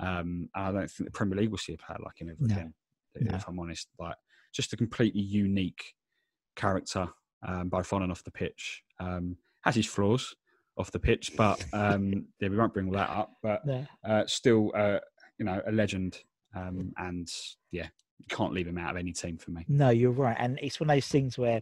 Um, 0.00 0.48
and 0.54 0.66
I 0.66 0.72
don't 0.72 0.90
think 0.90 1.08
the 1.08 1.12
Premier 1.16 1.38
League 1.38 1.50
will 1.50 1.58
see 1.58 1.72
a 1.74 1.78
player 1.78 1.98
like 2.04 2.20
him 2.20 2.28
ever 2.28 2.38
No. 2.40 2.54
again. 2.54 2.74
No. 3.20 3.37
If 3.37 3.46
I'm 3.48 3.58
honest, 3.60 3.88
like 3.98 4.16
just 4.52 4.72
a 4.72 4.76
completely 4.76 5.20
unique 5.22 5.94
character, 6.56 7.08
um, 7.46 7.68
both 7.68 7.92
on 7.92 8.02
and 8.02 8.10
off 8.10 8.24
the 8.24 8.30
pitch. 8.32 8.82
Um, 9.00 9.37
has 9.62 9.76
his 9.76 9.87
flaws 9.87 10.34
off 10.76 10.90
the 10.90 10.98
pitch, 10.98 11.32
but 11.37 11.64
um, 11.72 12.26
yeah, 12.40 12.48
we 12.48 12.56
won't 12.56 12.74
bring 12.74 12.87
all 12.87 12.94
that 12.94 13.10
up. 13.10 13.32
But 13.42 13.62
uh, 14.04 14.26
still, 14.26 14.72
uh, 14.74 14.98
you 15.38 15.44
know, 15.44 15.60
a 15.66 15.72
legend, 15.72 16.18
um, 16.54 16.92
and 16.98 17.28
yeah, 17.70 17.88
you 18.18 18.26
can't 18.28 18.52
leave 18.52 18.66
him 18.66 18.78
out 18.78 18.90
of 18.90 18.96
any 18.96 19.12
team 19.12 19.38
for 19.38 19.50
me. 19.50 19.64
No, 19.68 19.90
you're 19.90 20.10
right, 20.10 20.37
and 20.38 20.58
it's 20.62 20.80
one 20.80 20.90
of 20.90 20.96
those 20.96 21.08
things 21.08 21.38
where, 21.38 21.60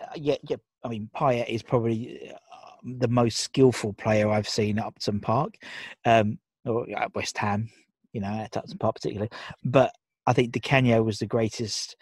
uh, 0.00 0.06
yeah, 0.16 0.36
yeah. 0.48 0.56
I 0.84 0.88
mean, 0.88 1.10
Payet 1.16 1.48
is 1.48 1.62
probably 1.62 2.30
uh, 2.32 2.36
the 2.84 3.08
most 3.08 3.38
skillful 3.38 3.92
player 3.92 4.30
I've 4.30 4.48
seen 4.48 4.78
at 4.78 4.86
Upton 4.86 5.20
Park, 5.20 5.54
um, 6.04 6.38
or 6.64 6.86
at 6.96 7.14
West 7.14 7.36
Ham. 7.38 7.70
You 8.12 8.22
know, 8.22 8.28
at 8.28 8.56
Upton 8.56 8.78
Park 8.78 8.96
particularly, 8.96 9.30
but 9.64 9.92
I 10.26 10.32
think 10.32 10.52
Di 10.52 10.60
Canio 10.60 11.02
was 11.02 11.18
the 11.18 11.26
greatest 11.26 11.96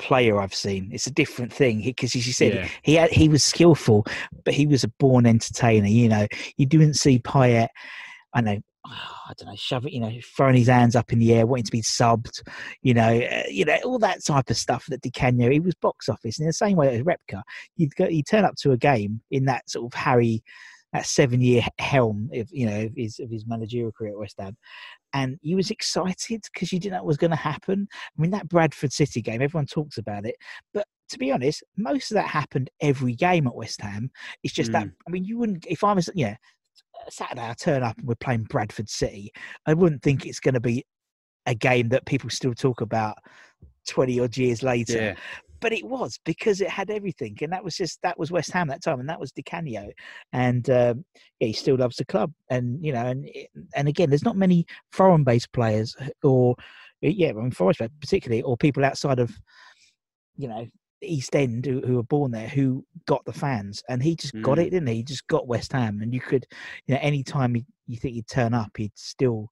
player 0.00 0.40
I've 0.40 0.54
seen. 0.54 0.90
It's 0.92 1.06
a 1.06 1.12
different 1.12 1.52
thing 1.52 1.82
because, 1.82 2.16
as 2.16 2.26
you 2.26 2.32
said, 2.32 2.54
Yeah. 2.54 2.68
he 2.82 2.94
had, 2.94 3.10
he 3.10 3.28
was 3.28 3.44
skillful, 3.44 4.06
but 4.44 4.54
he 4.54 4.66
was 4.66 4.82
a 4.82 4.88
born 4.88 5.26
entertainer. 5.26 5.86
You 5.86 6.08
know, 6.08 6.26
you 6.56 6.66
didn't 6.66 6.94
see 6.94 7.18
Payet. 7.18 7.68
I 8.34 8.40
know. 8.40 8.58
I 8.86 9.34
don't 9.36 9.48
know, 9.48 9.56
shove 9.56 9.84
it, 9.86 9.92
you 9.92 10.00
know, 10.00 10.10
throwing 10.34 10.56
his 10.56 10.66
hands 10.68 10.96
up 10.96 11.12
in 11.12 11.18
the 11.18 11.34
air, 11.34 11.46
wanting 11.46 11.64
to 11.64 11.70
be 11.70 11.82
subbed, 11.82 12.42
you 12.82 12.94
know, 12.94 13.20
uh, 13.20 13.42
you 13.48 13.66
know, 13.66 13.76
all 13.84 13.98
that 13.98 14.24
type 14.24 14.48
of 14.48 14.56
stuff 14.56 14.86
that 14.88 15.02
Di 15.02 15.10
Canio, 15.10 15.50
he 15.50 15.60
was 15.60 15.74
box 15.74 16.08
office 16.08 16.40
in 16.40 16.46
the 16.46 16.52
same 16.52 16.76
way 16.78 16.96
as 16.96 17.02
Repka. 17.02 17.42
You'd 17.76 17.94
go, 17.94 18.06
he'd 18.06 18.26
turn 18.26 18.46
up 18.46 18.56
to 18.62 18.72
a 18.72 18.78
game 18.78 19.20
in 19.30 19.44
that 19.44 19.68
sort 19.68 19.92
of 19.92 19.96
Harry, 19.98 20.42
that 20.92 21.06
seven 21.06 21.40
year 21.40 21.62
helm 21.78 22.30
of, 22.34 22.48
you 22.50 22.66
know, 22.66 22.82
of 22.82 22.92
his, 22.96 23.18
of 23.20 23.30
his 23.30 23.46
managerial 23.46 23.92
career 23.92 24.12
at 24.12 24.18
West 24.18 24.36
Ham. 24.38 24.56
And 25.12 25.38
you 25.42 25.56
was 25.56 25.70
excited 25.70 26.42
because 26.52 26.72
you 26.72 26.78
didn't 26.78 26.94
know 26.94 26.98
what 26.98 27.06
was 27.06 27.16
going 27.16 27.30
to 27.30 27.36
happen. 27.36 27.88
I 27.92 28.20
mean, 28.20 28.30
that 28.32 28.48
Bradford 28.48 28.92
City 28.92 29.22
game, 29.22 29.42
everyone 29.42 29.66
talks 29.66 29.98
about 29.98 30.26
it, 30.26 30.36
but 30.74 30.86
to 31.10 31.18
be 31.18 31.32
honest, 31.32 31.62
most 31.76 32.10
of 32.10 32.14
that 32.14 32.28
happened 32.28 32.70
every 32.80 33.14
game 33.14 33.46
at 33.46 33.54
West 33.54 33.80
Ham. 33.80 34.10
It's 34.42 34.54
just 34.54 34.72
that, 34.72 34.86
mm. 34.86 34.92
I 35.06 35.10
mean, 35.10 35.24
you 35.24 35.38
wouldn't, 35.38 35.66
if 35.68 35.82
I 35.82 35.92
was, 35.92 36.08
yeah, 36.14 36.36
Saturday 37.08 37.48
I 37.48 37.54
turn 37.54 37.82
up 37.82 37.98
and 37.98 38.06
we're 38.06 38.14
playing 38.14 38.44
Bradford 38.44 38.88
City, 38.88 39.32
I 39.66 39.74
wouldn't 39.74 40.02
think 40.02 40.26
it's 40.26 40.40
going 40.40 40.54
to 40.54 40.60
be 40.60 40.84
a 41.46 41.54
game 41.54 41.88
that 41.88 42.06
people 42.06 42.30
still 42.30 42.54
talk 42.54 42.80
about 42.80 43.16
20 43.88 44.20
odd 44.20 44.36
years 44.36 44.62
later. 44.62 44.96
Yeah, 44.96 45.14
but 45.60 45.72
it 45.72 45.84
was 45.84 46.18
because 46.24 46.60
it 46.60 46.68
had 46.68 46.90
everything, 46.90 47.36
and 47.42 47.52
that 47.52 47.64
was 47.64 47.76
just 47.76 48.00
that 48.02 48.18
was 48.18 48.30
West 48.30 48.50
Ham 48.52 48.68
that 48.68 48.82
time, 48.82 49.00
and 49.00 49.08
that 49.08 49.20
was 49.20 49.32
Di 49.32 49.42
Canio, 49.42 49.90
and 50.32 50.68
um, 50.70 51.04
yeah, 51.38 51.48
he 51.48 51.52
still 51.52 51.76
loves 51.76 51.96
the 51.96 52.04
club, 52.04 52.32
and 52.50 52.84
you 52.84 52.92
know, 52.92 53.06
and 53.06 53.28
and 53.74 53.88
again, 53.88 54.10
there's 54.10 54.24
not 54.24 54.36
many 54.36 54.66
foreign-based 54.92 55.52
players 55.52 55.96
or 56.22 56.54
yeah, 57.00 57.30
I 57.30 57.32
mean, 57.32 57.50
Forest 57.50 57.80
particularly, 58.00 58.42
or 58.42 58.56
people 58.56 58.84
outside 58.84 59.18
of 59.18 59.36
you 60.36 60.48
know 60.48 60.66
East 61.02 61.34
End 61.34 61.64
who, 61.64 61.80
who 61.80 61.96
were 61.96 62.02
born 62.02 62.30
there 62.30 62.48
who 62.48 62.84
got 63.06 63.24
the 63.24 63.32
fans, 63.32 63.82
and 63.88 64.02
he 64.02 64.14
just 64.16 64.34
mm. 64.34 64.42
got 64.42 64.58
it, 64.58 64.70
didn't 64.70 64.88
he? 64.88 64.96
He 64.96 65.02
just 65.02 65.26
got 65.26 65.46
West 65.46 65.72
Ham, 65.72 66.00
and 66.02 66.12
you 66.12 66.20
could, 66.20 66.46
you 66.86 66.94
know, 66.94 67.00
any 67.02 67.22
time 67.22 67.54
he, 67.54 67.64
you 67.86 67.96
think 67.96 68.14
he'd 68.14 68.28
turn 68.28 68.54
up, 68.54 68.70
he'd 68.76 68.96
still 68.96 69.50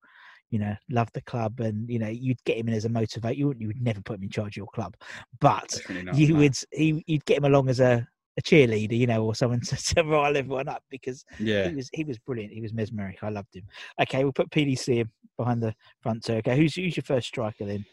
you 0.50 0.58
know, 0.58 0.74
love 0.90 1.10
the 1.12 1.20
club, 1.22 1.60
and 1.60 1.88
you 1.88 1.98
know, 1.98 2.08
you'd 2.08 2.42
get 2.44 2.56
him 2.56 2.68
in 2.68 2.74
as 2.74 2.84
a 2.84 2.88
motivate. 2.88 3.36
You 3.36 3.48
would, 3.48 3.60
you 3.60 3.68
would 3.68 3.82
never 3.82 4.00
put 4.00 4.16
him 4.16 4.24
in 4.24 4.30
charge 4.30 4.54
of 4.54 4.56
your 4.56 4.66
club, 4.68 4.96
but 5.40 5.80
not, 5.90 6.16
you 6.16 6.32
no. 6.34 6.38
would 6.40 6.56
he, 6.72 7.02
you'd 7.06 7.24
get 7.24 7.38
him 7.38 7.44
along 7.44 7.68
as 7.68 7.80
a, 7.80 8.06
a 8.38 8.42
cheerleader, 8.42 8.96
you 8.96 9.06
know, 9.06 9.24
or 9.24 9.34
someone 9.34 9.60
to, 9.62 9.76
to 9.76 10.02
rile 10.04 10.36
everyone 10.36 10.68
up 10.68 10.82
because 10.90 11.24
yeah, 11.38 11.68
he 11.68 11.74
was 11.74 11.90
he 11.92 12.04
was 12.04 12.18
brilliant. 12.18 12.52
He 12.52 12.60
was 12.60 12.72
mesmeric. 12.72 13.18
I 13.22 13.28
loved 13.30 13.54
him. 13.54 13.64
Okay, 14.00 14.24
we'll 14.24 14.32
put 14.32 14.50
PDC 14.50 15.08
behind 15.36 15.62
the 15.62 15.74
front. 16.00 16.24
So, 16.24 16.34
okay, 16.36 16.56
who's 16.56 16.74
who's 16.74 16.96
your 16.96 17.04
first 17.04 17.28
striker 17.28 17.64
then? 17.64 17.84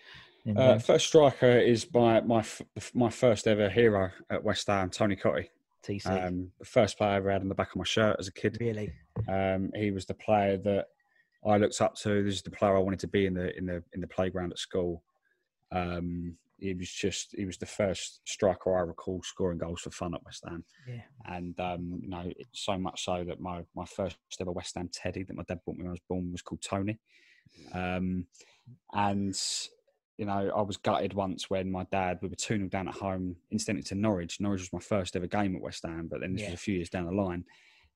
Uh, 0.56 0.78
first 0.78 1.08
striker 1.08 1.60
is 1.60 1.88
my 1.93 2.22
my 2.22 2.43
my 2.93 3.10
first 3.10 3.47
ever 3.47 3.70
hero 3.70 4.12
at 4.30 4.43
West 4.43 4.68
Ham, 4.68 4.89
Tony 4.89 5.16
Cottee. 5.16 5.47
TC. 5.86 6.28
Um, 6.28 6.51
the 6.60 6.66
first 6.66 6.97
player 6.97 7.12
I 7.12 7.16
ever 7.18 7.32
had 7.32 7.41
on 7.41 7.49
the 7.49 7.56
back 7.56 7.70
of 7.70 7.76
my 7.76 7.84
shirt 7.84 8.16
as 8.20 8.28
a 8.28 8.32
kid. 8.32 8.58
Really? 8.60 8.91
Um, 9.28 9.72
he 9.76 9.91
was 9.91 10.06
the 10.06 10.16
player 10.16 10.58
that 10.58 10.88
I 11.48 11.58
looked 11.58 11.80
up 11.82 11.96
to. 11.98 12.24
This 12.24 12.36
is 12.36 12.41
the 12.41 12.52
player 12.52 12.76
I 12.76 12.80
wanted 12.80 13.00
to 13.02 13.08
be 13.08 13.26
in 13.26 13.34
the 13.34 13.56
in 13.58 13.66
the 13.66 13.84
in 13.93 14.02
the 14.02 14.08
playground 14.08 14.52
at 14.52 14.60
school. 14.60 15.04
Um, 15.72 16.38
he 16.58 16.74
was 16.74 16.89
just 16.89 17.36
he 17.38 17.46
was 17.46 17.58
the 17.58 17.66
first 17.66 18.22
striker 18.26 18.78
I 18.78 18.82
recall 18.82 19.22
scoring 19.24 19.58
goals 19.58 19.82
for 19.82 19.91
fun 19.91 20.16
at 20.16 20.24
West 20.24 20.43
Ham. 20.48 20.64
Yeah. 20.88 21.02
And 21.26 21.60
um, 21.60 22.00
you 22.02 22.10
know, 22.10 22.32
so 22.54 22.78
much 22.78 23.04
so 23.04 23.24
that 23.28 23.39
my 23.39 23.64
my 23.76 23.86
first 23.86 24.18
ever 24.39 24.52
West 24.52 24.76
Ham 24.76 24.89
teddy 24.91 25.24
that 25.24 25.36
my 25.36 25.43
dad 25.43 25.60
bought 25.66 25.76
me 25.76 25.84
when 25.84 25.89
I 25.89 25.91
was 25.91 26.00
born 26.08 26.32
was 26.32 26.41
called 26.41 26.62
Tony. 26.62 26.98
Um, 27.74 28.26
and 28.93 29.39
you 30.18 30.26
know, 30.26 30.52
I 30.56 30.62
was 30.62 30.78
gutted 30.78 31.14
once 31.14 31.50
when 31.50 31.70
my 31.70 31.86
dad 31.91 32.20
we 32.22 32.30
were 32.30 32.36
two 32.36 32.58
0 32.58 32.70
down 32.70 32.88
at 32.88 32.96
home, 32.96 33.36
incidentally 33.52 33.84
to 33.84 33.96
Norwich. 33.96 34.39
Norwich 34.39 34.62
was 34.62 34.74
my 34.74 34.80
first 34.80 35.16
ever 35.16 35.28
game 35.28 35.56
at 35.56 35.62
West 35.62 35.84
Ham, 35.86 36.08
but 36.10 36.22
then 36.22 36.34
this 36.34 36.43
yeah. 36.43 36.52
was 36.52 36.56
a 36.56 36.64
few 36.64 36.76
years 36.76 36.89
down 36.89 37.06
the 37.06 37.12
line. 37.12 37.43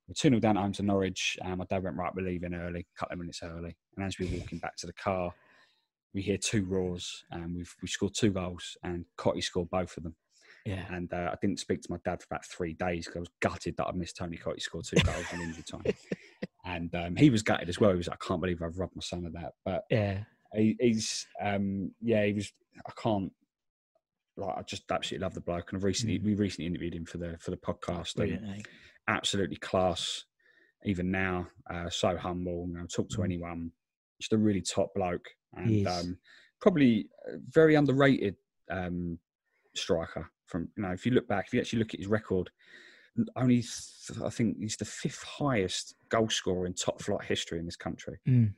We're 0.09 0.13
2 0.15 0.29
0 0.29 0.39
down 0.39 0.57
at 0.57 0.61
home 0.61 0.73
to 0.73 0.83
Norwich, 0.83 1.37
and 1.45 1.59
my 1.59 1.65
dad 1.65 1.83
went, 1.83 1.95
Right, 1.95 2.11
we're 2.15 2.25
leaving 2.25 2.55
early, 2.55 2.79
a 2.79 2.99
couple 2.99 3.13
of 3.13 3.19
minutes 3.19 3.41
early. 3.43 3.77
And 3.95 4.03
as 4.03 4.17
we're 4.17 4.39
walking 4.39 4.57
back 4.57 4.75
to 4.77 4.87
the 4.87 4.93
car, 4.93 5.31
we 6.15 6.23
hear 6.23 6.37
two 6.37 6.65
roars, 6.65 7.23
and 7.29 7.55
we've 7.55 7.71
we 7.83 7.87
scored 7.87 8.15
two 8.15 8.31
goals, 8.31 8.75
and 8.83 9.05
Cottee 9.19 9.43
scored 9.43 9.69
both 9.69 9.95
of 9.97 10.03
them. 10.03 10.15
Yeah. 10.65 10.83
And 10.89 11.13
uh, 11.13 11.29
I 11.31 11.35
didn't 11.39 11.59
speak 11.59 11.81
to 11.81 11.91
my 11.91 11.97
dad 12.03 12.21
for 12.21 12.27
about 12.31 12.43
three 12.43 12.73
days 12.73 13.05
because 13.05 13.17
I 13.17 13.19
was 13.19 13.29
gutted 13.39 13.77
that 13.77 13.85
I 13.85 13.91
missed 13.91 14.17
Tony 14.17 14.37
Cottee 14.37 14.61
scored 14.61 14.85
two 14.85 14.97
goals 15.03 15.25
in 15.31 15.41
injury 15.41 15.63
time. 15.63 15.83
And 16.65 16.93
um, 16.93 17.15
he 17.15 17.29
was 17.29 17.41
gutted 17.41 17.69
as 17.69 17.79
well. 17.79 17.91
He 17.91 17.97
was 17.97 18.09
like, 18.09 18.19
I 18.21 18.27
can't 18.27 18.41
believe 18.41 18.61
I've 18.61 18.77
robbed 18.77 18.95
my 18.95 19.01
son 19.01 19.25
of 19.25 19.33
that. 19.33 19.53
But 19.65 19.85
yeah, 19.89 20.19
he, 20.53 20.75
he's, 20.79 21.25
um, 21.41 21.91
yeah, 22.01 22.25
he 22.25 22.33
was, 22.33 22.51
I 22.85 22.91
can't, 23.01 23.31
like, 24.35 24.55
I 24.57 24.61
just 24.63 24.83
absolutely 24.91 25.23
love 25.23 25.33
the 25.33 25.41
bloke. 25.41 25.71
And 25.71 25.79
I've 25.79 25.85
recently, 25.85 26.19
mm. 26.19 26.25
we 26.25 26.35
recently 26.35 26.67
interviewed 26.67 26.93
him 26.93 27.05
for 27.05 27.17
the, 27.17 27.37
for 27.39 27.51
the 27.51 27.57
podcast. 27.57 28.19
And? 28.19 28.67
Absolutely 29.07 29.57
class. 29.57 30.25
Even 30.85 31.11
now, 31.11 31.47
uh, 31.69 31.89
so 31.89 32.15
humble. 32.15 32.65
You 32.69 32.77
know, 32.77 32.85
talk 32.85 33.09
to 33.09 33.17
mm. 33.17 33.25
anyone. 33.25 33.71
Just 34.21 34.33
a 34.33 34.37
really 34.37 34.61
top 34.61 34.93
bloke, 34.95 35.27
and 35.55 35.87
um, 35.87 36.17
probably 36.61 37.09
very 37.49 37.75
underrated 37.75 38.35
um, 38.69 39.19
striker. 39.75 40.29
From 40.45 40.69
you 40.77 40.83
know, 40.83 40.91
if 40.91 41.05
you 41.05 41.11
look 41.11 41.27
back, 41.27 41.47
if 41.47 41.53
you 41.53 41.59
actually 41.59 41.79
look 41.79 41.93
at 41.93 41.99
his 41.99 42.07
record, 42.07 42.49
only 43.35 43.63
I 44.23 44.29
think 44.29 44.57
he's 44.59 44.77
the 44.77 44.85
fifth 44.85 45.23
highest 45.23 45.95
goal 46.09 46.29
scorer 46.29 46.65
in 46.65 46.73
top 46.73 47.01
flight 47.01 47.25
history 47.25 47.59
in 47.59 47.65
this 47.65 47.75
country. 47.75 48.17
Mm. 48.27 48.53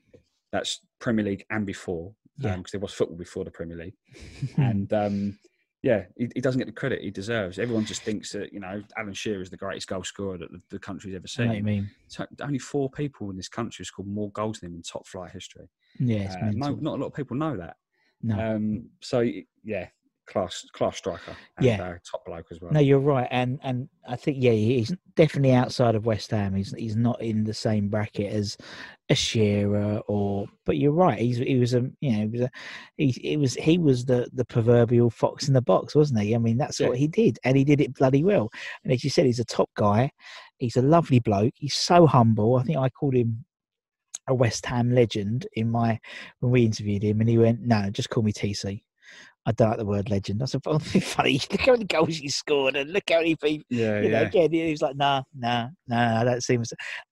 That's 0.51 0.81
Premier 0.99 1.25
League 1.25 1.45
and 1.49 1.65
before, 1.65 2.13
because 2.37 2.51
yeah. 2.51 2.55
um, 2.55 2.65
there 2.71 2.81
was 2.81 2.93
football 2.93 3.17
before 3.17 3.45
the 3.45 3.51
Premier 3.51 3.77
League, 3.77 3.95
and 4.57 4.91
um, 4.93 5.37
yeah, 5.83 6.05
he, 6.15 6.29
he, 6.35 6.41
doesn't 6.41 6.59
get 6.59 6.67
the 6.67 6.73
credit 6.73 7.01
he 7.01 7.09
deserves. 7.09 7.57
Everyone 7.57 7.85
just 7.85 8.03
thinks 8.03 8.31
that 8.33 8.53
you 8.53 8.59
know 8.59 8.83
Alan 8.97 9.13
Shearer 9.13 9.41
is 9.41 9.49
the 9.49 9.57
greatest 9.57 9.87
goal 9.87 10.03
scorer 10.03 10.37
that 10.37 10.51
the, 10.51 10.61
the 10.69 10.79
country's 10.79 11.15
ever 11.15 11.27
seen. 11.27 11.49
I 11.49 11.61
mean, 11.61 11.89
so 12.07 12.25
only 12.41 12.59
four 12.59 12.89
people 12.89 13.31
in 13.31 13.37
this 13.37 13.49
country 13.49 13.81
have 13.81 13.87
scored 13.87 14.07
more 14.07 14.29
goals 14.31 14.59
than 14.59 14.69
him 14.69 14.75
in 14.75 14.83
top 14.83 15.07
flight 15.07 15.31
history. 15.31 15.69
Yeah, 15.99 16.35
uh, 16.39 16.51
no, 16.53 16.75
not 16.75 16.97
a 16.97 17.01
lot 17.01 17.07
of 17.07 17.13
people 17.13 17.35
know 17.35 17.57
that. 17.57 17.77
No. 18.21 18.39
Um, 18.39 18.89
so 18.99 19.21
yeah, 19.63 19.87
class 20.31 20.65
class 20.73 20.97
striker. 20.97 21.35
Yeah, 21.59 21.81
uh, 21.81 21.97
top 22.09 22.25
bloke 22.25 22.47
as 22.51 22.61
well. 22.61 22.71
No, 22.71 22.79
you're 22.79 22.99
right, 22.99 23.27
and 23.31 23.59
and 23.63 23.89
I 24.07 24.15
think 24.15 24.37
yeah, 24.39 24.51
he's 24.51 24.95
definitely 25.15 25.53
outside 25.53 25.95
of 25.95 26.05
West 26.05 26.31
Ham. 26.31 26.55
He's 26.55 26.73
he's 26.77 26.95
not 26.95 27.21
in 27.21 27.43
the 27.43 27.53
same 27.53 27.89
bracket 27.89 28.31
as 28.31 28.57
a 29.09 29.15
Shearer 29.15 30.01
or. 30.07 30.47
But 30.65 30.77
you're 30.77 30.91
right. 30.91 31.19
He's 31.19 31.37
he 31.37 31.55
was 31.55 31.73
a 31.73 31.89
you 31.99 32.11
know 32.11 32.19
he 32.19 32.27
was 32.27 32.41
a 32.41 32.51
he, 32.97 33.07
he 33.09 33.37
was 33.37 33.53
he 33.55 33.77
was 33.77 34.05
the 34.05 34.29
the 34.33 34.45
proverbial 34.45 35.09
fox 35.09 35.47
in 35.47 35.53
the 35.53 35.61
box, 35.61 35.95
wasn't 35.95 36.21
he? 36.21 36.33
I 36.33 36.37
mean 36.37 36.57
that's 36.57 36.79
yeah. 36.79 36.87
what 36.87 36.97
he 36.97 37.07
did, 37.07 37.37
and 37.43 37.57
he 37.57 37.63
did 37.63 37.81
it 37.81 37.93
bloody 37.93 38.23
well. 38.23 38.49
And 38.83 38.93
as 38.93 39.03
you 39.03 39.09
said, 39.09 39.25
he's 39.25 39.39
a 39.39 39.45
top 39.45 39.69
guy. 39.75 40.11
He's 40.57 40.77
a 40.77 40.81
lovely 40.81 41.19
bloke. 41.19 41.53
He's 41.55 41.75
so 41.75 42.07
humble. 42.07 42.55
I 42.55 42.63
think 42.63 42.77
I 42.77 42.89
called 42.89 43.15
him 43.15 43.43
a 44.27 44.35
West 44.35 44.65
Ham 44.67 44.93
legend 44.93 45.47
in 45.53 45.69
my 45.69 45.99
when 46.39 46.51
we 46.51 46.65
interviewed 46.65 47.03
him, 47.03 47.19
and 47.19 47.29
he 47.29 47.37
went, 47.37 47.61
"No, 47.61 47.89
just 47.89 48.09
call 48.09 48.23
me 48.23 48.31
TC." 48.31 48.83
I 49.45 49.51
don't 49.53 49.69
like 49.69 49.79
the 49.79 49.85
word 49.85 50.09
legend. 50.09 50.39
That's 50.39 50.53
a 50.53 50.59
funny. 50.79 51.41
Look 51.51 51.61
how 51.61 51.71
many 51.71 51.85
goals 51.85 52.17
he 52.17 52.29
scored, 52.29 52.75
and 52.75 52.91
look 52.91 53.03
how 53.09 53.17
many 53.17 53.35
people. 53.35 53.65
Yeah, 53.69 54.01
you 54.01 54.09
know, 54.09 54.21
yeah. 54.21 54.27
Again, 54.27 54.51
he 54.51 54.71
was 54.71 54.81
like, 54.81 54.95
nah, 54.95 55.23
nah, 55.35 55.69
nah. 55.87 56.21
I 56.21 56.23
don't 56.23 56.43
see 56.43 56.55
him. 56.55 56.63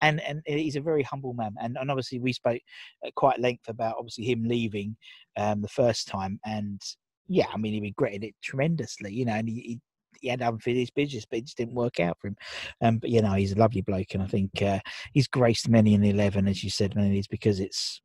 And 0.01 0.21
and 0.21 0.41
he's 0.45 0.75
a 0.75 0.81
very 0.81 1.03
humble 1.03 1.33
man. 1.33 1.55
And 1.61 1.77
and 1.79 1.89
obviously 1.89 2.19
we 2.19 2.33
spoke 2.33 2.61
at 3.05 3.15
quite 3.15 3.39
length 3.39 3.67
about 3.67 3.95
obviously 3.97 4.25
him 4.25 4.43
leaving 4.43 4.95
um, 5.37 5.61
the 5.61 5.67
first 5.67 6.07
time. 6.07 6.39
And 6.45 6.81
yeah, 7.27 7.47
I 7.51 7.57
mean 7.57 7.73
he 7.73 7.81
regretted 7.81 8.23
it 8.23 8.35
tremendously. 8.43 9.11
You 9.11 9.25
know, 9.25 9.33
and 9.33 9.49
he, 9.49 9.55
he 9.55 9.79
he 10.21 10.27
had 10.27 10.41
unfinished 10.41 10.93
business, 10.95 11.25
but 11.25 11.39
it 11.39 11.45
just 11.45 11.57
didn't 11.57 11.75
work 11.75 11.99
out 11.99 12.17
for 12.19 12.27
him. 12.27 12.35
Um, 12.81 12.97
but 12.99 13.09
you 13.09 13.21
know, 13.21 13.33
he's 13.33 13.53
a 13.53 13.59
lovely 13.59 13.81
bloke, 13.81 14.13
and 14.13 14.21
I 14.21 14.27
think 14.27 14.61
uh, 14.61 14.79
he's 15.13 15.27
graced 15.27 15.67
many 15.67 15.95
in 15.95 16.01
the 16.01 16.09
eleven, 16.09 16.47
as 16.47 16.63
you 16.63 16.69
said, 16.69 16.95
many 16.95 17.23
because 17.29 17.59
it's 17.59 18.01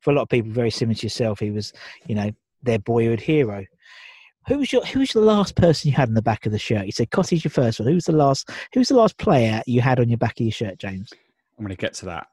for 0.00 0.12
a 0.12 0.14
lot 0.14 0.22
of 0.22 0.28
people 0.28 0.52
very 0.52 0.70
similar 0.70 0.94
to 0.94 1.06
yourself. 1.06 1.40
He 1.40 1.50
was, 1.50 1.72
you 2.06 2.14
know, 2.14 2.30
their 2.64 2.78
boyhood 2.78 3.20
hero. 3.20 3.64
Who 4.48 4.58
was 4.58 4.72
your 4.72 4.84
Who's 4.84 5.12
the 5.12 5.20
last 5.20 5.56
person 5.56 5.90
you 5.90 5.96
had 5.96 6.08
on 6.08 6.14
the 6.14 6.22
back 6.22 6.44
of 6.46 6.52
the 6.52 6.58
shirt? 6.58 6.86
You 6.86 6.92
said 6.92 7.10
Cottee's 7.10 7.44
your 7.44 7.50
first 7.50 7.80
one. 7.80 7.88
Who's 7.88 8.04
the 8.04 8.12
last 8.12 8.50
Who's 8.74 8.88
the 8.88 8.96
last 8.96 9.16
player 9.18 9.62
you 9.66 9.80
had 9.80 9.98
on 10.00 10.08
your 10.08 10.18
back 10.18 10.38
of 10.38 10.40
your 10.44 10.52
shirt, 10.52 10.78
James? 10.78 11.12
I'm 11.58 11.64
going 11.64 11.74
to 11.74 11.80
get 11.80 11.94
to 11.94 12.06
that. 12.06 12.26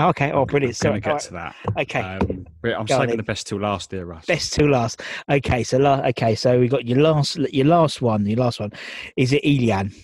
Okay. 0.00 0.32
Oh, 0.32 0.44
brilliant. 0.44 0.76
I'm 0.84 0.90
going 0.90 1.02
to 1.02 1.08
get 1.08 1.20
to 1.20 1.32
that. 1.34 1.54
Okay. 1.78 2.00
Um, 2.00 2.46
I'm 2.64 2.84
Go 2.84 2.98
saving 2.98 3.16
the 3.16 3.22
best 3.22 3.46
two 3.46 3.60
last, 3.60 3.90
dear 3.90 4.04
Russ. 4.04 4.26
Best 4.26 4.52
two 4.52 4.66
last. 4.66 5.00
Okay. 5.30 5.62
So, 5.62 5.78
la- 5.78 6.00
okay. 6.08 6.34
So 6.34 6.58
we've 6.58 6.70
got 6.70 6.84
your 6.84 6.98
last, 6.98 7.36
your 7.36 7.66
last 7.66 8.02
one. 8.02 8.26
Your 8.26 8.38
last 8.38 8.58
one. 8.58 8.72
Is 9.16 9.32
it 9.32 9.44
Ilan? 9.44 9.94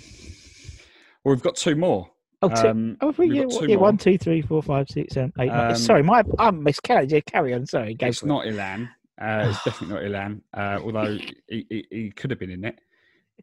Well, 1.25 1.35
we've 1.35 1.43
got 1.43 1.57
two 1.57 1.75
more. 1.75 2.09
Oh, 2.43 2.49
two. 2.49 2.69
Um, 2.69 2.97
oh, 3.01 3.13
yeah, 3.19 3.45
yeah, 3.67 3.77
one, 3.77 3.99
two, 3.99 4.17
three, 4.17 4.41
four, 4.41 4.63
five, 4.63 4.89
six, 4.89 5.15
seven, 5.15 5.33
eight. 5.41 5.51
Um, 5.51 5.77
sorry, 5.77 6.03
my 6.03 6.23
I'm 6.39 6.63
miscarried. 6.63 7.13
Yeah, 7.13 7.21
carry 7.21 7.53
on. 7.53 7.67
Sorry, 7.67 7.95
it's 8.01 8.25
not 8.25 8.47
Ilan. 8.47 8.89
Uh, 9.21 9.49
it's 9.51 9.65
definitely 9.65 10.09
not 10.09 10.23
Ilan, 10.23 10.41
uh, 10.55 10.83
although 10.83 11.19
he, 11.49 11.67
he, 11.69 11.87
he, 11.91 12.11
could 12.11 12.31
have 12.31 12.39
been 12.39 12.51
in 12.51 12.65
it. 12.65 12.79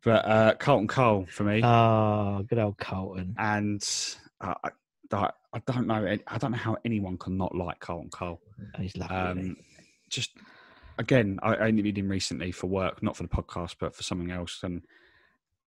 But 0.04 0.26
uh, 0.26 0.54
Carlton 0.56 0.88
Cole 0.88 1.28
for 1.30 1.44
me. 1.44 1.62
Oh, 1.64 2.44
good 2.48 2.58
old 2.58 2.78
Carlton. 2.78 3.36
And 3.38 3.88
uh, 4.42 4.56
I, 4.64 4.70
I 5.54 5.62
don't 5.66 5.88
know. 5.88 6.18
I 6.28 6.38
don't 6.38 6.52
know 6.52 6.58
how 6.58 6.78
anyone 6.86 7.18
can 7.18 7.38
not 7.38 7.56
like 7.56 7.80
Carlton 7.80 8.10
Cole. 8.10 8.42
He's 8.80 8.96
lovely. 8.98 9.16
Um, 9.16 9.58
just 10.10 10.32
again, 10.98 11.40
I, 11.42 11.56
I 11.56 11.68
interviewed 11.68 11.98
him 11.98 12.10
recently 12.10 12.52
for 12.52 12.68
work, 12.68 13.02
not 13.04 13.16
for 13.16 13.24
the 13.24 13.30
podcast, 13.30 13.76
but 13.80 13.96
for 13.96 14.04
something 14.04 14.32
else, 14.32 14.60
and 14.64 14.84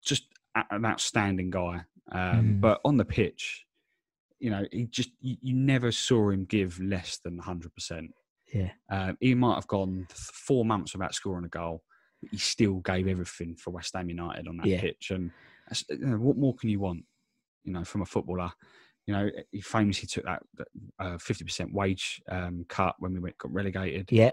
just 0.04 0.24
an 0.54 0.84
outstanding 0.84 1.50
guy. 1.50 1.82
Um, 2.12 2.20
mm. 2.20 2.60
But 2.60 2.80
on 2.84 2.96
the 2.96 3.04
pitch, 3.04 3.64
you 4.38 4.50
know, 4.50 4.64
he 4.70 4.84
just 4.84 5.10
you, 5.20 5.36
you 5.40 5.54
never 5.54 5.92
saw 5.92 6.30
him 6.30 6.44
give 6.44 6.80
less 6.80 7.18
than 7.18 7.38
hundred 7.38 7.74
percent. 7.74 8.12
Yeah. 8.52 8.70
Um, 8.90 9.16
he 9.20 9.34
might 9.34 9.56
have 9.56 9.66
gone 9.66 10.06
four 10.12 10.64
months 10.64 10.92
without 10.92 11.14
scoring 11.14 11.44
a 11.44 11.48
goal, 11.48 11.82
but 12.20 12.30
he 12.30 12.38
still 12.38 12.76
gave 12.76 13.08
everything 13.08 13.56
for 13.56 13.70
West 13.70 13.94
Ham 13.94 14.08
United 14.08 14.48
on 14.48 14.56
that 14.58 14.66
yeah. 14.66 14.80
pitch. 14.80 15.10
And 15.10 15.30
you 15.90 15.98
know, 15.98 16.16
what 16.16 16.36
more 16.36 16.54
can 16.54 16.70
you 16.70 16.80
want, 16.80 17.04
you 17.64 17.72
know, 17.72 17.84
from 17.84 18.02
a 18.02 18.06
footballer? 18.06 18.50
You 19.06 19.14
know, 19.14 19.30
he 19.52 19.60
famously 19.60 20.08
took 20.08 20.24
that 20.24 20.42
uh, 20.98 21.18
fifty 21.18 21.44
uh, 21.44 21.46
percent 21.46 21.72
wage 21.72 22.20
um, 22.30 22.64
cut 22.68 22.96
when 22.98 23.12
we 23.12 23.20
went, 23.20 23.38
got 23.38 23.52
relegated. 23.52 24.08
Yeah. 24.10 24.30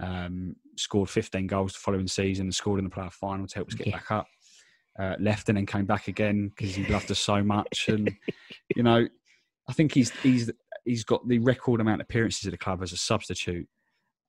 Um, 0.00 0.54
scored 0.76 1.10
15 1.10 1.48
goals 1.48 1.72
the 1.72 1.80
following 1.80 2.06
season 2.06 2.46
and 2.46 2.54
scored 2.54 2.78
in 2.78 2.84
the 2.84 2.90
playoff 2.90 3.14
final 3.14 3.48
to 3.48 3.54
help 3.56 3.66
us 3.66 3.74
get 3.74 3.88
yeah. 3.88 3.96
back 3.96 4.10
up. 4.12 4.26
Uh, 4.96 5.14
left 5.20 5.48
and 5.48 5.58
then 5.58 5.66
came 5.66 5.86
back 5.86 6.08
again 6.08 6.48
because 6.48 6.74
he 6.74 6.84
loved 6.86 7.10
us 7.10 7.18
so 7.18 7.42
much. 7.42 7.86
And 7.88 8.12
you 8.76 8.82
know, 8.82 9.06
I 9.68 9.72
think 9.72 9.92
he's 9.92 10.10
he's 10.22 10.50
he's 10.88 11.04
got 11.04 11.26
the 11.28 11.38
record 11.38 11.80
amount 11.80 12.00
of 12.00 12.04
appearances 12.06 12.46
at 12.46 12.52
the 12.52 12.58
club 12.58 12.82
as 12.82 12.92
a 12.92 12.96
substitute. 12.96 13.68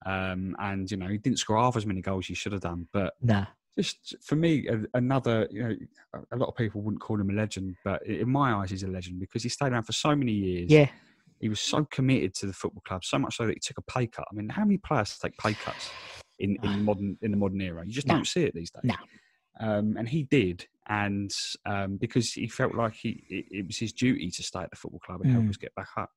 Um, 0.06 0.56
and 0.60 0.90
you 0.90 0.98
know, 0.98 1.08
he 1.08 1.18
didn't 1.18 1.40
score 1.40 1.58
half 1.58 1.76
as 1.76 1.86
many 1.86 2.02
goals 2.02 2.26
he 2.28 2.34
should 2.34 2.52
have 2.54 2.62
done. 2.62 2.88
But 2.94 3.14
nah. 3.22 3.46
just 3.78 4.16
for 4.24 4.36
me, 4.36 4.68
another, 4.94 5.48
you 5.52 5.62
know, 5.64 5.76
a- 6.32 6.38
lot 6.38 6.48
of 6.50 6.56
people 6.56 6.82
wouldn't 6.82 7.02
call 7.02 7.20
him 7.20 7.30
a 7.30 7.34
legend, 7.34 7.76
but 7.84 8.06
in 8.06 8.30
my 8.30 8.54
eyes, 8.54 8.70
he's 8.70 8.84
a 8.84 8.88
legend 8.88 9.20
because 9.20 9.44
he 9.44 9.50
stayed 9.50 9.72
around 9.74 9.84
for 9.84 9.92
so 9.94 10.16
many 10.16 10.32
years. 10.32 10.72
Yeah, 10.72 10.90
He 11.42 11.50
was 11.50 11.60
so 11.60 11.86
committed 11.86 12.34
to 12.36 12.46
the 12.46 12.54
football 12.54 12.82
club, 12.88 13.04
so 13.04 13.20
much 13.20 13.36
so 13.38 13.46
that 13.46 13.54
he 13.54 13.60
took 13.60 13.78
a 13.78 13.82
pay 13.92 14.08
cut. 14.08 14.26
I 14.32 14.36
mean, 14.36 14.48
how 14.50 14.64
many 14.64 14.78
players 14.78 15.18
take 15.18 15.38
pay 15.38 15.54
cuts 15.54 15.90
in, 16.40 16.58
in 16.64 16.86
modern 16.86 17.18
in 17.22 17.32
the 17.32 17.38
modern 17.38 17.60
era? 17.62 17.84
You 17.86 17.92
just 17.92 18.08
No. 18.08 18.16
don't 18.16 18.28
see 18.28 18.44
it 18.44 18.54
these 18.56 18.72
days. 18.72 18.84
No. 18.84 18.96
Um, 19.60 19.98
and 19.98 20.08
he 20.08 20.24
did, 20.24 20.66
and 20.88 21.30
um, 21.66 21.98
because 21.98 22.32
he 22.32 22.48
felt 22.48 22.74
like 22.76 22.94
he 22.94 23.22
it, 23.30 23.46
it 23.52 23.68
was 23.68 23.78
his 23.78 23.92
duty 23.92 24.32
to 24.32 24.44
stay 24.44 24.62
at 24.62 24.70
the 24.70 24.78
football 24.78 25.02
club 25.02 25.20
and 25.22 25.32
help 25.32 25.44
Mm. 25.44 25.50
us 25.50 25.58
get 25.58 25.76
back 25.76 25.90
up. 25.98 26.10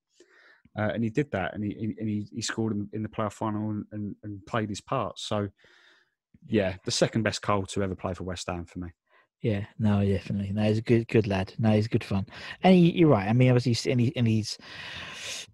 Uh, 0.78 0.90
and 0.94 1.04
he 1.04 1.10
did 1.10 1.30
that, 1.32 1.54
and 1.54 1.62
he 1.62 1.96
and 1.98 2.08
he, 2.08 2.26
he 2.32 2.40
scored 2.40 2.72
in, 2.72 2.88
in 2.92 3.02
the 3.02 3.08
playoff 3.08 3.34
final 3.34 3.70
and, 3.70 3.84
and, 3.92 4.16
and 4.22 4.44
played 4.46 4.68
his 4.70 4.80
part. 4.80 5.18
So, 5.18 5.48
yeah, 6.46 6.76
the 6.84 6.90
second 6.90 7.22
best 7.22 7.42
Cole 7.42 7.66
to 7.66 7.82
ever 7.82 7.94
play 7.94 8.14
for 8.14 8.24
West 8.24 8.46
Ham 8.48 8.64
for 8.64 8.78
me. 8.78 8.88
yeah, 9.42 9.64
no, 9.78 10.06
definitely. 10.06 10.52
No, 10.52 10.62
he's 10.62 10.78
a 10.78 10.82
good, 10.82 11.08
good 11.08 11.26
lad. 11.26 11.52
No, 11.58 11.70
he's 11.72 11.88
good 11.88 12.04
fun. 12.04 12.26
And 12.62 12.74
he, 12.74 12.92
you're 12.92 13.08
right. 13.08 13.28
I 13.28 13.32
mean, 13.32 13.50
obviously, 13.50 13.90
and, 13.90 14.00
he, 14.00 14.12
and 14.16 14.26
he's 14.26 14.56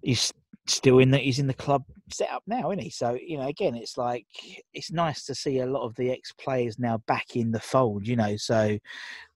he's 0.03 0.33
still 0.67 0.99
in 0.99 1.11
the 1.11 1.19
he's 1.19 1.39
in 1.39 1.47
the 1.47 1.55
club 1.55 1.83
set 2.13 2.31
up 2.31 2.43
now, 2.47 2.71
isn't 2.71 2.85
he? 2.85 2.91
So 2.91 3.19
you 3.21 3.39
know, 3.39 3.49
again, 3.49 3.75
it's 3.75 3.97
like 3.97 4.27
it's 4.75 4.93
nice 4.93 5.25
to 5.25 5.35
see 5.35 5.61
a 5.61 5.67
lot 5.67 5.87
of 5.87 5.95
the 5.97 6.11
ex 6.11 6.33
players 6.33 6.79
now 6.79 6.99
back 7.07 7.35
in 7.35 7.51
the 7.51 7.61
fold. 7.61 8.07
You 8.07 8.17
know, 8.17 8.37
so 8.37 8.79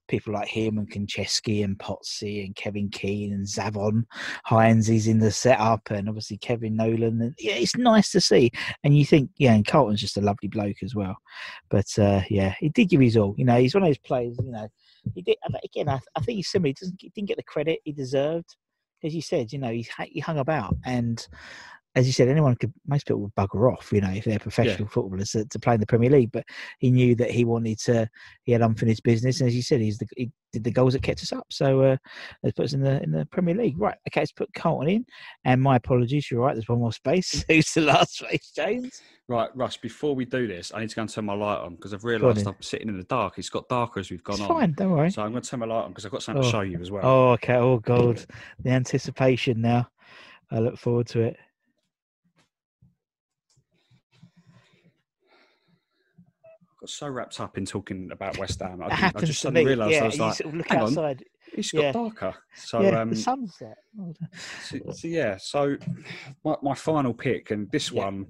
people 0.07 0.33
like 0.33 0.47
him 0.47 0.77
and 0.77 0.89
Konchesky 0.89 1.63
and 1.63 1.77
Potsy 1.77 2.45
and 2.45 2.55
Kevin 2.55 2.89
Keen 2.89 3.33
and 3.33 3.45
Zavon 3.45 4.03
Hines 4.45 4.89
is 4.89 5.07
in 5.07 5.19
the 5.19 5.31
setup, 5.31 5.89
and 5.91 6.07
obviously 6.07 6.37
Kevin 6.37 6.75
Nolan. 6.75 7.21
And 7.21 7.33
yeah, 7.39 7.55
it's 7.55 7.75
nice 7.75 8.11
to 8.11 8.21
see. 8.21 8.51
And 8.83 8.97
you 8.97 9.05
think, 9.05 9.29
yeah, 9.37 9.53
and 9.53 9.65
Carlton's 9.65 10.01
just 10.01 10.17
a 10.17 10.21
lovely 10.21 10.49
bloke 10.49 10.83
as 10.83 10.95
well. 10.95 11.15
But 11.69 11.87
uh, 11.97 12.21
yeah, 12.29 12.55
he 12.59 12.69
did 12.69 12.89
give 12.89 13.01
his 13.01 13.17
all. 13.17 13.35
You 13.37 13.45
know, 13.45 13.59
he's 13.59 13.73
one 13.73 13.83
of 13.83 13.89
those 13.89 13.97
players. 13.99 14.37
You 14.43 14.51
know, 14.51 14.67
he 15.15 15.21
did 15.21 15.37
again. 15.63 15.89
I, 15.89 15.99
I 16.15 16.21
think 16.21 16.37
he's 16.37 16.49
similar. 16.49 16.69
He 16.69 16.73
doesn't 16.73 16.95
he 16.99 17.09
didn't 17.09 17.27
get 17.27 17.37
the 17.37 17.43
credit 17.43 17.79
he 17.83 17.91
deserved, 17.91 18.55
as 19.03 19.15
you 19.15 19.21
said. 19.21 19.51
You 19.51 19.59
know, 19.59 19.71
he 19.71 19.87
he 20.07 20.19
hung 20.19 20.39
about, 20.39 20.75
and 20.85 21.25
as 21.95 22.07
you 22.07 22.13
said, 22.13 22.27
anyone 22.27 22.55
could. 22.55 22.73
Most 22.87 23.05
people 23.07 23.21
would 23.21 23.35
bugger 23.35 23.71
off. 23.71 23.91
You 23.93 24.01
know, 24.01 24.09
if 24.11 24.25
they're 24.25 24.39
professional 24.39 24.87
footballers 24.87 25.31
to, 25.31 25.45
to 25.45 25.59
play 25.59 25.75
in 25.75 25.79
the 25.79 25.85
Premier 25.85 26.09
League. 26.09 26.31
But 26.31 26.45
he 26.79 26.89
knew 26.89 27.13
that 27.15 27.29
he 27.31 27.45
wanted 27.45 27.77
to. 27.81 28.09
He 28.43 28.51
had 28.51 28.61
unfinished 28.61 29.03
business, 29.03 29.39
and 29.41 29.47
as 29.47 29.55
you 29.55 29.61
said, 29.61 29.79
he's 29.81 29.97
the, 29.99 30.07
he 30.17 30.31
did 30.51 30.63
the 30.63 30.71
goals 30.71 30.93
that 30.93 31.03
kept 31.03 31.21
us 31.21 31.31
up. 31.31 31.45
So 31.51 31.81
uh, 31.81 31.97
let's 32.41 32.55
put 32.55 32.65
us 32.65 32.73
in 32.73 32.81
the 32.81 33.01
in 33.03 33.11
the 33.11 33.25
Premier 33.27 33.55
League. 33.55 33.79
Right. 33.79 33.95
Okay, 34.09 34.21
let's 34.21 34.31
put 34.31 34.53
Carlton 34.55 34.89
in. 34.89 35.05
And 35.45 35.61
my 35.61 35.75
apologies. 35.75 36.29
You're 36.31 36.41
right. 36.41 36.53
There's 36.55 36.67
one 36.67 36.79
more 36.79 36.93
space. 36.93 37.45
Who's 37.49 37.71
the 37.73 37.81
last 37.81 38.17
space, 38.17 38.51
James? 38.55 39.01
Right, 39.27 39.49
Russ. 39.55 39.77
Before 39.77 40.15
we 40.15 40.25
do 40.25 40.47
this, 40.47 40.71
I 40.73 40.79
need 40.81 40.89
to 40.89 40.95
go 40.95 41.01
and 41.03 41.09
turn 41.09 41.25
my 41.25 41.33
light 41.33 41.59
on 41.59 41.75
because 41.75 41.93
I've 41.93 42.03
realised. 42.03 42.45
I'm 42.47 42.55
sitting 42.59 42.89
in 42.89 42.97
the 42.97 43.03
dark. 43.05 43.37
It's 43.37 43.49
got 43.49 43.69
darker 43.69 43.99
as 43.99 44.09
we've 44.11 44.23
gone 44.23 44.33
It's 44.33 44.41
on. 44.41 44.47
fine. 44.47 44.73
Don't 44.77 44.91
worry. 44.91 45.11
So 45.11 45.21
I'm 45.21 45.31
going 45.31 45.43
to 45.43 45.49
turn 45.49 45.59
my 45.61 45.65
light 45.67 45.83
on 45.83 45.89
because 45.91 46.05
I've 46.05 46.11
got 46.11 46.23
something 46.23 46.41
to 46.41 46.47
Oh. 46.47 46.51
show 46.51 46.61
you 46.61 46.79
as 46.81 46.89
well. 46.91 47.01
Oh, 47.05 47.29
okay. 47.33 47.55
Oh, 47.55 47.77
God. 47.77 48.25
The 48.63 48.71
anticipation 48.71 49.61
now. 49.61 49.87
I 50.51 50.59
look 50.59 50.77
forward 50.77 51.07
to 51.07 51.21
it. 51.21 51.37
Got 56.83 56.89
so 56.89 57.07
wrapped 57.07 57.39
up 57.39 57.57
in 57.57 57.65
talking 57.65 58.11
about 58.11 58.37
West 58.37 58.59
Ham. 58.61 58.81
I, 58.83 59.11
I 59.15 59.21
just 59.21 59.39
suddenly 59.39 59.65
realised 59.65 59.93
yeah, 59.93 60.01
I 60.03 60.05
was 60.07 60.19
like, 60.19 60.35
sort 60.35 60.53
of 60.53 60.57
look 60.57 60.67
hang 60.67 60.79
on, 60.79 60.83
outside. 60.89 61.23
it's 61.53 61.71
got 61.71 61.81
Yeah. 61.81 61.91
darker. 61.93 62.35
So, 62.55 62.81
yeah, 62.81 62.99
um, 62.99 63.09
the 63.09 63.15
sunset. 63.15 63.77
So, 64.59 64.79
so 64.91 65.07
yeah, 65.07 65.37
so 65.37 65.77
my, 66.43 66.57
my 66.61 66.75
final 66.75 67.13
pick, 67.13 67.51
and 67.51 67.71
this 67.71 67.89
Yeah. 67.89 68.03
one, 68.03 68.27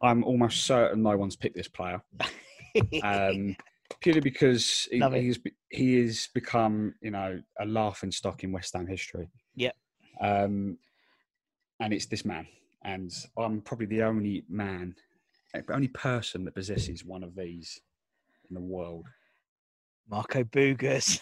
I'm 0.00 0.22
almost 0.22 0.64
certain 0.64 1.02
no 1.02 1.16
one's 1.16 1.34
picked 1.34 1.56
this 1.56 1.66
player. 1.66 2.00
um, 3.02 3.56
purely 4.00 4.20
because 4.20 4.86
he, 4.92 5.02
he's 5.14 5.40
he 5.70 6.00
has 6.00 6.28
become 6.32 6.94
you 7.02 7.10
know 7.10 7.40
a 7.58 7.66
laughing 7.66 8.12
stock 8.12 8.44
in 8.44 8.52
West 8.52 8.74
Ham 8.74 8.86
history. 8.86 9.28
Yep. 9.56 9.74
Um, 10.20 10.78
and 11.80 11.92
it's 11.92 12.06
this 12.06 12.24
man, 12.24 12.46
and 12.84 13.10
I'm 13.36 13.60
probably 13.60 13.86
the 13.86 14.02
only 14.04 14.44
man, 14.48 14.94
eh, 15.54 15.62
the 15.66 15.74
only 15.74 15.88
person 15.88 16.44
that 16.44 16.54
possesses 16.54 17.04
one 17.04 17.24
of 17.24 17.34
these 17.34 17.80
in 18.48 18.54
the 18.54 18.60
world. 18.60 19.06
Marco 20.08 20.42
Boogers. 20.44 21.20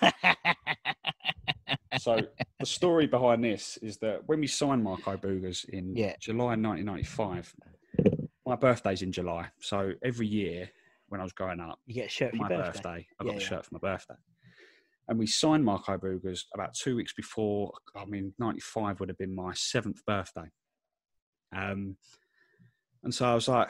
So 1.98 2.26
the 2.60 2.66
story 2.66 3.06
behind 3.06 3.42
this 3.42 3.78
is 3.82 3.96
that 3.98 4.26
when 4.26 4.40
we 4.40 4.46
signed 4.46 4.84
Marco 4.84 5.16
Boogers 5.16 5.68
in 5.68 5.96
Yeah. 5.96 6.14
July 6.20 6.54
1995, 6.56 7.54
my 8.46 8.56
birthday's 8.56 9.02
in 9.02 9.12
July. 9.12 9.48
So 9.60 9.92
every 10.04 10.26
year 10.26 10.70
when 11.08 11.20
I 11.20 11.24
was 11.24 11.32
growing 11.32 11.60
up, 11.60 11.78
you 11.86 11.94
get 11.94 12.06
a 12.06 12.08
shirt 12.08 12.30
for 12.30 12.36
my 12.36 12.48
your 12.48 12.58
birthday. 12.58 12.80
birthday. 12.82 13.06
I 13.20 13.24
got 13.24 13.32
Yeah, 13.32 13.38
the 13.38 13.40
yeah. 13.40 13.48
shirt 13.48 13.64
for 13.64 13.74
my 13.74 13.80
birthday. 13.80 14.14
And 15.08 15.18
we 15.18 15.26
signed 15.26 15.64
Marco 15.64 15.96
Boogers 15.98 16.42
about 16.54 16.74
two 16.74 16.96
weeks 16.96 17.12
before. 17.12 17.72
I 17.94 18.04
mean, 18.04 18.34
95 18.38 19.00
would 19.00 19.08
have 19.08 19.18
been 19.18 19.34
my 19.34 19.52
seventh 19.54 20.04
birthday. 20.04 20.50
Um, 21.54 21.96
and 23.04 23.14
so 23.14 23.24
I 23.30 23.34
was 23.34 23.46
like, 23.48 23.68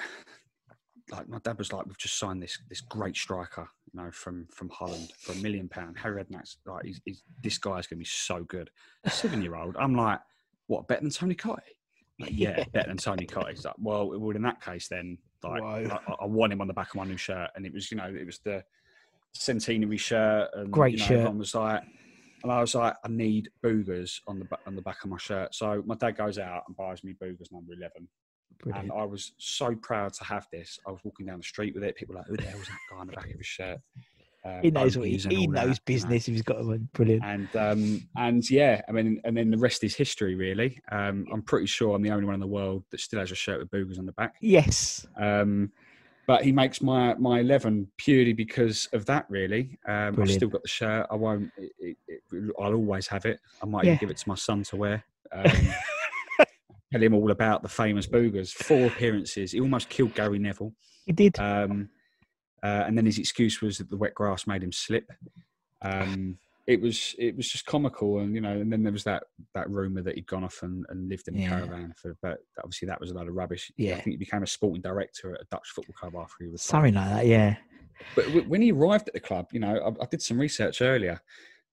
like 1.10 1.28
my 1.28 1.38
dad 1.38 1.58
was 1.58 1.72
like, 1.72 1.86
we've 1.86 1.98
just 1.98 2.18
signed 2.18 2.42
this 2.42 2.58
this 2.68 2.80
great 2.80 3.16
striker, 3.16 3.68
you 3.92 4.00
know, 4.00 4.10
from 4.10 4.46
from 4.50 4.68
Holland 4.68 5.12
for 5.18 5.32
a 5.32 5.36
million 5.36 5.68
pound. 5.68 5.98
Harry 5.98 6.22
Redknapp's 6.22 6.58
like, 6.66 6.84
he's, 6.84 7.00
he's, 7.04 7.22
this 7.42 7.58
guy's 7.58 7.86
gonna 7.86 7.98
be 7.98 8.04
so 8.04 8.44
good. 8.44 8.70
Seven 9.08 9.42
year 9.42 9.56
old. 9.56 9.76
I'm 9.78 9.94
like, 9.94 10.20
what 10.66 10.88
better 10.88 11.02
than 11.02 11.10
Tony 11.10 11.34
Cottee? 11.34 11.58
Like, 12.18 12.32
yeah, 12.32 12.64
better 12.72 12.88
than 12.88 12.96
Tony 12.96 13.26
Cottee. 13.26 13.50
He's 13.50 13.64
like, 13.64 13.74
well, 13.78 14.18
well, 14.18 14.36
in 14.36 14.42
that 14.42 14.60
case, 14.60 14.88
then 14.88 15.18
like, 15.44 15.62
I, 15.62 15.98
I 16.20 16.26
want 16.26 16.52
him 16.52 16.60
on 16.60 16.66
the 16.66 16.74
back 16.74 16.90
of 16.90 16.96
my 16.96 17.04
new 17.04 17.16
shirt, 17.16 17.50
and 17.54 17.64
it 17.64 17.72
was, 17.72 17.90
you 17.90 17.96
know, 17.96 18.06
it 18.06 18.26
was 18.26 18.40
the 18.40 18.64
centenary 19.32 19.96
shirt, 19.96 20.50
and 20.54 20.72
Great 20.72 20.94
you 20.94 20.98
know, 20.98 21.04
shirt. 21.04 21.16
Everyone 21.18 21.38
was 21.38 21.54
like, 21.54 21.82
and 22.42 22.52
I 22.52 22.60
was 22.60 22.74
like, 22.74 22.94
I 23.04 23.08
need 23.08 23.50
Boogers 23.62 24.20
on 24.26 24.40
the 24.40 24.48
on 24.66 24.76
the 24.76 24.82
back 24.82 25.04
of 25.04 25.10
my 25.10 25.18
shirt. 25.18 25.54
So 25.54 25.82
my 25.86 25.94
dad 25.94 26.16
goes 26.16 26.38
out 26.38 26.64
and 26.66 26.76
buys 26.76 27.04
me 27.04 27.14
Boogers 27.14 27.52
number 27.52 27.74
eleven, 27.74 28.08
Brilliant. 28.58 28.90
and 28.90 29.00
I 29.00 29.04
was 29.04 29.32
so 29.38 29.74
proud 29.76 30.12
to 30.14 30.24
have 30.24 30.46
this. 30.52 30.78
I 30.86 30.90
was 30.90 31.00
walking 31.04 31.26
down 31.26 31.38
the 31.38 31.44
street 31.44 31.74
with 31.74 31.84
it. 31.84 31.94
People 31.96 32.14
were 32.14 32.20
like, 32.20 32.28
who 32.28 32.36
the 32.36 32.42
hell's 32.44 32.66
that 32.66 32.78
guy 32.90 32.96
on 32.96 33.06
the 33.06 33.12
back 33.12 33.30
of 33.30 33.36
his 33.38 33.46
shirt? 33.46 33.78
Uh, 34.44 34.60
he 34.62 34.70
knows 34.70 34.96
what 34.96 35.08
he, 35.08 35.16
he 35.16 35.36
all 35.46 35.52
that, 35.52 35.66
knows 35.66 35.66
you 35.66 35.70
know. 35.70 35.76
business 35.86 36.28
if 36.28 36.34
he's 36.34 36.42
got 36.42 36.64
one. 36.64 36.88
Brilliant. 36.92 37.24
And 37.24 37.56
um, 37.56 38.08
and 38.16 38.48
yeah, 38.48 38.80
I 38.88 38.92
mean, 38.92 39.20
and 39.24 39.36
then 39.36 39.50
the 39.50 39.58
rest 39.58 39.82
is 39.82 39.94
history, 39.96 40.36
really. 40.36 40.80
Um, 40.92 41.26
I'm 41.32 41.42
pretty 41.42 41.66
sure 41.66 41.96
I'm 41.96 42.02
the 42.02 42.12
only 42.12 42.26
one 42.26 42.34
in 42.34 42.40
the 42.40 42.46
world 42.46 42.84
that 42.90 43.00
still 43.00 43.18
has 43.20 43.32
a 43.32 43.34
shirt 43.34 43.58
with 43.58 43.70
Boogers 43.70 43.98
on 43.98 44.06
the 44.06 44.12
back. 44.12 44.36
Yes. 44.40 45.04
Um, 45.16 45.72
but 46.28 46.44
he 46.44 46.52
makes 46.52 46.80
my 46.80 47.14
my 47.14 47.40
eleven 47.40 47.88
purely 47.98 48.32
because 48.32 48.88
of 48.92 49.04
that. 49.06 49.26
Really, 49.28 49.78
um, 49.88 50.20
I've 50.20 50.30
still 50.30 50.48
got 50.48 50.62
the 50.62 50.68
shirt. 50.68 51.06
I 51.10 51.14
won't. 51.16 51.50
It, 51.56 51.72
it, 51.78 51.96
it, 52.32 52.52
I'll 52.60 52.74
always 52.74 53.06
have 53.08 53.24
it. 53.26 53.40
I 53.62 53.66
might 53.66 53.84
Yeah. 53.84 53.92
even 53.94 53.98
give 54.00 54.10
it 54.10 54.16
to 54.18 54.28
my 54.28 54.34
son 54.36 54.62
to 54.64 54.76
wear. 54.76 55.04
Um, 55.32 55.44
tell 56.92 57.02
him 57.02 57.14
all 57.14 57.30
about 57.30 57.62
the 57.62 57.68
famous 57.68 58.06
Boogers. 58.06 58.50
Four 58.52 58.86
appearances. 58.86 59.52
He 59.52 59.60
almost 59.60 59.88
killed 59.88 60.14
Gary 60.14 60.38
Neville. 60.38 60.72
He 61.04 61.12
did. 61.12 61.38
Um, 61.38 61.88
uh, 62.62 62.84
and 62.86 62.96
then 62.96 63.06
his 63.06 63.18
excuse 63.18 63.60
was 63.60 63.78
that 63.78 63.90
the 63.90 63.96
wet 63.96 64.14
grass 64.14 64.46
made 64.46 64.62
him 64.62 64.72
slip. 64.72 65.10
Um, 65.82 66.38
it 66.66 66.80
was 66.80 67.14
it 67.18 67.36
was 67.36 67.48
just 67.48 67.64
comical, 67.64 68.18
and 68.18 68.34
you 68.34 68.40
know, 68.40 68.50
and 68.50 68.72
then 68.72 68.82
there 68.82 68.92
was 68.92 69.04
that 69.04 69.22
that 69.54 69.70
rumor 69.70 70.02
that 70.02 70.16
he'd 70.16 70.26
gone 70.26 70.42
off 70.42 70.62
and, 70.62 70.84
and 70.88 71.08
lived 71.08 71.28
in 71.28 71.36
a 71.36 71.40
Yeah. 71.40 71.48
caravan 71.50 71.94
for, 71.96 72.16
but 72.22 72.38
obviously 72.58 72.86
that 72.88 73.00
was 73.00 73.12
a 73.12 73.14
load 73.14 73.28
of 73.28 73.34
rubbish. 73.34 73.70
Yeah, 73.76 73.92
I 73.92 74.00
think 74.00 74.14
he 74.14 74.16
became 74.16 74.42
a 74.42 74.46
sporting 74.48 74.82
director 74.82 75.32
at 75.34 75.42
a 75.42 75.46
Dutch 75.50 75.68
football 75.68 75.94
club 75.94 76.14
after 76.20 76.42
he 76.44 76.50
was. 76.50 76.62
Something 76.62 76.94
like 76.94 77.08
that. 77.10 77.26
Yeah. 77.26 77.56
But 78.16 78.24
when 78.48 78.62
he 78.62 78.72
arrived 78.72 79.06
at 79.06 79.14
the 79.14 79.20
club, 79.20 79.46
you 79.52 79.60
know, 79.60 79.76
I, 79.78 80.02
I 80.02 80.06
did 80.10 80.20
some 80.20 80.40
research 80.40 80.82
earlier. 80.82 81.20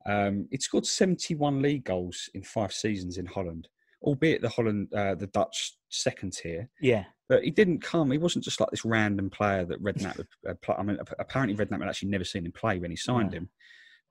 Um, 0.05 0.47
he'd 0.51 0.61
scored 0.61 0.85
71 0.85 1.61
league 1.61 1.85
goals 1.85 2.29
in 2.35 2.43
five 2.43 2.71
seasons 2.71 3.17
in 3.17 3.25
Holland, 3.25 3.69
albeit 4.03 4.41
the 4.41 4.49
Holland, 4.49 4.87
uh, 4.93 5.15
the 5.15 5.27
Dutch 5.27 5.75
second 5.89 6.33
tier. 6.33 6.69
Yeah. 6.81 7.05
But 7.29 7.43
he 7.43 7.51
didn't 7.51 7.79
come. 7.81 8.11
He 8.11 8.17
wasn't 8.17 8.43
just 8.43 8.59
like 8.59 8.69
this 8.69 8.85
random 8.85 9.29
player 9.29 9.65
that 9.65 9.81
Redknapp. 9.81 10.25
uh, 10.47 10.53
play. 10.61 10.75
I 10.77 10.83
mean, 10.83 10.97
apparently 11.19 11.55
Redknapp 11.55 11.79
had 11.79 11.89
actually 11.89 12.09
never 12.09 12.23
seen 12.25 12.45
him 12.45 12.51
play 12.51 12.79
when 12.79 12.91
he 12.91 12.97
signed 12.97 13.31
No. 13.31 13.37
him. 13.37 13.49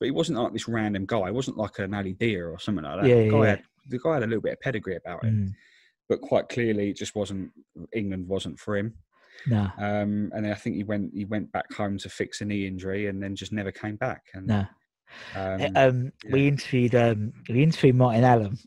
But 0.01 0.07
he 0.07 0.11
wasn't 0.11 0.39
like 0.39 0.53
this 0.53 0.67
random 0.67 1.05
guy. 1.07 1.27
He 1.27 1.31
wasn't 1.33 1.59
like 1.59 1.79
an 1.79 1.95
Ali 1.95 2.15
Dia 2.15 2.45
or 2.45 2.59
something 2.59 2.85
like 2.85 3.03
that. 3.03 3.09
Yeah, 3.09 3.15
the, 3.17 3.25
yeah, 3.25 3.31
guy 3.31 3.39
yeah. 3.45 3.51
Had, 3.51 3.63
the 3.89 3.99
guy 3.99 4.15
had 4.15 4.23
a 4.23 4.27
little 4.27 4.43
bit 4.43 4.55
of 4.55 4.61
pedigree 4.61 4.97
about 4.97 5.25
him, 5.25 5.49
Mm. 5.49 5.55
but 6.09 6.21
quite 6.21 6.49
clearly, 6.49 6.91
it 6.91 6.97
just 6.97 7.15
wasn't. 7.15 7.51
England 7.93 8.27
wasn't 8.27 8.59
for 8.59 8.77
him. 8.77 8.95
No. 9.47 9.69
Um, 9.79 10.31
and 10.35 10.45
then 10.45 10.51
I 10.53 10.55
think 10.55 10.77
he 10.77 10.83
went 10.85 11.13
he 11.15 11.25
went 11.25 11.53
back 11.53 11.73
home 11.73 11.99
to 11.99 12.09
fix 12.09 12.41
a 12.41 12.45
knee 12.45 12.67
injury, 12.67 13.07
and 13.07 13.23
then 13.23 13.37
just 13.37 13.53
never 13.53 13.71
came 13.71 13.97
back. 13.97 14.23
And 14.35 14.47
No. 14.49 14.67
um, 15.37 15.67
um, 15.77 16.13
we 16.31 16.49
interviewed 16.49 16.95
um, 16.95 17.33
we 17.49 17.63
interviewed 17.63 17.95
Martin 17.97 18.25
Allen, 18.25 18.59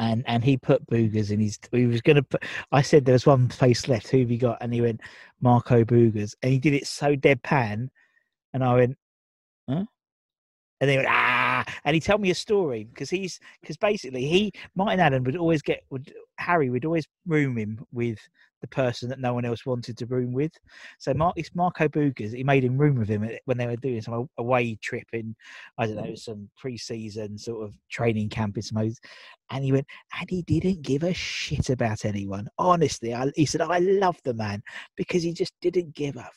and 0.00 0.24
and 0.26 0.42
he 0.42 0.56
put 0.56 0.86
Boogers 0.86 1.30
in 1.30 1.40
his. 1.40 1.58
He 1.70 1.86
was 1.86 2.00
going 2.00 2.16
to 2.16 2.22
put. 2.22 2.42
I 2.72 2.82
said 2.82 3.04
there 3.04 3.12
was 3.12 3.26
one 3.26 3.48
face 3.50 3.86
left. 3.86 4.08
Who 4.08 4.20
have 4.20 4.30
you 4.30 4.38
got? 4.38 4.58
And 4.60 4.72
he 4.72 4.80
went 4.80 5.02
Marco 5.40 5.84
Boogers, 5.84 6.34
and 6.42 6.50
he 6.50 6.58
did 6.58 6.72
it 6.72 6.86
so 6.86 7.14
deadpan, 7.14 7.90
and 8.54 8.64
I 8.64 8.74
went, 8.74 8.96
huh? 9.68 9.84
And 10.80 10.90
they 10.90 10.96
went 10.96 11.08
ah, 11.10 11.64
and 11.84 11.94
he 11.94 12.00
told 12.00 12.22
me 12.22 12.30
a 12.30 12.34
story 12.34 12.84
because 12.84 13.10
he's 13.10 13.38
because 13.60 13.76
basically 13.76 14.26
he 14.26 14.52
Martin 14.74 15.00
Allen 15.00 15.22
would 15.24 15.36
always 15.36 15.60
get 15.60 15.84
would 15.90 16.12
Harry 16.38 16.70
would 16.70 16.86
always 16.86 17.06
room 17.26 17.58
him 17.58 17.84
with 17.92 18.18
the 18.60 18.68
person 18.68 19.08
that 19.08 19.20
no 19.20 19.34
one 19.34 19.44
else 19.44 19.64
wanted 19.64 19.96
to 19.98 20.06
room 20.06 20.32
with. 20.32 20.52
So 20.98 21.14
Mark, 21.14 21.34
it's 21.36 21.54
Marco 21.54 21.88
Boogers. 21.88 22.34
He 22.34 22.44
made 22.44 22.64
him 22.64 22.76
room 22.76 22.96
with 22.96 23.08
him 23.08 23.28
when 23.44 23.58
they 23.58 23.66
were 23.66 23.76
doing 23.76 24.02
some 24.02 24.28
away 24.38 24.76
trip 24.82 25.06
in, 25.12 25.34
I 25.78 25.86
don't 25.86 25.96
know, 25.96 26.14
some 26.14 26.50
pre-season 26.58 27.38
sort 27.38 27.64
of 27.64 27.74
training 27.90 28.28
camp 28.28 28.56
in 28.56 28.62
some 28.62 28.80
and 29.50 29.64
he 29.64 29.72
went, 29.72 29.86
and 30.18 30.30
he 30.30 30.42
didn't 30.42 30.82
give 30.82 31.02
a 31.02 31.12
shit 31.12 31.70
about 31.70 32.04
anyone. 32.04 32.48
Honestly, 32.58 33.14
I, 33.14 33.30
he 33.36 33.46
said, 33.46 33.60
I 33.60 33.78
love 33.78 34.18
the 34.24 34.34
man 34.34 34.62
because 34.96 35.22
he 35.22 35.32
just 35.32 35.54
didn't 35.60 35.94
give 35.94 36.16
a 36.16 36.28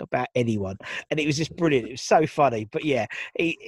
about 0.00 0.28
anyone, 0.34 0.76
and 1.10 1.18
it 1.18 1.26
was 1.26 1.36
just 1.36 1.56
brilliant. 1.56 1.88
It 1.88 1.92
was 1.92 2.02
so 2.02 2.26
funny. 2.26 2.68
But 2.70 2.84
yeah, 2.84 3.06
he, 3.38 3.58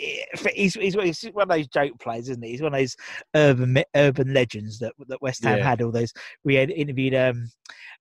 he's, 0.54 0.74
he's, 0.74 0.94
he's 0.94 1.22
one 1.32 1.44
of 1.44 1.48
those 1.48 1.68
joke 1.68 1.98
players, 2.00 2.28
isn't 2.28 2.42
he? 2.42 2.50
He's 2.50 2.62
one 2.62 2.74
of 2.74 2.78
those 2.78 2.96
urban 3.34 3.82
urban 3.94 4.34
legends 4.34 4.78
that 4.80 4.92
that 5.06 5.22
West 5.22 5.44
Ham 5.44 5.58
yeah. 5.58 5.64
had. 5.64 5.82
All 5.82 5.90
those 5.90 6.12
we 6.44 6.54
had 6.54 6.70
interviewed. 6.70 7.14
Um, 7.14 7.50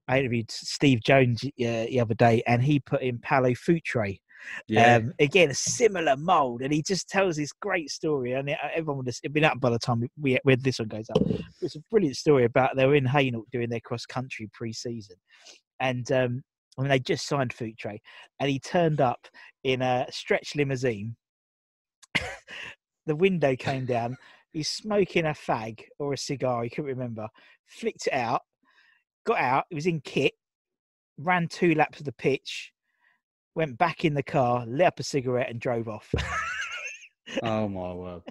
I 0.07 0.19
interviewed 0.19 0.49
Steve 0.51 1.01
Jones 1.03 1.43
uh, 1.43 1.49
the 1.57 1.99
other 1.99 2.15
day, 2.15 2.43
and 2.47 2.61
he 2.61 2.79
put 2.79 3.01
in 3.01 3.19
Paulo 3.19 3.53
Futre. 3.53 4.19
Yeah. 4.67 4.97
Um, 4.97 5.13
again, 5.19 5.49
a 5.49 5.53
similar 5.53 6.15
mold, 6.15 6.61
and 6.61 6.71
he 6.71 6.81
just 6.81 7.09
tells 7.09 7.35
this 7.35 7.51
great 7.51 7.89
story. 7.89 8.33
And 8.33 8.49
it, 8.49 8.57
everyone 8.73 8.97
would 8.97 9.13
have 9.23 9.33
been 9.33 9.43
up 9.43 9.59
by 9.59 9.69
the 9.69 9.79
time 9.79 10.07
we, 10.19 10.37
we 10.45 10.55
this 10.55 10.79
one 10.79 10.87
goes 10.87 11.09
up. 11.09 11.21
It's 11.61 11.75
a 11.75 11.81
brilliant 11.91 12.15
story 12.15 12.45
about 12.45 12.75
they 12.75 12.85
were 12.85 12.95
in 12.95 13.05
Hainault 13.05 13.45
doing 13.51 13.69
their 13.69 13.81
cross 13.81 14.05
country 14.05 14.49
pre-season, 14.53 15.17
and 15.79 16.09
um, 16.11 16.43
I 16.77 16.81
mean, 16.81 16.89
they 16.89 16.99
just 16.99 17.27
signed 17.27 17.53
Futre, 17.53 17.99
and 18.39 18.49
he 18.49 18.59
turned 18.59 19.01
up 19.01 19.27
in 19.63 19.81
a 19.81 20.05
stretch 20.11 20.55
limousine. 20.55 21.15
the 23.05 23.15
window 23.15 23.55
came 23.55 23.85
down. 23.85 24.15
He's 24.53 24.69
smoking 24.69 25.25
a 25.25 25.29
fag 25.29 25.81
or 25.99 26.13
a 26.13 26.17
cigar, 26.17 26.63
he 26.63 26.69
couldn't 26.69 26.85
remember. 26.85 27.27
Flicked 27.67 28.07
it 28.07 28.13
out, 28.13 28.41
got 29.27 29.39
out. 29.39 29.65
He 29.69 29.75
was 29.75 29.85
in 29.85 30.01
kit, 30.01 30.33
ran 31.19 31.47
two 31.47 31.75
laps 31.75 31.99
of 31.99 32.05
the 32.05 32.11
pitch, 32.13 32.71
went 33.53 33.77
back 33.77 34.05
in 34.05 34.13
the 34.13 34.23
car, 34.23 34.65
lit 34.65 34.87
up 34.87 34.99
a 34.99 35.03
cigarette, 35.03 35.49
and 35.49 35.59
drove 35.59 35.87
off. 35.87 36.13
oh 37.43 37.67
my 37.67 37.93
word! 37.93 38.21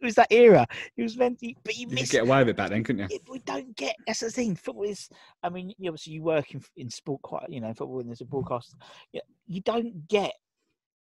it 0.00 0.04
was 0.04 0.14
that 0.14 0.28
era. 0.30 0.66
It 0.96 1.02
was 1.02 1.16
meant, 1.16 1.40
to, 1.40 1.52
but 1.64 1.76
you, 1.76 1.88
you 1.88 1.94
miss. 1.94 2.10
get 2.10 2.22
away 2.22 2.38
with 2.38 2.50
it 2.50 2.56
back 2.56 2.70
then, 2.70 2.84
couldn't 2.84 3.10
you? 3.10 3.18
We 3.28 3.40
don't 3.40 3.76
get. 3.76 3.96
That's 4.06 4.20
the 4.20 4.30
thing. 4.30 4.56
Football 4.56 4.84
is. 4.84 5.08
I 5.42 5.50
mean, 5.50 5.74
obviously, 5.80 6.14
you 6.14 6.22
work 6.22 6.54
in, 6.54 6.62
in 6.76 6.88
sport 6.88 7.22
quite. 7.22 7.50
You 7.50 7.60
know, 7.60 7.74
football 7.74 8.00
and 8.00 8.08
there's 8.08 8.20
a 8.20 8.24
broadcast. 8.24 8.76
You, 9.12 9.20
you 9.46 9.60
don't 9.60 10.08
get 10.08 10.32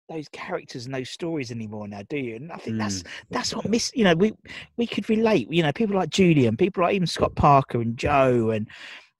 those 0.08 0.28
characters 0.30 0.86
and 0.86 0.94
those 0.94 1.10
stories 1.10 1.50
anymore 1.50 1.86
now, 1.86 2.00
do 2.08 2.16
you? 2.16 2.36
And 2.36 2.50
I 2.50 2.56
think 2.56 2.76
mm. 2.76 2.80
that's 2.80 3.04
that's 3.30 3.54
what 3.54 3.68
miss. 3.68 3.92
You 3.94 4.04
know, 4.04 4.14
we 4.14 4.32
we 4.76 4.86
could 4.86 5.08
relate. 5.08 5.52
You 5.52 5.62
know, 5.62 5.72
people 5.72 5.96
like 5.96 6.10
Julian, 6.10 6.56
people 6.56 6.82
like 6.82 6.94
even 6.94 7.06
Scott 7.06 7.34
Parker 7.34 7.80
and 7.80 7.96
Joe 7.96 8.50
and 8.50 8.66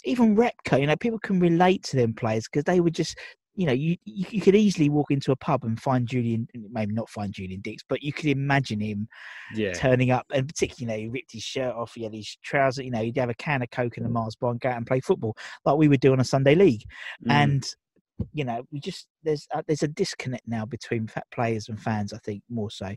even 0.05 0.37
Repka. 0.37 0.81
You 0.81 0.87
know, 0.87 0.97
people 0.97 1.19
can 1.19 1.41
relate 1.41 1.83
to 1.85 1.97
them 1.97 2.15
players 2.15 2.45
because 2.45 2.65
they 2.65 2.81
were 2.81 2.91
just 2.91 3.17
you 3.59 3.67
know, 3.67 3.73
you, 3.73 3.97
you 4.05 4.41
could 4.41 4.55
easily 4.55 4.89
walk 4.89 5.11
into 5.11 5.33
a 5.33 5.37
pub 5.37 5.65
and 5.65 5.81
find 5.83 6.07
Julian, 6.07 6.47
maybe 6.71 6.95
not 6.95 7.11
find 7.11 7.33
Julian 7.33 7.61
Dicks, 7.61 7.83
but 7.89 8.05
you 8.05 8.13
could 8.13 8.27
imagine 8.27 8.79
him 8.79 9.09
yeah. 9.53 9.73
turning 9.73 10.13
up, 10.13 10.27
and 10.33 10.47
particularly, 10.47 11.03
you 11.03 11.09
know, 11.09 11.11
he 11.11 11.13
ripped 11.13 11.33
his 11.33 11.43
shirt 11.43 11.75
off, 11.75 11.95
he 11.97 12.05
had 12.05 12.15
his 12.15 12.39
trousers, 12.45 12.85
you 12.85 12.93
know, 12.93 13.03
he'd 13.03 13.17
have 13.17 13.31
a 13.31 13.35
can 13.35 13.61
of 13.61 13.71
Coke 13.73 13.97
and 13.97 14.07
a 14.07 14.09
Mars 14.09 14.37
bar 14.37 14.53
and 14.53 14.61
go 14.61 14.69
out 14.69 14.77
and 14.77 14.87
play 14.87 15.01
football 15.01 15.37
like 15.65 15.77
we 15.77 15.89
would 15.89 15.99
do 15.99 16.13
on 16.13 16.21
a 16.21 16.25
Sunday 16.25 16.55
league. 16.55 16.85
Mm. 17.27 17.33
And 17.33 17.69
you 18.33 18.45
know, 18.45 18.63
we 18.73 18.81
just 18.81 19.07
there's 19.23 19.47
uh, 19.55 19.63
there's 19.67 19.83
a 19.83 19.89
disconnect 19.89 20.47
now 20.47 20.65
between 20.65 21.09
players 21.33 21.69
and 21.69 21.81
fans. 21.81 22.13
I 22.13 22.19
think 22.19 22.43
more 22.49 22.71
so. 22.71 22.95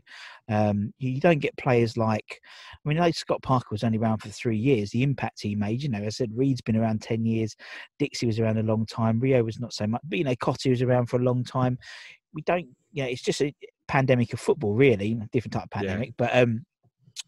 Um, 0.48 0.92
you 0.98 1.20
don't 1.20 1.38
get 1.38 1.56
players 1.56 1.96
like, 1.96 2.40
I 2.74 2.88
mean, 2.88 2.98
like 2.98 3.14
Scott 3.14 3.42
Parker 3.42 3.68
was 3.70 3.84
only 3.84 3.98
around 3.98 4.18
for 4.18 4.28
three 4.28 4.56
years. 4.56 4.90
The 4.90 5.02
impact 5.02 5.42
he 5.42 5.54
made, 5.54 5.82
you 5.82 5.88
know, 5.88 6.04
I 6.04 6.08
said 6.08 6.30
Reid's 6.34 6.60
been 6.60 6.76
around 6.76 7.02
ten 7.02 7.24
years, 7.24 7.56
Dixie 7.98 8.26
was 8.26 8.40
around 8.40 8.58
a 8.58 8.62
long 8.62 8.86
time, 8.86 9.20
Rio 9.20 9.42
was 9.42 9.60
not 9.60 9.72
so 9.72 9.86
much, 9.86 10.02
but 10.04 10.18
you 10.18 10.24
know, 10.24 10.34
Cottee 10.36 10.70
was 10.70 10.82
around 10.82 11.06
for 11.06 11.16
a 11.16 11.24
long 11.24 11.44
time. 11.44 11.78
We 12.34 12.42
don't, 12.42 12.66
you 12.92 13.02
know, 13.02 13.08
it's 13.08 13.22
just 13.22 13.42
a 13.42 13.54
pandemic 13.88 14.32
of 14.32 14.40
football, 14.40 14.74
really, 14.74 15.20
different 15.32 15.52
type 15.52 15.64
of 15.64 15.70
pandemic, 15.70 16.08
yeah. 16.08 16.14
but 16.16 16.36
um, 16.36 16.64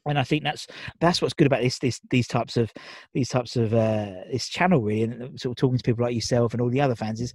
and 0.06 0.18
I 0.18 0.24
think 0.24 0.44
that's 0.44 0.66
that's 1.00 1.22
what's 1.22 1.34
good 1.34 1.46
about 1.46 1.62
this 1.62 1.78
this 1.78 2.00
these 2.10 2.26
types 2.26 2.56
of 2.56 2.72
these 3.12 3.28
types 3.28 3.56
of 3.56 3.72
uh, 3.74 4.12
this 4.30 4.48
channel 4.48 4.82
really, 4.82 5.02
and 5.02 5.40
sort 5.40 5.52
of 5.52 5.56
talking 5.56 5.78
to 5.78 5.84
people 5.84 6.04
like 6.04 6.14
yourself 6.14 6.52
and 6.52 6.60
all 6.60 6.70
the 6.70 6.80
other 6.80 6.94
fans 6.94 7.20
is 7.20 7.32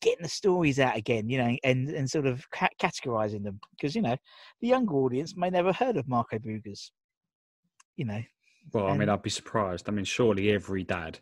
getting 0.00 0.22
the 0.22 0.28
stories 0.28 0.78
out 0.78 0.96
again, 0.96 1.28
you 1.28 1.38
know, 1.38 1.56
and 1.64 1.88
and 1.90 2.10
sort 2.10 2.26
of 2.26 2.48
ca- 2.50 2.68
categorizing 2.80 3.44
them 3.44 3.60
because 3.72 3.94
you 3.94 4.02
know 4.02 4.16
the 4.60 4.68
younger 4.68 4.94
audience 4.94 5.36
may 5.36 5.50
never 5.50 5.72
heard 5.72 5.96
of 5.96 6.08
Marco 6.08 6.38
Boogers, 6.38 6.90
you 7.96 8.04
know. 8.04 8.22
Well, 8.72 8.86
and... 8.86 8.94
I 8.94 8.98
mean, 8.98 9.08
I'd 9.08 9.22
be 9.22 9.30
surprised. 9.30 9.88
I 9.88 9.92
mean, 9.92 10.04
surely 10.04 10.50
every 10.50 10.84
dad, 10.84 11.18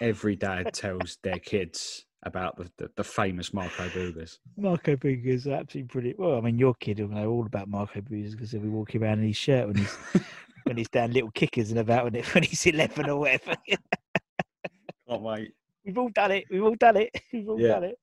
every 0.00 0.36
dad 0.36 0.70
tells 0.72 1.18
their 1.22 1.38
kids 1.38 2.04
about 2.24 2.56
the, 2.56 2.70
the, 2.76 2.90
the, 2.96 3.04
famous 3.04 3.54
Marco 3.54 3.88
Boogers. 3.88 4.38
Marco 4.56 4.94
Boogers 4.96 5.46
are 5.46 5.54
absolutely 5.54 5.88
brilliant. 5.90 6.18
Well, 6.18 6.36
I 6.36 6.40
mean, 6.40 6.58
your 6.58 6.74
kid 6.74 7.00
will 7.00 7.08
know 7.08 7.30
all 7.30 7.46
about 7.46 7.68
Marco 7.68 8.00
Boogers 8.00 8.32
because 8.32 8.50
he'll 8.50 8.60
be 8.60 8.68
walking 8.68 9.02
around 9.02 9.20
in 9.20 9.28
his 9.28 9.36
shirt 9.36 9.66
when 9.66 9.76
he's 9.76 9.96
when 10.64 10.76
he's 10.76 10.88
down 10.88 11.12
little 11.12 11.30
kickers 11.30 11.70
and 11.70 11.80
about 11.80 12.04
when, 12.04 12.14
it, 12.16 12.34
when 12.34 12.44
he's 12.44 12.66
eleven 12.66 13.08
or 13.08 13.20
whatever. 13.20 13.56
Can't 15.08 15.22
wait. 15.22 15.52
We've 15.84 15.98
all 15.98 16.10
done 16.10 16.32
it. 16.32 16.44
We've 16.50 16.62
all 16.62 16.74
done 16.74 16.96
it. 16.96 17.10
We've 17.32 17.48
all 17.48 17.60
yeah. 17.60 17.68
done 17.68 17.84
it. 17.84 17.98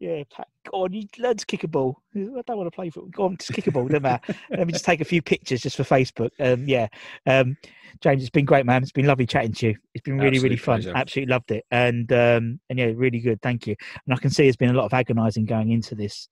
Yeah, 0.00 0.22
go 0.70 0.84
on, 0.84 0.92
you 0.92 1.08
learn 1.18 1.36
to 1.38 1.44
kick 1.44 1.64
a 1.64 1.68
ball. 1.68 2.00
I 2.14 2.20
don't 2.46 2.56
want 2.56 2.68
to 2.68 2.70
play 2.70 2.88
football. 2.88 3.10
Go 3.10 3.24
on, 3.24 3.36
just 3.36 3.52
kick 3.52 3.66
a 3.66 3.72
ball, 3.72 3.88
doesn't 3.88 4.02
matter. 4.02 4.32
Let 4.50 4.64
me 4.64 4.72
just 4.72 4.84
take 4.84 5.00
a 5.00 5.04
few 5.04 5.20
pictures 5.20 5.60
just 5.60 5.76
for 5.76 5.82
Facebook. 5.82 6.30
Um, 6.38 6.68
yeah, 6.68 6.86
um, 7.26 7.56
James, 8.00 8.22
it's 8.22 8.30
been 8.30 8.44
great, 8.44 8.64
man. 8.64 8.84
It's 8.84 8.92
been 8.92 9.06
lovely 9.06 9.26
chatting 9.26 9.54
to 9.54 9.68
you. 9.68 9.76
It's 9.94 10.04
been 10.04 10.18
really, 10.18 10.38
really 10.38 10.56
fun. 10.56 10.82
Pleasure. 10.82 10.96
Absolutely 10.96 11.32
loved 11.32 11.50
it, 11.50 11.64
and 11.72 12.12
um, 12.12 12.60
and 12.70 12.78
yeah, 12.78 12.92
really 12.94 13.18
good. 13.18 13.42
Thank 13.42 13.66
you. 13.66 13.74
And 14.06 14.14
I 14.14 14.18
can 14.18 14.30
see 14.30 14.44
there's 14.44 14.56
been 14.56 14.70
a 14.70 14.78
lot 14.78 14.84
of 14.84 14.94
agonising 14.94 15.46
going 15.46 15.72
into 15.72 15.96
this. 15.96 16.28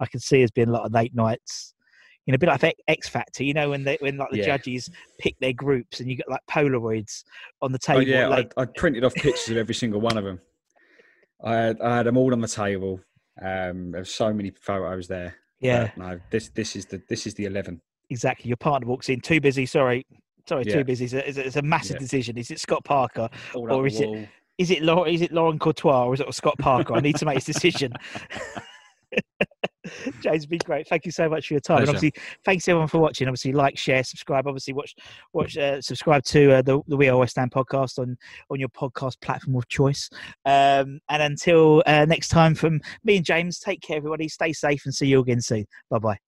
I 0.00 0.06
can 0.06 0.20
see 0.20 0.38
there's 0.38 0.50
been 0.50 0.70
a 0.70 0.72
lot 0.72 0.86
of 0.86 0.92
late 0.92 1.14
nights 1.14 1.74
you 2.30 2.32
know, 2.32 2.36
a 2.36 2.38
bit 2.54 2.62
like 2.62 2.76
X 2.86 3.08
Factor, 3.08 3.42
you 3.42 3.54
know, 3.54 3.70
when 3.70 3.82
they 3.82 3.96
when 4.00 4.16
like 4.16 4.30
the 4.30 4.38
yeah. 4.38 4.44
judges 4.44 4.88
pick 5.18 5.38
their 5.40 5.52
groups 5.52 5.98
and 5.98 6.08
you 6.08 6.16
get 6.16 6.28
like 6.28 6.40
Polaroids 6.48 7.24
on 7.60 7.72
the 7.72 7.78
oh, 7.82 7.86
table. 7.86 8.00
Oh, 8.00 8.04
yeah, 8.04 8.28
like... 8.28 8.52
I, 8.56 8.62
I, 8.62 8.64
printed 8.66 9.04
off 9.04 9.14
pictures 9.14 9.48
of 9.48 9.56
every 9.56 9.74
single 9.74 10.00
one 10.00 10.16
of 10.16 10.24
them. 10.24 10.40
I 11.42 11.54
had, 11.54 11.80
I 11.80 11.96
had 11.96 12.06
them 12.06 12.16
all 12.16 12.32
on 12.32 12.40
the 12.40 12.48
table. 12.48 13.00
Um, 13.42 13.90
there's 13.90 14.12
so 14.12 14.32
many 14.32 14.52
photos 14.60 15.08
there. 15.08 15.34
Yeah. 15.60 15.90
No, 15.96 16.20
this 16.30 16.50
this 16.50 16.76
is 16.76 16.86
the 16.86 17.02
this 17.08 17.26
is 17.26 17.34
the 17.34 17.46
eleven. 17.46 17.80
Exactly. 18.10 18.48
Your 18.48 18.56
partner 18.56 18.86
walks 18.86 19.08
in 19.08 19.20
too 19.20 19.40
busy. 19.40 19.66
Sorry, 19.66 20.06
sorry, 20.48 20.64
yeah. 20.66 20.74
too 20.74 20.84
busy. 20.84 21.06
It's 21.06 21.14
a, 21.14 21.46
it's 21.46 21.56
a, 21.56 21.62
massive 21.62 21.96
yeah. 21.96 22.00
decision. 22.00 22.38
Is 22.38 22.50
it 22.50 22.60
Scott 22.60 22.84
Parker 22.84 23.28
all 23.54 23.72
or 23.72 23.86
is 23.86 24.00
it 24.00 24.28
is 24.58 24.70
it 24.70 24.82
Laurent, 24.82 25.14
is 25.14 25.22
it 25.22 25.32
Laurent 25.32 25.60
Courtois 25.60 26.04
or 26.04 26.14
is 26.14 26.20
it 26.20 26.32
Scott 26.34 26.58
Parker? 26.58 26.94
I 26.94 27.00
need 27.00 27.16
to 27.16 27.24
make 27.24 27.36
this 27.36 27.46
decision. 27.46 27.92
James, 30.20 30.46
been 30.46 30.60
great. 30.64 30.88
Thank 30.88 31.06
you 31.06 31.12
so 31.12 31.28
much 31.28 31.48
for 31.48 31.54
your 31.54 31.60
time. 31.60 31.78
And 31.78 31.88
obviously, 31.88 32.12
thanks 32.44 32.68
everyone 32.68 32.88
for 32.88 32.98
watching. 32.98 33.28
Obviously, 33.28 33.52
like, 33.52 33.78
share, 33.78 34.04
subscribe. 34.04 34.46
Obviously, 34.46 34.74
watch, 34.74 34.94
watch, 35.32 35.56
uh, 35.56 35.80
subscribe 35.80 36.24
to 36.24 36.52
uh, 36.52 36.62
the 36.62 36.80
the 36.86 36.96
We 36.96 37.08
Are 37.08 37.16
West 37.16 37.36
Ham 37.36 37.50
podcast 37.50 37.98
on 37.98 38.16
on 38.50 38.60
your 38.60 38.68
podcast 38.68 39.20
platform 39.20 39.56
of 39.56 39.68
choice. 39.68 40.10
Um, 40.44 41.00
and 41.08 41.22
until 41.22 41.82
uh, 41.86 42.04
next 42.04 42.28
time, 42.28 42.54
from 42.54 42.80
me 43.04 43.16
and 43.16 43.24
James, 43.24 43.58
take 43.58 43.80
care, 43.80 43.96
everybody. 43.96 44.28
Stay 44.28 44.52
safe, 44.52 44.84
and 44.84 44.94
see 44.94 45.06
you 45.06 45.20
again 45.20 45.40
soon. 45.40 45.66
Bye 45.88 45.98
bye. 45.98 46.18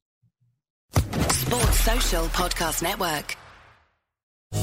Sports 0.95 1.81
Social 1.81 2.25
Podcast 2.27 2.83
Network. 2.83 3.37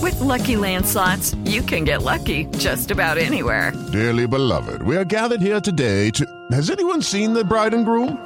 With 0.02 0.20
lucky 0.20 0.56
landslots, 0.56 1.36
you 1.50 1.62
can 1.62 1.84
get 1.84 2.04
lucky 2.04 2.46
just 2.58 2.90
about 2.90 3.18
anywhere. 3.18 3.74
Dearly 3.92 4.28
beloved, 4.28 4.82
we 4.84 4.96
are 4.96 5.04
gathered 5.04 5.42
here 5.42 5.60
today 5.60 6.10
to. 6.12 6.26
Has 6.52 6.70
anyone 6.70 7.02
seen 7.02 7.34
the 7.34 7.44
bride 7.44 7.74
and 7.74 7.86
groom? 7.86 8.26